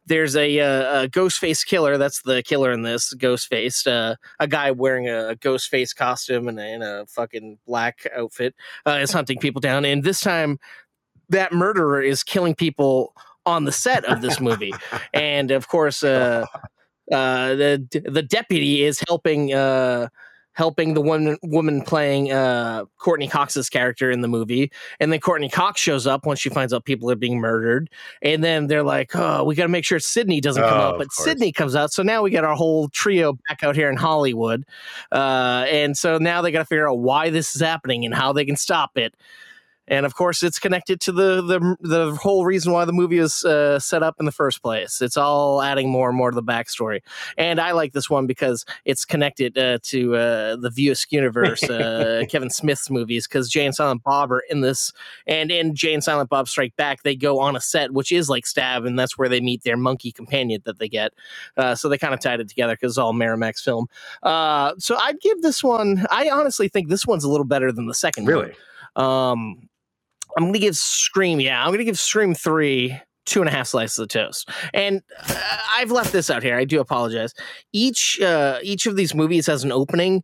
[0.09, 1.99] There's a, uh, a ghost face killer.
[1.99, 3.85] That's the killer in this ghost face.
[3.89, 8.55] Uh, a guy wearing a, ghost face costume and a, and a fucking black outfit
[8.87, 9.85] uh, is hunting people down.
[9.85, 10.61] And this time,
[11.31, 14.75] that murderer is killing people on the set of this movie,
[15.15, 16.45] and of course, uh,
[17.13, 20.09] uh, the the deputy is helping uh,
[20.53, 25.49] helping the woman woman playing uh, Courteney Cox's character in the movie, and then Courteney
[25.49, 27.91] Cox shows up when she finds out people are being murdered,
[28.23, 30.99] and then they're like, "Oh, we got to make sure Sidney doesn't come Oh, out,"
[30.99, 31.13] but.
[31.13, 34.65] Sidney comes out, so now we got our whole trio back out here in Hollywood,
[35.13, 38.33] uh, and so now they got to figure out why this is happening and how
[38.33, 39.15] they can stop it
[39.89, 43.45] and of course it's connected to the the, the whole reason why the movie is
[43.45, 45.01] uh, set up in the first place.
[45.01, 47.01] It's all adding more and more to the backstory.
[47.37, 52.23] And i like this one because it's connected uh, to uh, the view universe uh,
[52.31, 54.93] kevin smith's movies because jay and silent bob are in this.
[55.27, 58.29] And in jay and silent bob strike back they go on a set which is
[58.29, 61.13] like stab and that's where they meet their monkey companion that they get.
[61.57, 63.87] Uh, so they kind of tied it together because it's all Miramax film.
[64.23, 67.87] Uh, so i'd give this one i honestly think this one's a little better than
[67.87, 68.33] the second one.
[68.33, 68.55] Really?
[68.97, 69.69] um
[70.37, 71.41] I'm gonna give Scream.
[71.41, 74.49] Yeah, I'm gonna give Scream three two and a half slices of toast.
[74.73, 76.57] And uh, I've left this out here.
[76.57, 77.35] I do apologize.
[77.73, 80.23] Each uh, each of these movies has an opening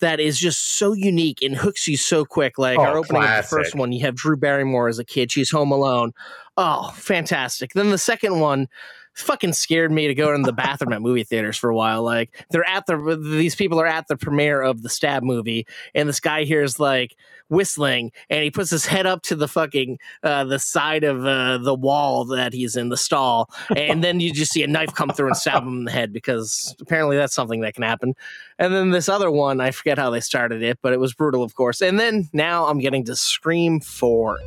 [0.00, 2.58] that is just so unique and hooks you so quick.
[2.58, 5.30] Like Oh, our opening of the first one, you have Drew Barrymore as a kid.
[5.30, 6.12] She's home alone.
[6.56, 7.72] Oh, fantastic.
[7.74, 8.66] Then the second one
[9.14, 12.02] fucking scared me to go in the bathroom at movie theaters for a while.
[12.02, 16.08] Like they're at the these people are at the premiere of the stab movie, and
[16.08, 17.14] this guy here is like
[17.50, 21.58] whistling, and he puts his head up to the fucking uh, the side of uh,
[21.58, 25.10] the wall that he's in the stall, and then you just see a knife come
[25.10, 28.14] through and stab him in the head because apparently that's something that can happen.
[28.58, 31.42] And then this other one, I forget how they started it, but it was brutal,
[31.42, 31.82] of course.
[31.82, 34.38] And then now I'm getting to Scream Four.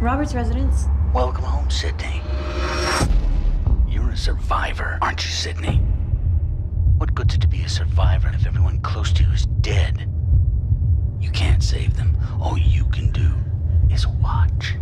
[0.00, 0.86] Robert's residence.
[1.14, 2.22] Welcome home, Sidney.
[3.88, 5.76] You're a survivor, aren't you, Sidney?
[6.96, 10.08] What good's it to be a survivor if everyone close to you is dead?
[11.22, 12.16] You can't save them.
[12.40, 13.30] All you can do
[13.90, 14.74] is watch.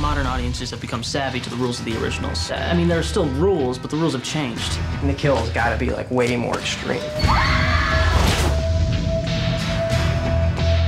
[0.00, 2.50] Modern audiences have become savvy to the rules of the originals.
[2.50, 4.78] I mean, there are still rules, but the rules have changed.
[5.00, 7.00] And the kill's gotta be like way more extreme.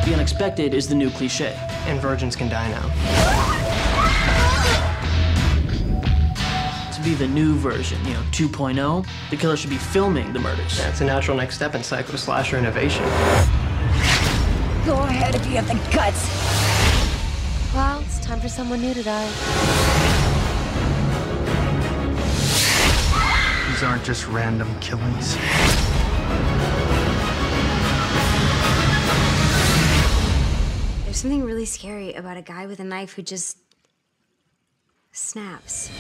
[0.05, 1.55] The unexpected is the new cliche.
[1.87, 3.86] And virgins can die now.
[7.07, 10.79] Be the new version, you know, 2.0, the killer should be filming the murders.
[10.79, 13.05] That's a natural next step in psycho slasher innovation.
[14.85, 16.27] Go ahead if you have the guts.
[17.73, 19.27] Well, it's time for someone new to die.
[23.71, 25.37] These aren't just random killings.
[31.05, 33.59] There's something really scary about a guy with a knife who just
[35.17, 35.91] snaps.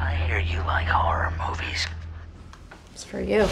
[0.00, 1.86] I hear you like horror movies.
[2.94, 3.46] It's for you.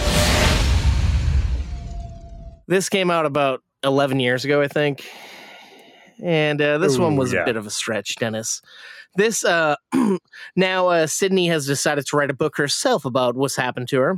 [2.67, 5.07] This came out about 11 years ago, I think.
[6.23, 7.43] And uh, this one was yeah.
[7.43, 8.63] a bit of a stretch, Dennis.
[9.17, 9.77] This uh,
[10.57, 14.17] now uh, Sidney has decided to write a book herself about what's happened to her.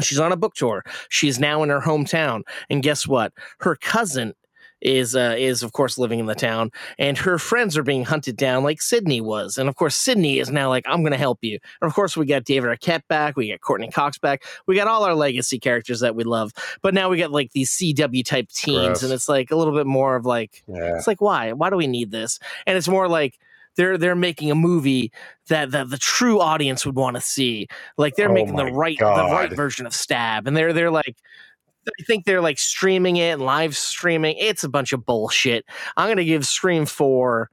[0.00, 0.84] She's on a book tour.
[1.08, 3.32] She's now in her hometown, and guess what?
[3.60, 4.34] Her cousin
[4.80, 8.36] is uh, is of course living in the town, and her friends are being hunted
[8.36, 11.38] down like Sidney was, and of course Sidney is now like I'm going to help
[11.42, 11.58] you.
[11.80, 14.88] And of course we got David Arquette back, we got Courteney Cox back, we got
[14.88, 16.52] all our legacy characters that we love,
[16.82, 19.02] but now we got like these CW type teens, Gross.
[19.02, 20.96] and it's like a little bit more of like Yeah.
[20.96, 22.38] it's like why why do we need this?
[22.66, 23.38] And it's more like
[23.76, 25.12] they're they're making a movie
[25.48, 27.68] that, that the true audience would want to see.
[27.96, 31.16] Like they're Oh making the right the right version of Stab, and they're they're like.
[31.86, 34.36] I think they're like streaming it and live streaming.
[34.38, 35.64] It's a bunch of bullshit.
[35.96, 37.50] I'm gonna give Scream Four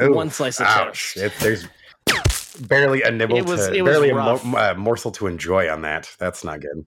[0.00, 1.16] Oh, one slice of ouch.
[1.16, 1.66] It, there's
[2.62, 6.10] barely a nibble It was- to barely a mo- uh, morsel to enjoy on that.
[6.18, 6.84] That's not good.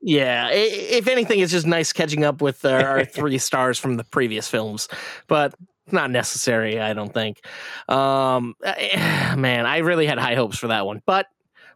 [0.00, 4.46] Yeah, if anything, it's just nice catching up with our three stars from the previous
[4.48, 4.88] films,
[5.26, 5.54] but
[5.90, 7.40] not necessary, I don't think.
[7.88, 11.26] Um, man, I really had high hopes for that one, but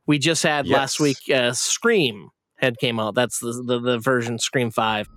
[0.07, 2.31] we just had last week uh, Scream
[2.61, 3.15] had came out.
[3.15, 5.09] That's the, the the version Scream Five.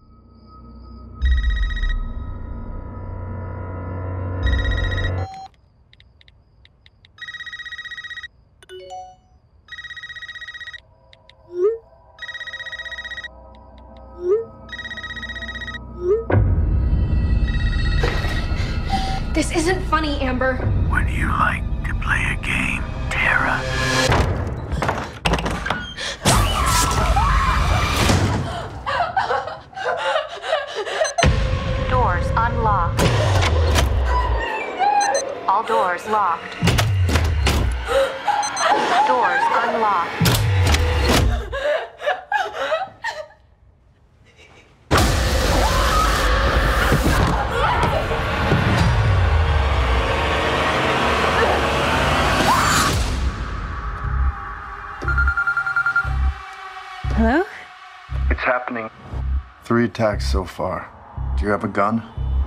[59.93, 60.89] Attacks so far.
[61.37, 62.01] Do you have a gun?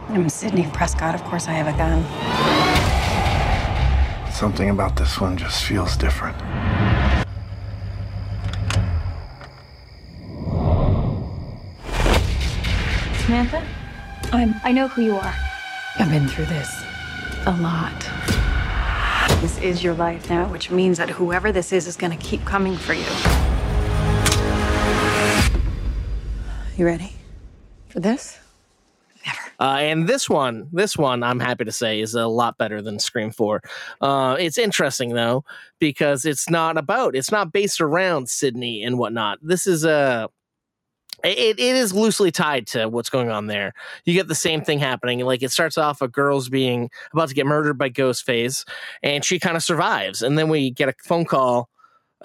[0.09, 1.15] I'm Sidney Prescott.
[1.15, 2.03] Of course, I have a gun.
[4.33, 6.37] Something about this one just feels different.
[13.21, 13.65] Samantha?
[14.33, 14.57] I'm.
[14.65, 15.35] I know who you are.
[16.01, 16.83] I've been through this
[17.47, 18.11] a lot.
[19.41, 22.45] This is your life now, which means that whoever this is is going to keep
[22.45, 23.07] coming for you.
[26.77, 27.16] You ready
[27.97, 28.39] for this?
[29.59, 32.99] Uh, and this one, this one, I'm happy to say, is a lot better than
[32.99, 33.63] Scream Four.
[34.03, 35.45] Uh, it's interesting though
[35.79, 39.39] because it's not about, it's not based around Sidney and whatnot.
[39.41, 40.29] This is a,
[41.25, 43.73] it, it is loosely tied to what's going on there.
[44.05, 45.21] You get the same thing happening.
[45.21, 48.69] Like it starts off a girl's being about to get murdered by Ghostface,
[49.03, 51.71] and she kind of survives, and then we get a phone call.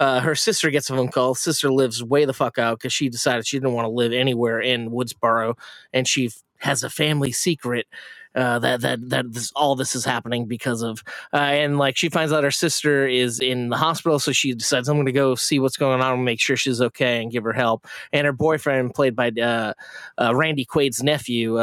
[0.02, 1.32] Uh, her sister gets a phone call.
[1.32, 4.60] Sister lives way the fuck out because she decided she didn't want to live anywhere
[4.60, 5.56] in Woodsboro,
[5.92, 7.86] and she f- has a family secret
[8.34, 11.04] uh, that that that this, all this is happening because of.
[11.32, 14.88] Uh, and like she finds out her sister is in the hospital, so she decides
[14.88, 17.44] I'm going to go see what's going on and make sure she's okay and give
[17.44, 17.86] her help.
[18.12, 19.72] And her boyfriend, played by uh,
[20.20, 21.60] uh, Randy Quaid's nephew.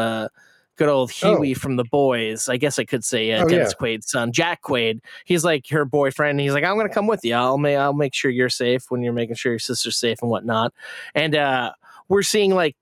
[0.80, 2.48] Good old Hughie from the boys.
[2.48, 3.86] I guess I could say uh, Oh, Dennis yeah.
[3.86, 5.02] Quaid's son, Jack Quaid.
[5.26, 6.40] He's like her boyfriend.
[6.40, 7.36] He's like, I'm going to come with you.
[7.36, 10.32] I'll make I'll make sure you're safe when you're making sure your sister's safe and
[10.32, 10.74] whatnot.
[11.14, 11.74] And uh,
[12.08, 12.78] we're seeing like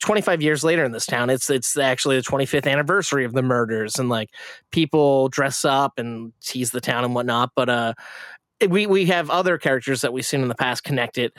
[0.00, 3.98] 25 years later in this town it's it's actually the 25th anniversary of the murders
[3.98, 4.30] and like
[4.70, 7.92] people dress up and tease the town and whatnot but uh
[8.70, 11.32] we we have other characters that we've seen in the past connected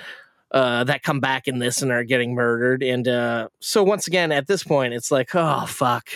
[0.51, 4.31] uh that come back in this and are getting murdered and uh so once again
[4.31, 6.09] at this point it's like oh fuck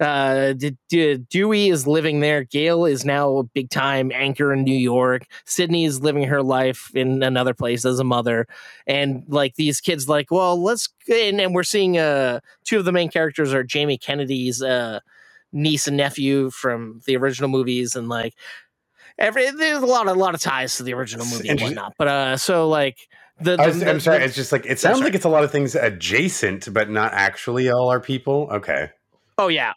[0.00, 2.44] uh, D- D- Dewey is living there.
[2.44, 5.26] Gale is now a big time anchor in New York.
[5.44, 8.46] Sidney is living her life in another place as a mother.
[8.86, 12.92] And like these kids, like, well, let's, and, and we're seeing uh, two of the
[12.92, 15.00] main characters are Jamie Kennedy's uh,
[15.52, 17.96] niece and nephew from the original movies.
[17.96, 18.34] And like,
[19.18, 21.94] every, there's a lot, a lot of ties to the original movie and whatnot.
[21.98, 23.08] But uh, so like,
[23.40, 24.18] the, I was, the- I'm sorry.
[24.18, 27.12] the- It's just like it sounds like it's a lot of things adjacent, but not
[27.14, 28.48] actually all our people.
[28.52, 28.90] Okay.
[29.38, 29.72] Oh yeah.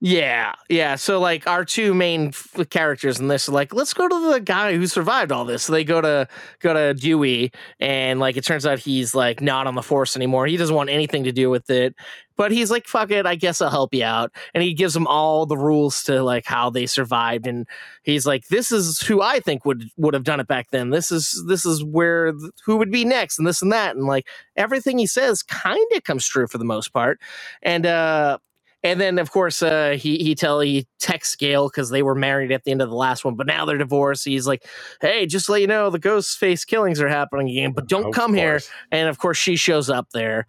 [0.00, 0.96] Yeah, yeah.
[0.96, 4.40] So like our two main f- characters in this, are like, let's go to the
[4.40, 5.62] guy who survived all this.
[5.62, 6.28] So they go to
[6.60, 10.46] go to Dewey, and like it turns out he's like not on the force anymore.
[10.46, 11.94] He doesn't want anything to do with it.
[12.36, 14.32] But he's like, fuck it, I guess I'll help you out.
[14.54, 17.46] And he gives them all the rules to like how they survived.
[17.46, 17.66] And
[18.02, 20.90] he's like, this is who I think would would have done it back then.
[20.90, 23.96] This is this is where th- who would be next, and this and that.
[23.96, 27.20] And like everything he says kind of comes true for the most part.
[27.62, 28.38] And uh
[28.84, 32.52] and then, of course, uh, he he tell he texts Gale because they were married
[32.52, 34.26] at the end of the last one, but now they're divorced.
[34.26, 34.66] He's like,
[35.00, 38.08] "Hey, just to let you know, the ghost face killings are happening again, but don't
[38.08, 38.60] Of come here."
[38.92, 40.46] And of course, she shows up there,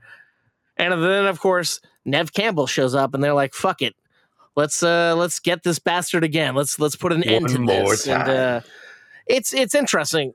[0.78, 3.96] And then of course Neve Campbell shows up, and they're like, "Fuck it,
[4.56, 6.56] let's uh let's get this bastard again.
[6.56, 8.62] Let's let's put an end to more this." And uh,
[9.28, 10.34] it's it's interesting.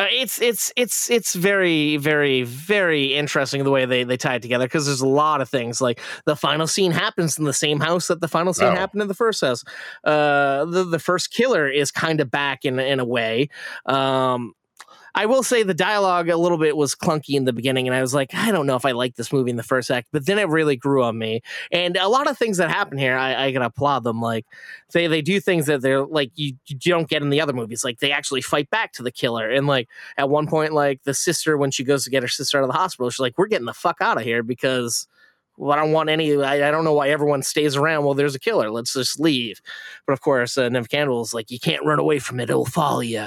[0.00, 4.42] Uh, it's it's it's it's very very very interesting the way they they tie it
[4.42, 7.80] together because there's a lot of things like the final scene happens in the same
[7.80, 8.76] house that the final scene Oh.
[8.76, 9.64] happened in the first house.
[10.04, 13.48] Uh, the the first killer is kind of back in in a way.
[13.86, 14.54] Um,
[15.14, 18.00] I will say the dialogue a little bit was clunky in the beginning, and I
[18.00, 20.26] was like, I don't know if I like this movie in the first act, but
[20.26, 21.42] then it really grew on me.
[21.72, 24.20] And a lot of things that happen here, I, I gotta applaud them.
[24.20, 24.46] Like
[24.92, 27.84] they they do things that they're like you, you don't get in the other movies.
[27.84, 31.14] Like they actually fight back to the killer, and like at one point, like the
[31.14, 33.46] sister when she goes to get her sister out of the hospital, she's like, "We're
[33.46, 35.06] getting the fuck out of here because."
[35.58, 36.40] Well, I don't want any.
[36.40, 38.04] I, I don't know why everyone stays around.
[38.04, 38.70] Well, there's a killer.
[38.70, 39.60] Let's just leave.
[40.06, 42.48] But of course, uh, Neve Campbell's like, you can't run away from it.
[42.48, 43.26] It'll follow you.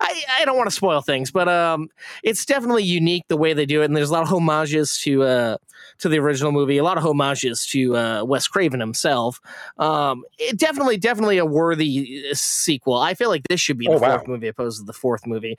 [0.00, 1.88] I, I don't want to spoil things, but um,
[2.22, 3.86] it's definitely unique the way they do it.
[3.86, 5.56] And there's a lot of homages to uh,
[5.98, 9.40] to the original movie, a lot of homages to uh, Wes Craven himself.
[9.78, 12.96] Um, it definitely, definitely a worthy uh, sequel.
[12.98, 14.16] I feel like this should be the Oh, wow.
[14.18, 15.56] fourth movie opposed to the fourth movie.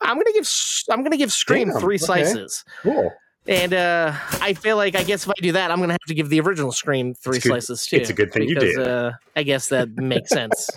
[0.00, 0.48] I'm gonna give
[0.90, 2.04] I'm gonna give Scream Damn, three okay.
[2.04, 2.64] slices.
[2.82, 3.10] Cool.
[3.48, 6.14] And uh, I feel like I guess if I do that, I'm gonna have to
[6.14, 7.96] give the original Scream three It's good- slices too.
[7.96, 8.88] it's a good thing you because, did.
[8.88, 10.68] Uh, I guess that makes sense.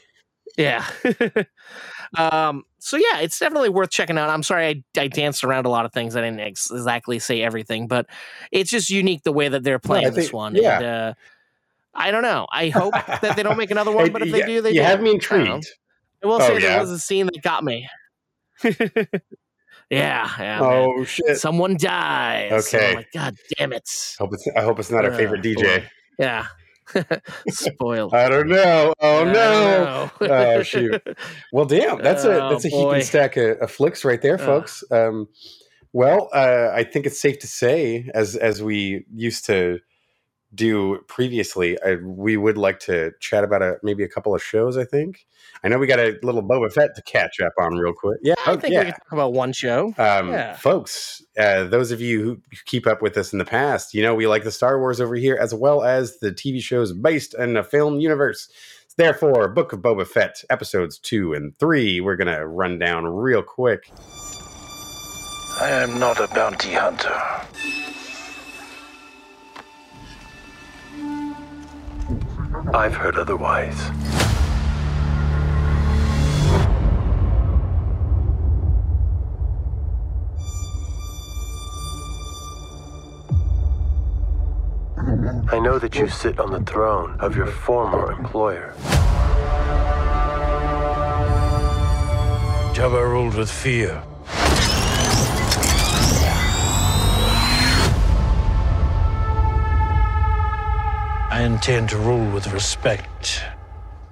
[0.56, 0.84] yeah.
[2.18, 2.64] um.
[2.80, 4.30] So yeah, it's definitely worth checking out.
[4.30, 6.16] I'm sorry I, I danced around a lot of things.
[6.16, 8.06] I didn't ex- exactly say everything, but
[8.52, 10.54] it's just unique the way that they're playing I this one.
[10.54, 10.76] yeah.
[10.76, 11.14] And, uh,
[11.94, 12.46] I don't know.
[12.52, 14.76] I hope that they don't make another one, but if you they do, they you
[14.80, 14.82] do.
[14.82, 15.66] have me I intrigued.
[16.22, 17.88] I will Oh, say there was a scene that got me.
[19.90, 20.60] Yeah, yeah.
[20.60, 20.62] man.
[20.62, 21.38] Oh shit!
[21.38, 22.66] Someone dies.
[22.66, 22.90] Okay.
[22.90, 23.88] I'm like, God damn it.
[24.18, 25.84] Hope it's, I hope it's not our Uh, favorite DJ.
[26.18, 26.46] Yeah.
[27.48, 28.14] Spoiled.
[28.14, 28.94] I don't know.
[29.00, 29.32] Oh no!
[29.32, 30.10] know.
[30.20, 31.02] oh shoot!
[31.52, 34.38] Well, damn, that's a Oh, that's a heap and stack of, of flicks right there,
[34.38, 34.82] folks.
[34.90, 35.28] Um,
[35.92, 39.80] well, uh, I think it's safe to say, as as we used to
[40.54, 44.76] do previously, I, we would like to chat about a maybe a couple of shows.
[44.76, 45.26] I think
[45.62, 48.18] I know we got a little Boba Fett to catch up on real quick.
[48.22, 48.80] Yeah, I think yeah.
[48.80, 49.94] we can talk about one show.
[49.98, 50.54] Um, Yeah.
[50.54, 54.14] Folks, uh, those of you who keep up with us in the past, you know
[54.14, 57.56] we like the Star Wars over here as well as the TV shows based in
[57.56, 58.48] a film universe.
[58.96, 63.44] Therefore, Book of Boba Fett episodes two and three, we're going to run down real
[63.44, 63.92] quick.
[65.60, 67.77] I am not a bounty hunter.
[72.74, 73.90] I've heard otherwise.
[85.50, 88.74] I know that you sit on the throne of your former employer.
[92.74, 94.02] Jabba ruled with fear.
[101.38, 103.44] I intend to rule with respect.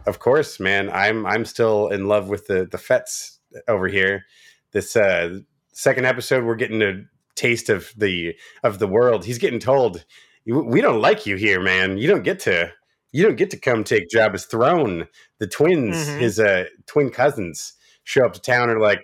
[0.06, 4.24] Of course, man, I'm I'm still in love with the the Fets over here.
[4.70, 5.40] This uh,
[5.72, 7.02] second episode, we're getting a
[7.34, 9.24] taste of the of the world.
[9.24, 10.04] He's getting told,
[10.46, 11.98] "We don't like you here, man.
[11.98, 12.70] You don't get to
[13.10, 15.08] you don't get to come take Jabba's throne."
[15.40, 16.20] The twins, Mhm.
[16.20, 17.72] his uh, twin cousins,
[18.04, 19.02] show up to town and are like,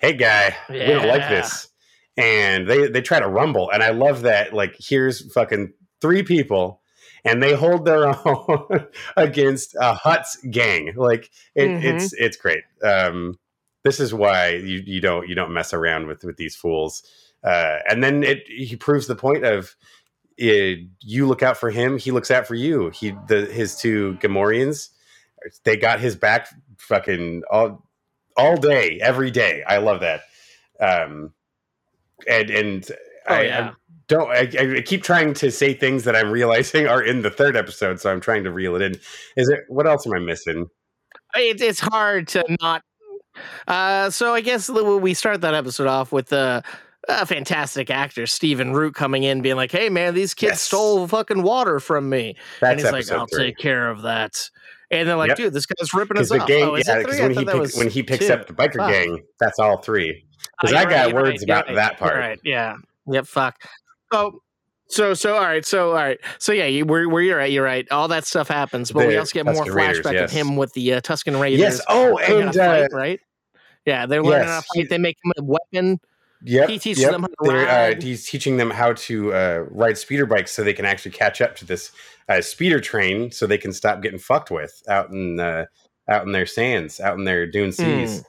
[0.00, 1.68] "Hey, guy, we don't like this."
[2.16, 4.52] And they they try to rumble, and I love that.
[4.52, 6.82] Like, here's fucking three people
[7.26, 8.86] and they hold their own
[9.16, 10.92] against a Hutt's gang.
[10.96, 11.82] Like it, Mhm.
[11.84, 12.62] it's it's great.
[12.82, 13.38] Um,
[13.84, 17.02] this is why you, you don't you don't mess around with with these fools.
[17.44, 19.76] Uh, and then it he proves the point of
[20.42, 22.90] uh, you look out for him, he looks out for you.
[22.90, 24.90] He the his two Gamorreans,
[25.64, 26.48] they got his back
[26.78, 27.86] fucking all
[28.36, 29.62] all day, every day.
[29.66, 30.22] I love that.
[30.80, 31.32] Um,
[32.28, 32.90] and and
[33.28, 33.70] Oh, I, yeah.
[33.70, 33.72] I
[34.08, 37.56] don't I, I keep trying to say things that I'm realizing are in the third
[37.56, 38.92] episode, so I'm trying to reel it in.
[39.36, 40.66] Is it what else am I missing?
[41.34, 42.82] it, it's hard to not.
[43.68, 46.62] Uh, so I guess we start that episode off with uh,
[47.08, 50.62] a fantastic actor Stephen Root coming in, being like, "Hey man, these kids Yes.
[50.62, 53.46] stole fucking water from me," That's and he's like, "I'll three.
[53.46, 54.48] take care of that."
[54.90, 55.36] And they're like, Yep.
[55.36, 58.02] "Dude, this guy's ripping us the off." gang, oh, yeah, because when pick, when he
[58.02, 58.32] picks two.
[58.32, 58.90] up the biker Fuck.
[58.90, 60.24] gang, that's all three.
[60.24, 62.16] Oh, Because you're I got you're words right, about right, that part.
[62.16, 62.40] Right.
[62.44, 62.76] Yeah.
[63.08, 63.26] Yep.
[63.26, 63.56] Fuck.
[64.12, 64.42] So.
[64.88, 67.64] So so all right so all right so yeah you where, where you're at you're
[67.64, 70.30] right all that stuff happens but we also get more Raiders, flashback yes.
[70.30, 71.80] of him with the uh, Tusken Raiders Yes.
[71.88, 73.20] Oh, and how uh, fight, right
[73.84, 75.98] yeah they're learning how yes, to fight they make him a weapon
[76.42, 77.12] yeah He teaches yep.
[77.12, 77.96] them how to ride.
[77.96, 81.40] Uh, he's teaching them how to uh, ride speeder bikes so they can actually catch
[81.40, 81.90] up to this
[82.28, 85.66] uh, speeder train, so they can stop getting fucked with out in uh,
[86.08, 88.22] out in their sands, out in their dune seas.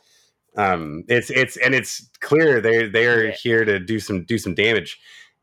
[0.56, 4.56] Um, it's it's and it's clear they they are here to do some do some
[4.56, 4.99] damage.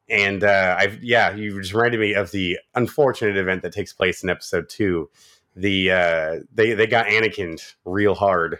[0.08, 4.22] And uh, I've yeah, you just reminded me of the unfortunate event that takes place
[4.22, 5.10] in episode two.
[5.56, 8.58] The uh, they they got Anakin real hard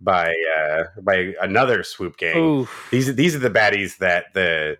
[0.00, 2.36] by uh, by another swoop gang.
[2.36, 2.88] Oof.
[2.90, 4.78] These these are the baddies that the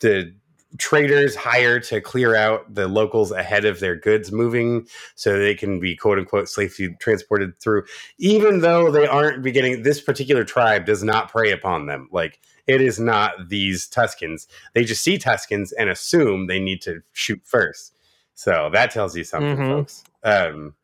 [0.00, 0.34] the
[0.78, 5.78] traders hire to clear out the locals ahead of their goods moving so they can
[5.80, 7.84] be quote unquote safely transported through
[8.18, 12.08] even though they aren't beginning this particular tribe does not prey upon them.
[12.12, 14.46] Like it is not these tuskens.
[14.72, 17.94] They just see tuskens and assume they need to shoot first.
[18.34, 19.68] So that tells you something Mhm.
[19.68, 20.04] folks.
[20.22, 20.74] Um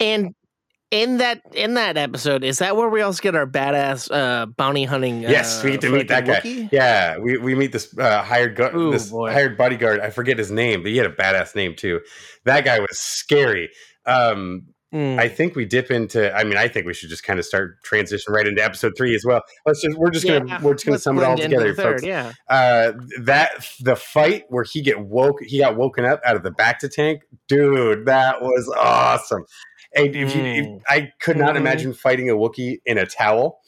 [0.00, 0.34] And
[0.94, 4.84] in that in that episode, is that where we also get our badass uh, bounty
[4.84, 5.22] hunting?
[5.22, 6.68] Yes, uh, we get to meet that guy.
[6.70, 9.32] Yeah, we, we meet this uh, hired gu- Ooh, this boy.
[9.32, 9.98] hired bodyguard.
[10.00, 12.00] I forget his name, but he had a badass name too.
[12.44, 13.70] That guy was scary.
[14.06, 15.18] Um, Mm.
[15.18, 16.32] I think we dip into.
[16.32, 19.12] I mean, I think we should just kind of start transition right into episode three
[19.16, 19.42] as well.
[19.66, 22.04] Let's just we're just gonna we're just gonna sum it all together, third, folks.
[22.04, 22.30] yeah.
[22.48, 22.92] Uh,
[23.22, 26.88] that the fight where he get woke, he got woken up out of the bacta
[26.88, 28.06] tank, dude.
[28.06, 29.44] That was awesome.
[29.96, 30.80] And if you, if, Mm.
[30.88, 31.58] I could not Mhm.
[31.58, 33.60] imagine fighting a Wookiee in a towel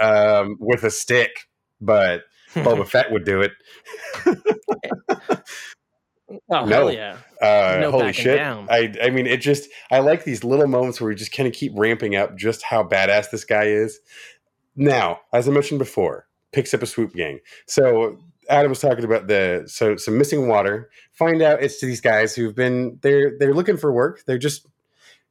[0.00, 1.30] um, with a stick,
[1.80, 2.22] but
[2.54, 3.52] Boba Fett would do it.
[6.50, 7.16] Oh no, hell yeah!
[7.40, 8.38] Uh, No holy shit!
[8.38, 8.66] down.
[8.70, 11.52] I I mean, it just I like these little moments where we just kind of
[11.52, 14.00] keep ramping up just how badass this guy is.
[14.74, 17.40] Now, as I mentioned before, picks up a swoop gang.
[17.66, 20.88] So Adam was talking about the so some missing water.
[21.12, 24.22] Find out it's these guys who've been they're they're looking for work.
[24.26, 24.66] They're just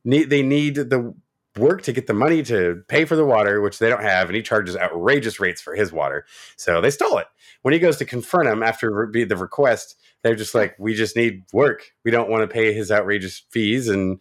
[0.03, 1.13] need they need the
[1.57, 4.35] work to get the money to pay for the water, which they don't have, and
[4.35, 6.25] he charges outrageous rates for his water.
[6.55, 7.27] So they stole it.
[7.61, 11.15] When he goes to confront him after re- the request, they're just like, "We just
[11.15, 11.91] need work.
[12.03, 14.19] We don't want to pay his outrageous fees, and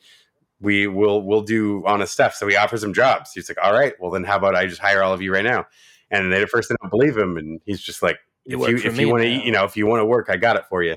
[0.61, 3.33] we will we'll do honest stuff." So he offers him jobs.
[3.33, 5.45] He's like, "All right, well then, how about I just hire all of you right
[5.45, 5.67] now?"
[6.11, 8.99] And they at first they don't believe him, and he's just like, "If you if
[8.99, 10.97] you want to you know, if you want to work, I got it for you."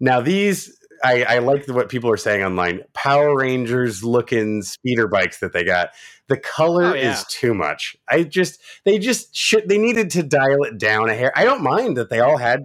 [0.00, 2.82] Now these I, I like what people are saying online.
[2.94, 5.90] Power Rangers looking speeder bikes that they got.
[6.28, 7.12] The color Oh, yeah.
[7.12, 7.96] is too much.
[8.08, 11.32] I just they just should they needed to dial it down a hair.
[11.36, 12.64] I don't mind that they all had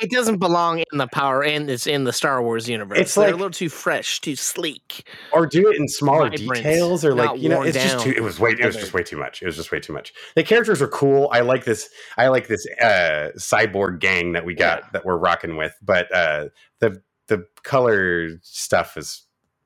[0.00, 2.98] It doesn't belong in the power and it's in the Star Wars universe.
[2.98, 5.08] It's They're like- a little too fresh, too sleek.
[5.32, 8.22] or do it in smaller Vibrant, details or like you know it's just too it
[8.22, 10.12] was way it was just way too much it was just way too much.
[10.34, 11.28] The characters are cool.
[11.32, 15.56] I like this i like this uh cyborg gang that we got that we're rocking
[15.56, 16.46] with but uh
[16.80, 19.22] the the color stuff is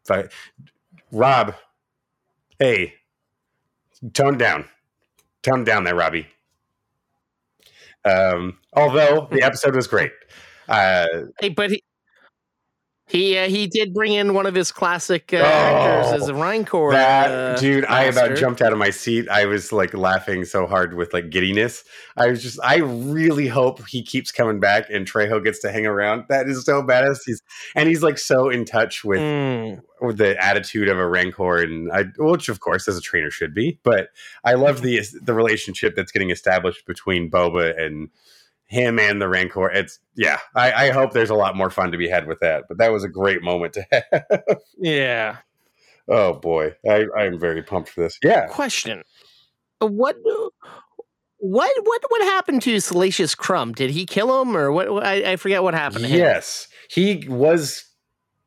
[0.07, 0.29] fi-
[1.11, 1.55] rob
[2.59, 2.95] hey
[4.13, 4.67] tone down.
[5.43, 6.27] Tone down there robbie
[8.05, 10.13] um although the episode was great.
[10.69, 11.07] Uh
[11.41, 11.83] Hey, but he
[13.09, 16.89] he uh, he did bring in one of his classic uh, actors as a Rancor.
[16.89, 19.29] Oh, That uh, dude, I about jumped out of my seat.
[19.29, 21.85] I was like laughing so hard with like giddiness.
[22.17, 25.87] I was just, I really hope he keeps coming back and Trejo gets to hang
[25.87, 26.25] around.
[26.29, 27.21] That is so badass.
[27.25, 27.43] He's
[27.75, 29.81] and he's like so in touch with Mm.
[30.01, 33.55] with the attitude of a Rancor, and I, which of course as a trainer should
[33.55, 33.79] be.
[33.83, 34.11] But
[34.45, 38.11] I love the the relationship that's getting established between Boba and
[38.69, 39.71] him and the Rancor.
[39.71, 40.39] It's yeah.
[40.55, 42.65] I, I hope there's a lot more fun to be had with that.
[42.69, 44.59] But that was a great moment to have.
[44.79, 45.37] Yeah.
[46.09, 48.19] Oh boy, I, I am very pumped for this.
[48.23, 49.03] Yeah, Question:
[49.81, 50.17] What
[51.39, 53.73] what what what happened to Salacious Crumb?
[53.73, 54.89] Did he kill him, or what?
[55.05, 56.05] I, I forget what happened.
[56.05, 56.19] To him.
[56.19, 57.85] yes, he was.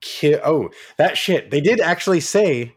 [0.01, 1.51] Ki- oh, that shit!
[1.51, 2.75] They did actually say.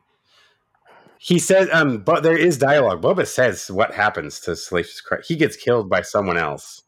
[1.19, 3.01] He said, um, but there is dialogue.
[3.01, 5.23] Boba says what happens to Salacious Crumb.
[5.27, 6.83] He gets killed by someone else,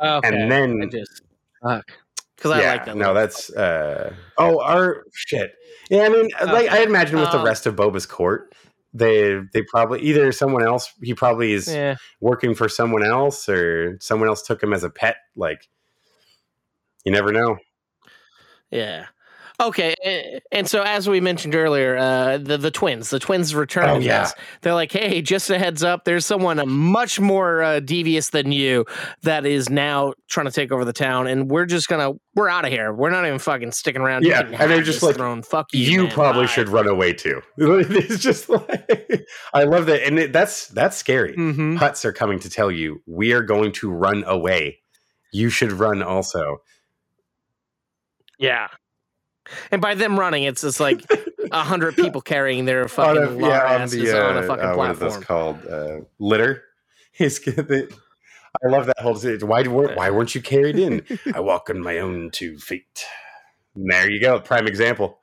[0.00, 0.28] Okay.
[0.28, 1.22] and then I just
[1.62, 1.92] fuck
[2.36, 2.96] because I yeah, like that.
[2.96, 5.54] no, that's uh oh, our shit.
[5.90, 8.54] Yeah, I mean, like I imagine with the Um, rest of Boba's court,
[8.92, 10.92] they they probably either someone else.
[11.02, 11.96] He probably is Yeah.
[12.20, 15.16] working for someone else, or someone else took him as a pet.
[15.34, 15.68] Like,
[17.04, 17.56] you never know.
[18.70, 19.06] Yeah.
[19.58, 23.88] Okay, and so as we mentioned earlier, uh, the the twins, the twins return.
[23.88, 24.22] Oh, to yeah.
[24.24, 24.34] this.
[24.60, 28.52] They're like, "Hey, just a heads up, there's someone uh, much more uh, devious than
[28.52, 28.84] you
[29.22, 32.66] that is now trying to take over the town, and we're just gonna we're out
[32.66, 32.92] of here.
[32.92, 34.24] We're not even fucking sticking around.
[34.24, 35.42] You Yeah, can and they're just this like, throne.
[35.42, 35.90] Fuck you.
[35.90, 36.12] You man.
[36.12, 37.40] probably Bye." should run away too.
[37.56, 41.34] it's just like I love that, and it, that's that's scary.
[41.34, 41.78] Mm-hmm.
[41.78, 44.80] Hutts are coming to tell you we are going to run away.
[45.32, 46.58] You should run also.
[48.38, 48.68] Yeah.
[49.70, 51.02] And by them running, it's just like
[51.50, 54.64] a hundred people carrying their fucking on a, yeah, on the uh, on a fucking
[54.64, 55.20] uh, what is platform.
[55.20, 55.66] this called?
[55.66, 56.62] Uh, litter.
[58.64, 59.14] I love that whole.
[59.14, 61.04] Why weren't why weren't you carried in?
[61.34, 63.04] I walk on my own two feet.
[63.74, 65.20] There you go, prime example.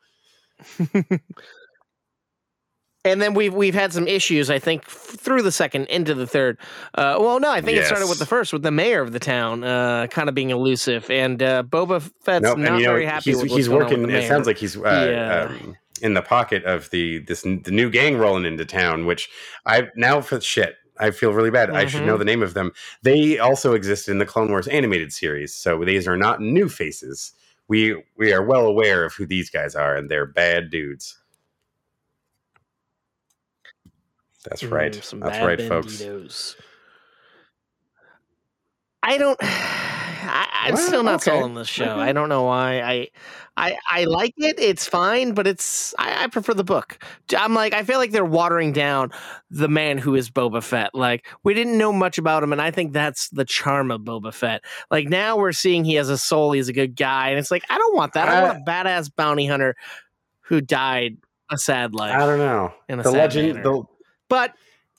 [3.05, 6.57] And then we've we've had some issues, I think, through the second into the third.
[6.95, 9.19] Uh, well, no, I think it started with the first, with the mayor of the
[9.19, 13.05] town, uh, kind of being elusive, and uh, Boba Fett's Nope, not you know very
[13.05, 14.09] happy he's he's working.
[14.09, 15.49] It sounds like he's uh, Yeah.
[15.53, 19.05] um, in the pocket of the this the new gang rolling into town.
[19.05, 19.29] Which
[19.65, 20.75] I now for shit.
[20.99, 21.71] I feel really bad.
[21.71, 22.19] I should know Mhm.
[22.19, 22.71] the name of them.
[23.01, 27.33] They also existed in the Clone Wars animated series, so these are not new faces.
[27.67, 31.17] We we are well aware of who these guys are, and they're bad dudes.
[34.43, 34.91] That's right.
[34.91, 36.55] Mm, That's right, folks.
[39.01, 39.37] I don't.
[40.25, 41.31] I, I'm Well, still not okay.
[41.31, 41.83] sold on this show.
[41.83, 42.01] Okay.
[42.01, 42.79] I don't know why.
[42.81, 43.09] I,
[43.57, 44.57] I, I like it.
[44.57, 45.93] It's fine, but it's.
[45.99, 46.97] I, I prefer the book.
[47.37, 47.73] I'm like.
[47.73, 49.11] I feel like they're watering down
[49.51, 50.91] the man who is Boba Fett.
[50.95, 54.33] Like we didn't know much about him, and I think that's the charm of Boba
[54.33, 54.63] Fett.
[54.89, 56.53] Like now we're seeing he has a soul.
[56.53, 58.29] He's a good guy, and it's like I don't want that.
[58.29, 59.75] I want a badass bounty hunter
[60.41, 61.17] who died
[61.51, 62.15] a sad life.
[62.15, 62.73] I don't know.
[62.87, 63.47] In a the sad legend.
[63.55, 63.63] manner.
[63.63, 63.83] The,
[64.29, 64.53] But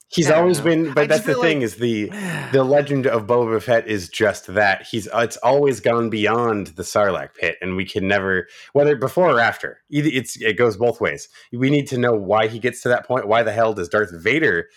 [0.09, 0.65] He's always know.
[0.65, 2.09] been, I but that's the thing like- is the
[2.53, 7.35] the legend of Boba Fett is just that he's it's always gone beyond the Sarlacc
[7.35, 9.81] pit, and we can never whether before or after.
[9.91, 11.29] Either it's it goes both ways.
[11.53, 13.27] We need to know why he gets to that point.
[13.27, 14.69] Why the hell does Darth Vader,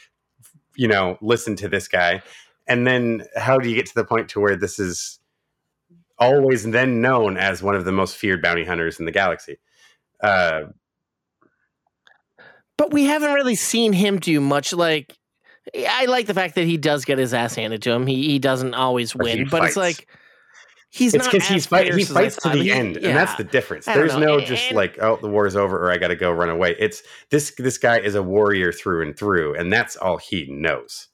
[0.75, 2.23] you know, listen to this guy,
[2.65, 5.19] and then how do you get to the point to where this is
[6.17, 9.57] always then known as one of the most feared bounty hunters in the galaxy?
[10.23, 10.61] Uh,
[12.77, 14.71] But we haven't really seen him do much.
[14.73, 15.15] Like,
[15.75, 18.07] I like the fact that he does get his ass handed to him.
[18.07, 20.07] He he doesn't always win, but it's like
[20.89, 22.97] he's it's not because he's fight, he fierce as I fights to the He- end,
[22.97, 23.85] and that's the difference.
[23.85, 24.19] There's know.
[24.19, 26.49] no And- just like oh the war is over or I got to go run
[26.49, 26.75] away.
[26.79, 27.01] It's
[27.31, 31.07] this this guy is a warrior through and through, and that's all he knows.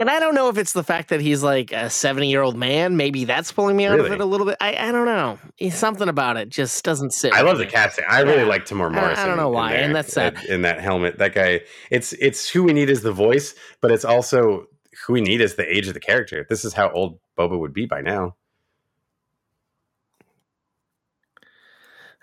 [0.00, 2.56] And I don't know if it's the fact that he's like a 70 year old
[2.56, 2.96] man.
[2.96, 4.56] Maybe that's pulling me out of it a little bit.
[4.60, 5.38] I, I don't know.
[5.70, 7.32] Something about it just doesn't sit.
[7.32, 7.70] I with love the me.
[7.70, 8.04] casting.
[8.08, 8.44] I really Yeah.
[8.44, 10.42] like Timur I- I don't know why, and that's sad.
[10.44, 11.18] in that helmet.
[11.18, 11.62] That guy.
[11.90, 14.66] It's it's who we need as the voice, but it's also
[15.06, 16.46] who we need as the age of the character.
[16.48, 18.36] This is how old Boba would be by now.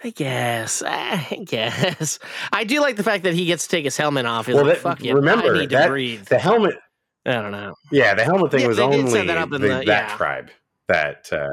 [0.04, 0.84] I guess.
[0.86, 2.20] I guess.
[2.54, 4.46] I do like the fact that he gets to take his helmet off.
[4.46, 5.14] He's well, like, that, fuck it.
[5.14, 6.26] remember I need to that breathe.
[6.26, 6.76] the helmet.
[7.26, 7.74] I don't know.
[7.92, 10.16] Yeah, the helmet thing Yeah, was only that up in the- the- that yeah.
[10.18, 10.50] tribe
[10.88, 11.50] that uh,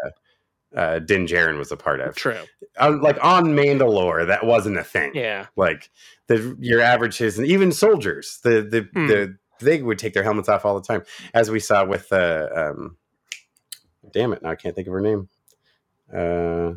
[0.78, 2.14] uh, Din Djarin was a part of.
[2.14, 2.36] True.
[2.78, 5.12] Uh, like on Mandalore, that wasn't a thing.
[5.14, 5.46] Yeah.
[5.56, 5.90] like
[6.26, 9.06] the your average citizen, even soldiers, the the Hmm.
[9.06, 12.48] the they would take their helmets off all the time, as we saw with uh,
[12.54, 12.96] um,
[14.12, 15.28] damn it, now I can't think of her name.
[16.12, 16.74] Uh,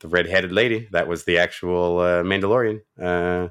[0.00, 2.80] the red-headed lady that was the actual uh, Mandalorian.
[3.00, 3.48] Uh,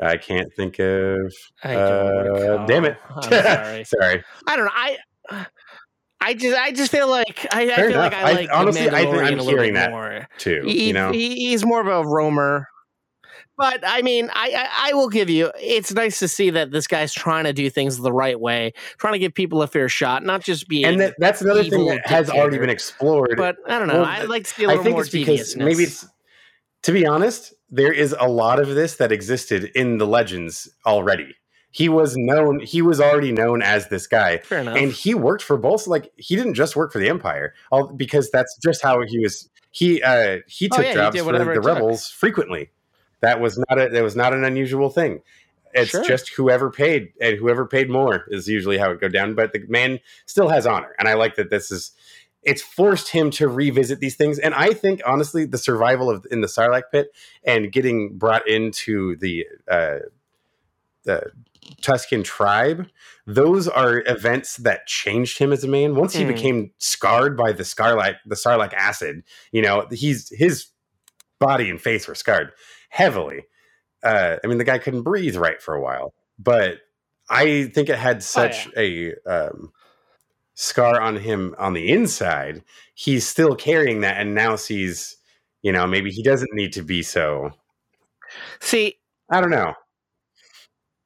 [0.00, 1.32] I can't think of.
[1.64, 2.96] I don't uh, damn it!
[3.10, 3.84] I'm sorry.
[4.00, 4.24] sorry.
[4.46, 4.70] I don't know.
[4.74, 4.98] I
[6.20, 8.14] I just I just feel like I, I feel like enough.
[8.14, 10.28] I I- like honestly, I think I'm hearing that more.
[10.38, 11.12] too, He- you know?
[11.12, 12.68] he- he's more of a roamer.
[13.56, 15.50] But I mean, I, I I will give you.
[15.60, 19.14] It's nice to see that this guy's trying to do things the right way, trying
[19.14, 20.84] to give people a fair shot, not just be.
[20.84, 23.36] and that, that's another thing that has already been explored.
[23.36, 24.04] But I don't know.
[24.04, 26.06] I like to see a I little think more it's because maybe it's
[26.82, 31.34] to be honest, there is a lot of this that existed in the legends already.
[31.70, 32.60] He was known.
[32.60, 34.76] He was already known as this guy, Fair enough.
[34.78, 35.86] and he worked for both.
[35.86, 39.48] Like he didn't just work for the Empire, all, because that's just how he was.
[39.70, 42.70] He uh, he Oh, took yeah, jobs did for the rebels frequently.
[43.20, 45.20] That was not a that was not an unusual thing.
[45.74, 46.02] It's Sure.
[46.02, 49.34] just whoever paid and whoever paid more is usually how it go down.
[49.34, 51.92] But the man still has honor, and I like that this is.
[52.48, 56.40] It's forced him to revisit these things, and I think honestly, the survival of in
[56.40, 57.08] the Sarlacc pit
[57.44, 59.98] and getting brought into the uh,
[61.04, 61.32] the
[61.82, 62.86] Tusken tribe,
[63.26, 65.94] those are events that changed him as a man.
[65.94, 66.28] Once he Hmm.
[66.28, 69.22] became scarred by the Sarlacc, the Sarlacc acid,
[69.52, 70.68] you know, he's his
[71.38, 72.52] body and face were scarred
[72.88, 73.44] heavily.
[74.02, 76.78] Uh, I mean, the guy couldn't breathe right for a while, but
[77.28, 79.72] I think it had such a um,
[80.58, 82.64] scar on him on the inside.
[82.94, 85.16] He's still carrying that, and now sees,
[85.62, 87.52] you know, maybe he doesn't need to be so.
[88.60, 88.96] See,
[89.30, 89.74] I don't know.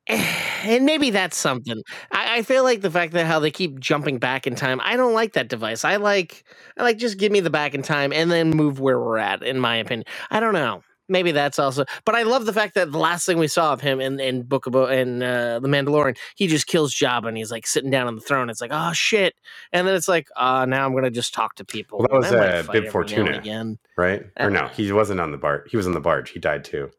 [0.08, 1.82] and maybe that's something.
[2.10, 4.80] I, I feel like the fact that how they keep jumping back in time.
[4.82, 5.84] I don't like that device.
[5.84, 6.44] I like,
[6.78, 9.42] I like just give me the back in time and then move where we're at.
[9.42, 10.82] In my opinion, I don't know.
[11.12, 13.80] Maybe that's also, but I love the fact that the last thing we saw of
[13.82, 17.50] him in, in Book of in uh, the Mandalorian, he just kills Jabba and he's
[17.50, 18.48] like sitting down on the throne.
[18.50, 19.34] It's like, oh shit,
[19.72, 21.98] and then it's like, uh, now I'm gonna just talk to people.
[21.98, 23.78] Well, that was uh, Bib and Fortuna, again.
[23.96, 24.24] right?
[24.40, 25.70] Or no, he wasn't on the barge.
[25.70, 26.30] He was on the barge.
[26.30, 26.90] He died too.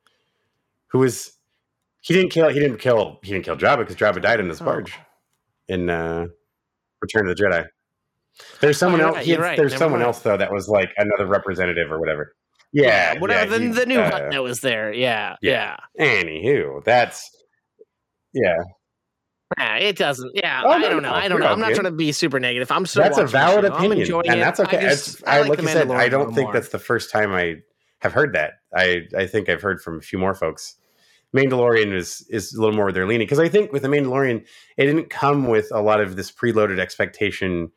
[0.90, 1.34] Who was?
[2.02, 2.50] He didn't kill.
[2.50, 3.20] He didn't kill.
[3.24, 4.66] He didn't kill Jabba because Jabba died in this Oh.
[4.66, 4.94] barge
[5.68, 6.28] in uh,
[7.02, 7.66] Return of the Jedi.
[8.62, 9.18] There's someone you're else.
[9.18, 12.36] right, he right, There's someone else though that was like another representative or whatever.
[12.74, 14.92] Yeah, whatever yeah, the, he, the new uh, Hutt that was there.
[14.92, 15.78] Yeah, yeah.
[16.00, 17.30] Anywho, that's
[18.34, 18.58] yeah.
[19.58, 20.32] Nah, it doesn't.
[20.34, 21.10] Yeah, Oh, I don't know.
[21.10, 21.48] no, I don't know.
[21.48, 21.82] I'm not good.
[21.82, 22.72] trying to be super negative.
[22.72, 23.74] I'm still that's a valid show.
[23.74, 24.44] I'm opinion, enjoying and it.
[24.44, 24.78] that's okay.
[24.78, 26.54] I, just, I, like, like said, I don't think more.
[26.54, 27.58] that's the first time I
[28.00, 28.54] have heard that.
[28.76, 30.76] I I think I've heard from a few more folks.
[31.36, 34.46] Mandalorian is is a little more their leaning because I think with the Mandalorian,
[34.78, 37.72] it didn't come with a lot of this preloaded expectation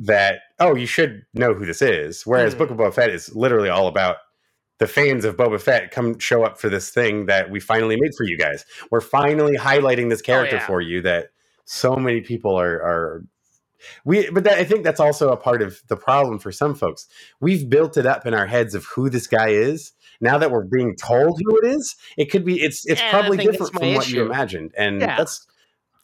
[0.00, 2.22] that oh you should know who this is.
[2.26, 2.58] Whereas Hmm.
[2.58, 4.16] Book of Boba Fett is literally all about
[4.78, 8.12] the fans of Boba Fett come show up for this thing that we finally made
[8.16, 8.64] for you guys.
[8.90, 10.66] We're finally highlighting this character yeah.
[10.66, 11.28] for you that
[11.66, 13.24] so many people are are
[14.04, 17.06] we but that, I think that's also a part of the problem for some folks.
[17.40, 19.92] We've built it up in our heads of who this guy is.
[20.22, 23.38] Now that we're being told who it is, it could be it's it's And probably
[23.38, 24.72] different from what you imagined.
[24.76, 25.16] And Yeah.
[25.16, 25.46] that's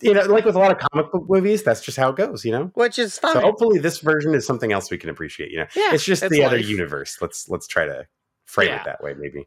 [0.00, 2.44] you know, like with a lot of comic book movies, that's just how it goes,
[2.44, 2.70] you know?
[2.74, 3.32] Which is fine.
[3.34, 5.66] So hopefully this version is something else we can appreciate, you know.
[5.74, 7.16] Yeah, it's just it's the other universe.
[7.20, 8.06] Let's let's try to
[8.44, 8.80] frame Yeah.
[8.80, 9.46] it that way, maybe.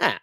[0.00, 0.18] Ah,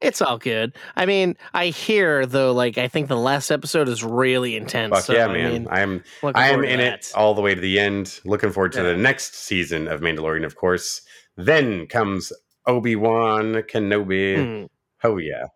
[0.00, 0.74] it's all good.
[0.96, 4.94] I mean, I hear though, like I think the last episode is really intense.
[4.94, 5.52] Fuck so, yeah, I man!
[5.52, 7.00] mean, I'm looking I'm in that.
[7.00, 8.20] it all the way to the end.
[8.24, 8.90] Looking forward to Yeah.
[8.92, 11.00] the next season of Mandalorian, of course.
[11.36, 12.32] Then comes
[12.66, 14.60] Obi Wan Kenobi.
[14.60, 14.66] Hmm.
[15.06, 15.46] Oh yeah,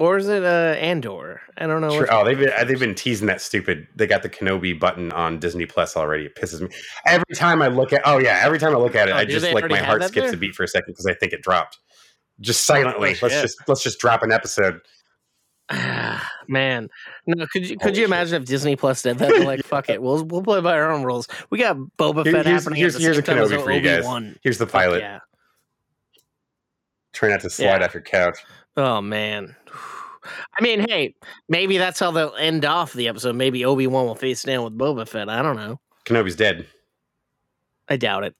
[0.00, 1.42] Or is it uh Andor?
[1.58, 1.90] I don't know.
[1.90, 2.08] Sure.
[2.10, 3.86] Oh, they've been, they've been teasing that stupid.
[3.94, 6.24] They got the Kenobi button on Disney Plus already.
[6.24, 6.68] It pisses me
[7.06, 8.00] every time I look at.
[8.06, 10.28] Oh yeah, every time I look at it, Oh, I just like my heart skips
[10.28, 10.34] there?
[10.34, 11.78] a beat for a second because I think it dropped.
[12.40, 13.42] Just silently, Oh, let's shit.
[13.42, 14.80] just let's just drop an episode.
[16.48, 16.88] Man,
[17.26, 17.46] no.
[17.52, 19.28] Could you could you imagine if Disney Plus did that?
[19.28, 21.28] They're like, fuck it, we'll we'll play by our own rules.
[21.50, 22.78] We got Boba Here- Fett here's happening.
[22.80, 24.34] here's, at the here's a same time as Kenobi for you guys.
[24.42, 25.00] Here's the pilot.
[25.02, 25.18] Yeah.
[27.12, 27.84] Try not to slide Yeah.
[27.84, 28.38] off your couch.
[28.80, 29.54] Oh man.
[30.58, 31.14] I mean, hey,
[31.48, 33.34] maybe that's how they'll end off the episode.
[33.36, 35.28] Maybe Obi Wan will face down with Boba Fett.
[35.28, 35.80] I don't know.
[36.04, 36.66] Kenobi's dead.
[37.88, 38.34] I doubt it.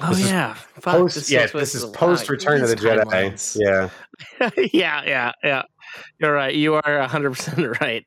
[0.00, 2.74] Oh This is yeah, Fuck, Post, this yeah, is- this is post Return of the
[2.74, 3.04] Jedi.
[3.04, 3.56] timelines.
[3.60, 5.62] Yeah, yeah, yeah, yeah.
[6.18, 6.52] You're right.
[6.52, 8.04] You are 100 percent right.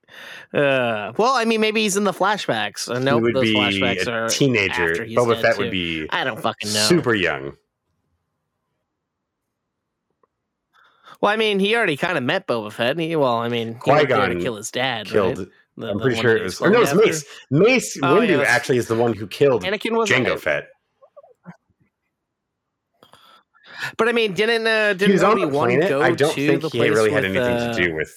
[0.54, 2.90] Uh, well, I mean, maybe he's in the flashbacks.
[2.94, 4.92] Uh, he nope, would those be flashbacks a are teenager.
[4.92, 5.62] after he's Boba dead, Fett too.
[5.62, 6.80] would be I don't fucking know.
[6.88, 7.54] super young.
[11.22, 12.92] Well, I mean, he already kind of met Boba Fett.
[12.92, 15.08] and He, well, I mean, he Qui went there to Gon kill his dad.
[15.08, 15.38] killed.
[15.40, 15.48] right?
[15.48, 16.60] The- I'm the pretty sure it was.
[16.60, 17.26] Or no, it was Mace.
[17.52, 18.48] Mace Oh, Windu yes.
[18.48, 20.40] actually is the one who killed Anakin was Jango.
[20.40, 20.70] Fett.
[23.98, 26.70] But I mean, didn't uh, didn't Obi the Wan go I don't to think the
[26.70, 28.12] he place really had with, anything uh, to do with.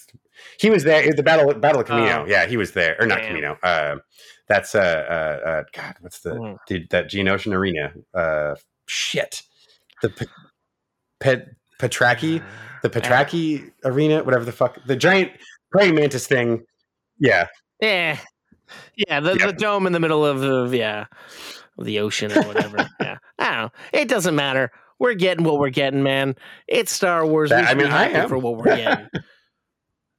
[0.59, 1.13] He was there.
[1.13, 2.21] The battle Battle of Kamino.
[2.21, 2.27] Oh.
[2.27, 2.97] yeah, he was there.
[2.99, 3.37] Or not Damn.
[3.37, 3.57] Kamino.
[3.63, 3.97] Uh,
[4.49, 5.97] that's uh, uh, uh, God.
[6.01, 6.53] What's the Hmm.
[6.67, 6.89] dude?
[6.91, 7.93] That Geonosian arena.
[8.15, 8.55] Uh,
[8.87, 9.43] shit.
[10.01, 10.27] The
[11.21, 11.47] Pet
[11.81, 12.43] Petranaki.
[12.83, 14.23] The Petranaki arena.
[14.23, 14.79] Whatever the fuck.
[14.87, 15.33] The giant
[15.71, 16.65] praying mantis thing.
[17.19, 17.47] Yeah.
[17.81, 18.19] Yeah,
[18.97, 21.07] yeah, the, the dome in the middle of the yeah
[21.79, 22.77] the ocean or whatever.
[23.01, 23.71] yeah, I don't know.
[23.93, 24.71] It doesn't matter.
[24.99, 26.37] We're getting what we're getting, man.
[26.69, 27.51] It's Star Wars.
[27.51, 28.29] That- I mean, I am.
[28.29, 29.09] for what we're getting.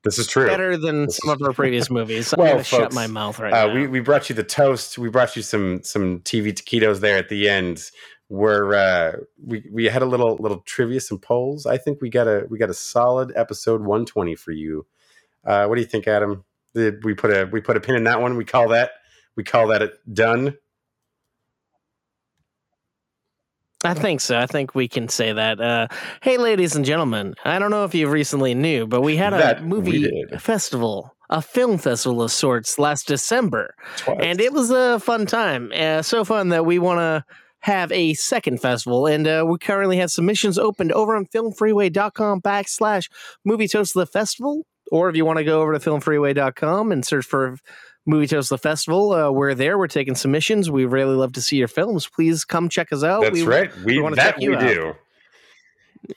[0.03, 0.47] This is true.
[0.47, 2.33] Better than some of our previous movies.
[2.35, 3.73] Well, shut my mouth right uh, now.
[3.75, 4.97] We we brought you the toast.
[4.97, 7.91] We brought you some some TV taquitos there at the end.
[8.31, 9.11] Where uh,
[9.45, 11.65] we we had a little little trivia, some polls.
[11.65, 14.85] I think we got a we got a solid episode 120 for you.
[15.45, 16.45] Uh, what do you think, Adam?
[16.73, 18.37] Did we put a we put a pin in that one?
[18.37, 18.91] We call that
[19.35, 20.57] we call that it done.
[23.83, 24.37] I think so.
[24.37, 25.59] I think we can say that.
[25.59, 25.87] Uh,
[26.21, 29.37] hey, ladies and gentlemen, I don't know if you recently knew, but we had a
[29.37, 33.73] That movie festival, a film festival of sorts last December.
[33.97, 34.19] Twice.
[34.21, 35.71] And it was a fun time.
[35.75, 37.25] Uh, so fun that we want to
[37.61, 39.05] have a second festival.
[39.07, 43.09] And uh, we currently have submissions opened over on filmfreeway.com backslash
[43.45, 44.65] movie toast the festival.
[44.91, 47.57] Or if you want to go over to filmfreeway.com and search for
[48.05, 49.77] Movie Toast the Festival, uh, we're there.
[49.77, 50.69] We're taking submissions.
[50.69, 52.07] We really love to see your films.
[52.07, 53.21] Please come check us out.
[53.21, 53.71] That's We- right.
[53.85, 54.61] We, wanna that check you we out.
[54.73, 54.93] do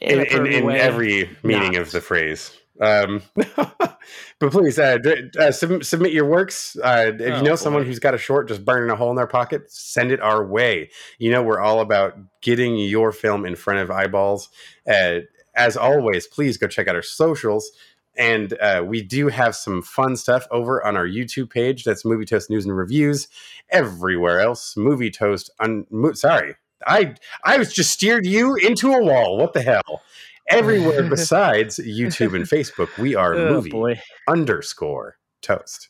[0.01, 1.83] In in, in, in every meaning Not.
[1.83, 2.57] of the phrase.
[2.81, 3.23] Um,
[3.57, 4.99] but please uh,
[5.39, 6.77] uh, sub- submit your works.
[6.83, 9.17] Uh, if Oh, you know someone who's got a short just burning a hole in
[9.17, 10.91] their pocket, send it our way.
[11.19, 14.49] You know we're all about getting your film in front of eyeballs.
[14.89, 15.21] Uh,
[15.55, 17.71] as always, please go check out our socials.
[18.17, 21.83] And uh, we do have some fun stuff over on our YouTube page.
[21.83, 23.27] That's Movie Toast News and Reviews.
[23.71, 25.51] Everywhere else, Movie Toast.
[25.59, 26.55] Un- mo- sorry,
[26.87, 27.15] I
[27.45, 29.37] I was just steered you into a wall.
[29.37, 30.03] What the hell?
[30.51, 34.01] Everywhere besides YouTube and Facebook, we are Oh, movie boy.
[34.29, 35.89] underscore toast.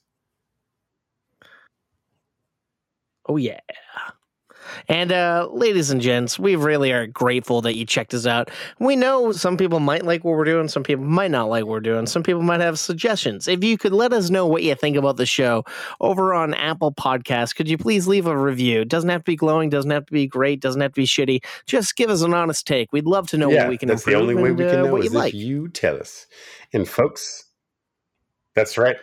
[3.27, 3.61] Oh yeah.
[4.89, 8.51] And uh, ladies and gents, we really are grateful that you checked us out.
[8.79, 11.71] We know some people might like what we're doing, some people might not like what
[11.71, 13.49] we're doing, some people might have suggestions.
[13.49, 15.65] If you could let us know what you think about the show
[16.01, 18.83] over on Apple Podcasts, could you please leave a review?
[18.83, 21.07] It doesn't have to be glowing, doesn't have to be great, doesn't have to be
[21.07, 21.45] shitty.
[21.67, 22.93] Just give us an honest take.
[22.93, 24.67] We'd love to know yeah, what we can that's improve the only way and, we
[24.67, 25.35] uh, know what is you if like.
[25.35, 26.27] you tell us.
[26.73, 27.45] And folks,
[28.55, 28.97] that's right.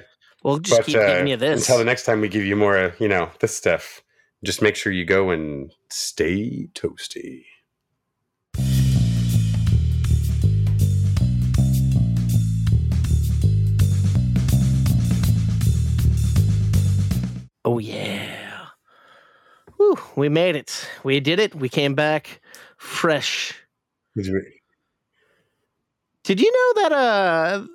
[0.44, 1.62] We'll just keep giving you this.
[1.62, 4.02] Until the next time we give you more, uh, you know, this stuff.
[4.44, 7.44] Just make sure you go and stay toasty.
[17.64, 18.66] Oh yeah.
[19.78, 20.90] Whew, we made it.
[21.04, 21.54] We did it.
[21.54, 22.42] We came back
[22.78, 23.54] fresh.
[26.24, 27.68] Did you know that uh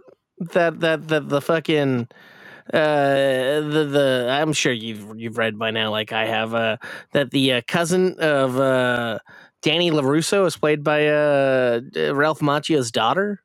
[0.53, 2.09] that that that the fucking
[2.73, 6.77] uh the the I'm sure you've you've read by now like I have uh
[7.13, 9.19] that the uh, cousin of uh
[9.63, 11.81] Danny LaRusso is played by uh
[12.13, 13.43] Ralph Macchio's daughter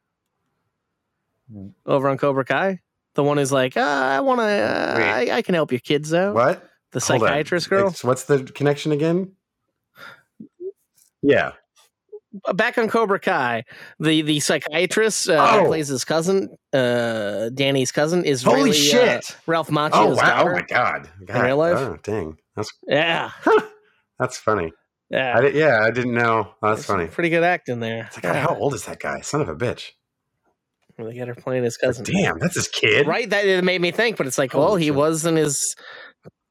[1.86, 2.80] over on Cobra Kai.
[3.16, 6.14] The one who's like, ah, I want to, uh, I, I can help your kids
[6.14, 6.34] out.
[6.34, 6.64] What?
[6.92, 7.28] The Hold on.
[7.28, 7.88] psychiatrist girl.
[7.88, 9.34] It's- what's the connection again?
[11.22, 11.52] Yeah.
[12.46, 13.64] Uh, back on Cobra Kai,
[14.00, 15.66] the the psychiatrist uh, Oh.
[15.66, 19.38] plays his cousin, uh, Danny's cousin, is Holy really, uh, shit.
[19.48, 20.46] Ralph Macchio's Oh wow!
[20.48, 21.10] Oh my god!
[21.26, 21.38] god.
[21.38, 21.78] In real life?
[21.78, 22.38] Oh dang!
[22.56, 23.32] That's Yeah,
[24.20, 24.72] that's funny.
[25.10, 26.54] yeah, I yeah, I didn't know.
[26.62, 27.08] Oh, that's funny.
[27.08, 28.06] pretty good acting there.
[28.06, 29.20] It's like, God, how old is that guy?
[29.22, 29.90] Son of a bitch!
[30.98, 32.06] They got her playing his cousin.
[32.06, 33.08] Damn, that's his kid.
[33.08, 33.30] right?
[33.30, 35.76] That it made me think, but it's like, well, he was in his,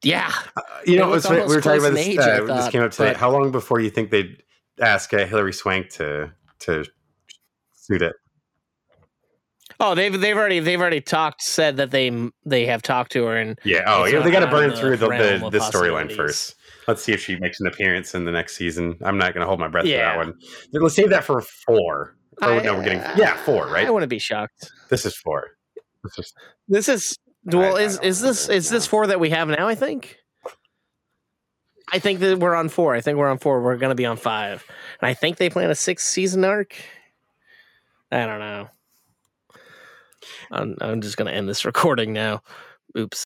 [0.02, 0.32] yeah.
[0.84, 2.06] You know, it was, we were talking about this.
[2.08, 3.14] age, uh, this came up today.
[3.14, 4.42] How long before you think they'd
[4.80, 6.84] ask uh, Hilary Swank to to
[7.72, 8.14] suit it?
[9.82, 12.10] Oh, they've they've already they've already talked, said that they
[12.44, 13.84] they have talked to her, and Yeah.
[13.86, 14.20] Oh, yeah.
[14.20, 16.56] They got to burn through the, realm the storyline first.
[16.86, 18.96] Let's see if she makes an appearance in the next season.
[19.02, 20.12] I'm not going to hold my breath Yeah.
[20.12, 20.38] for that one.
[20.82, 22.16] Let's save that for four.
[22.42, 23.70] Oh no, we're getting yeah four, right?
[23.70, 24.70] I wouldn't want to be shocked.
[24.90, 25.46] This is four.
[26.04, 26.34] This is
[26.68, 29.66] This is well, is is this is this four that we have now?
[29.66, 30.16] I think.
[31.92, 32.94] I think that we're on four.
[32.94, 33.62] I think we're on four.
[33.62, 34.64] We're going to be on five,
[35.00, 36.74] and I think they plan a six season arc.
[38.12, 38.68] I don't know.
[40.50, 42.42] I'm, I'm just going to end this recording now.
[42.96, 43.18] Oops.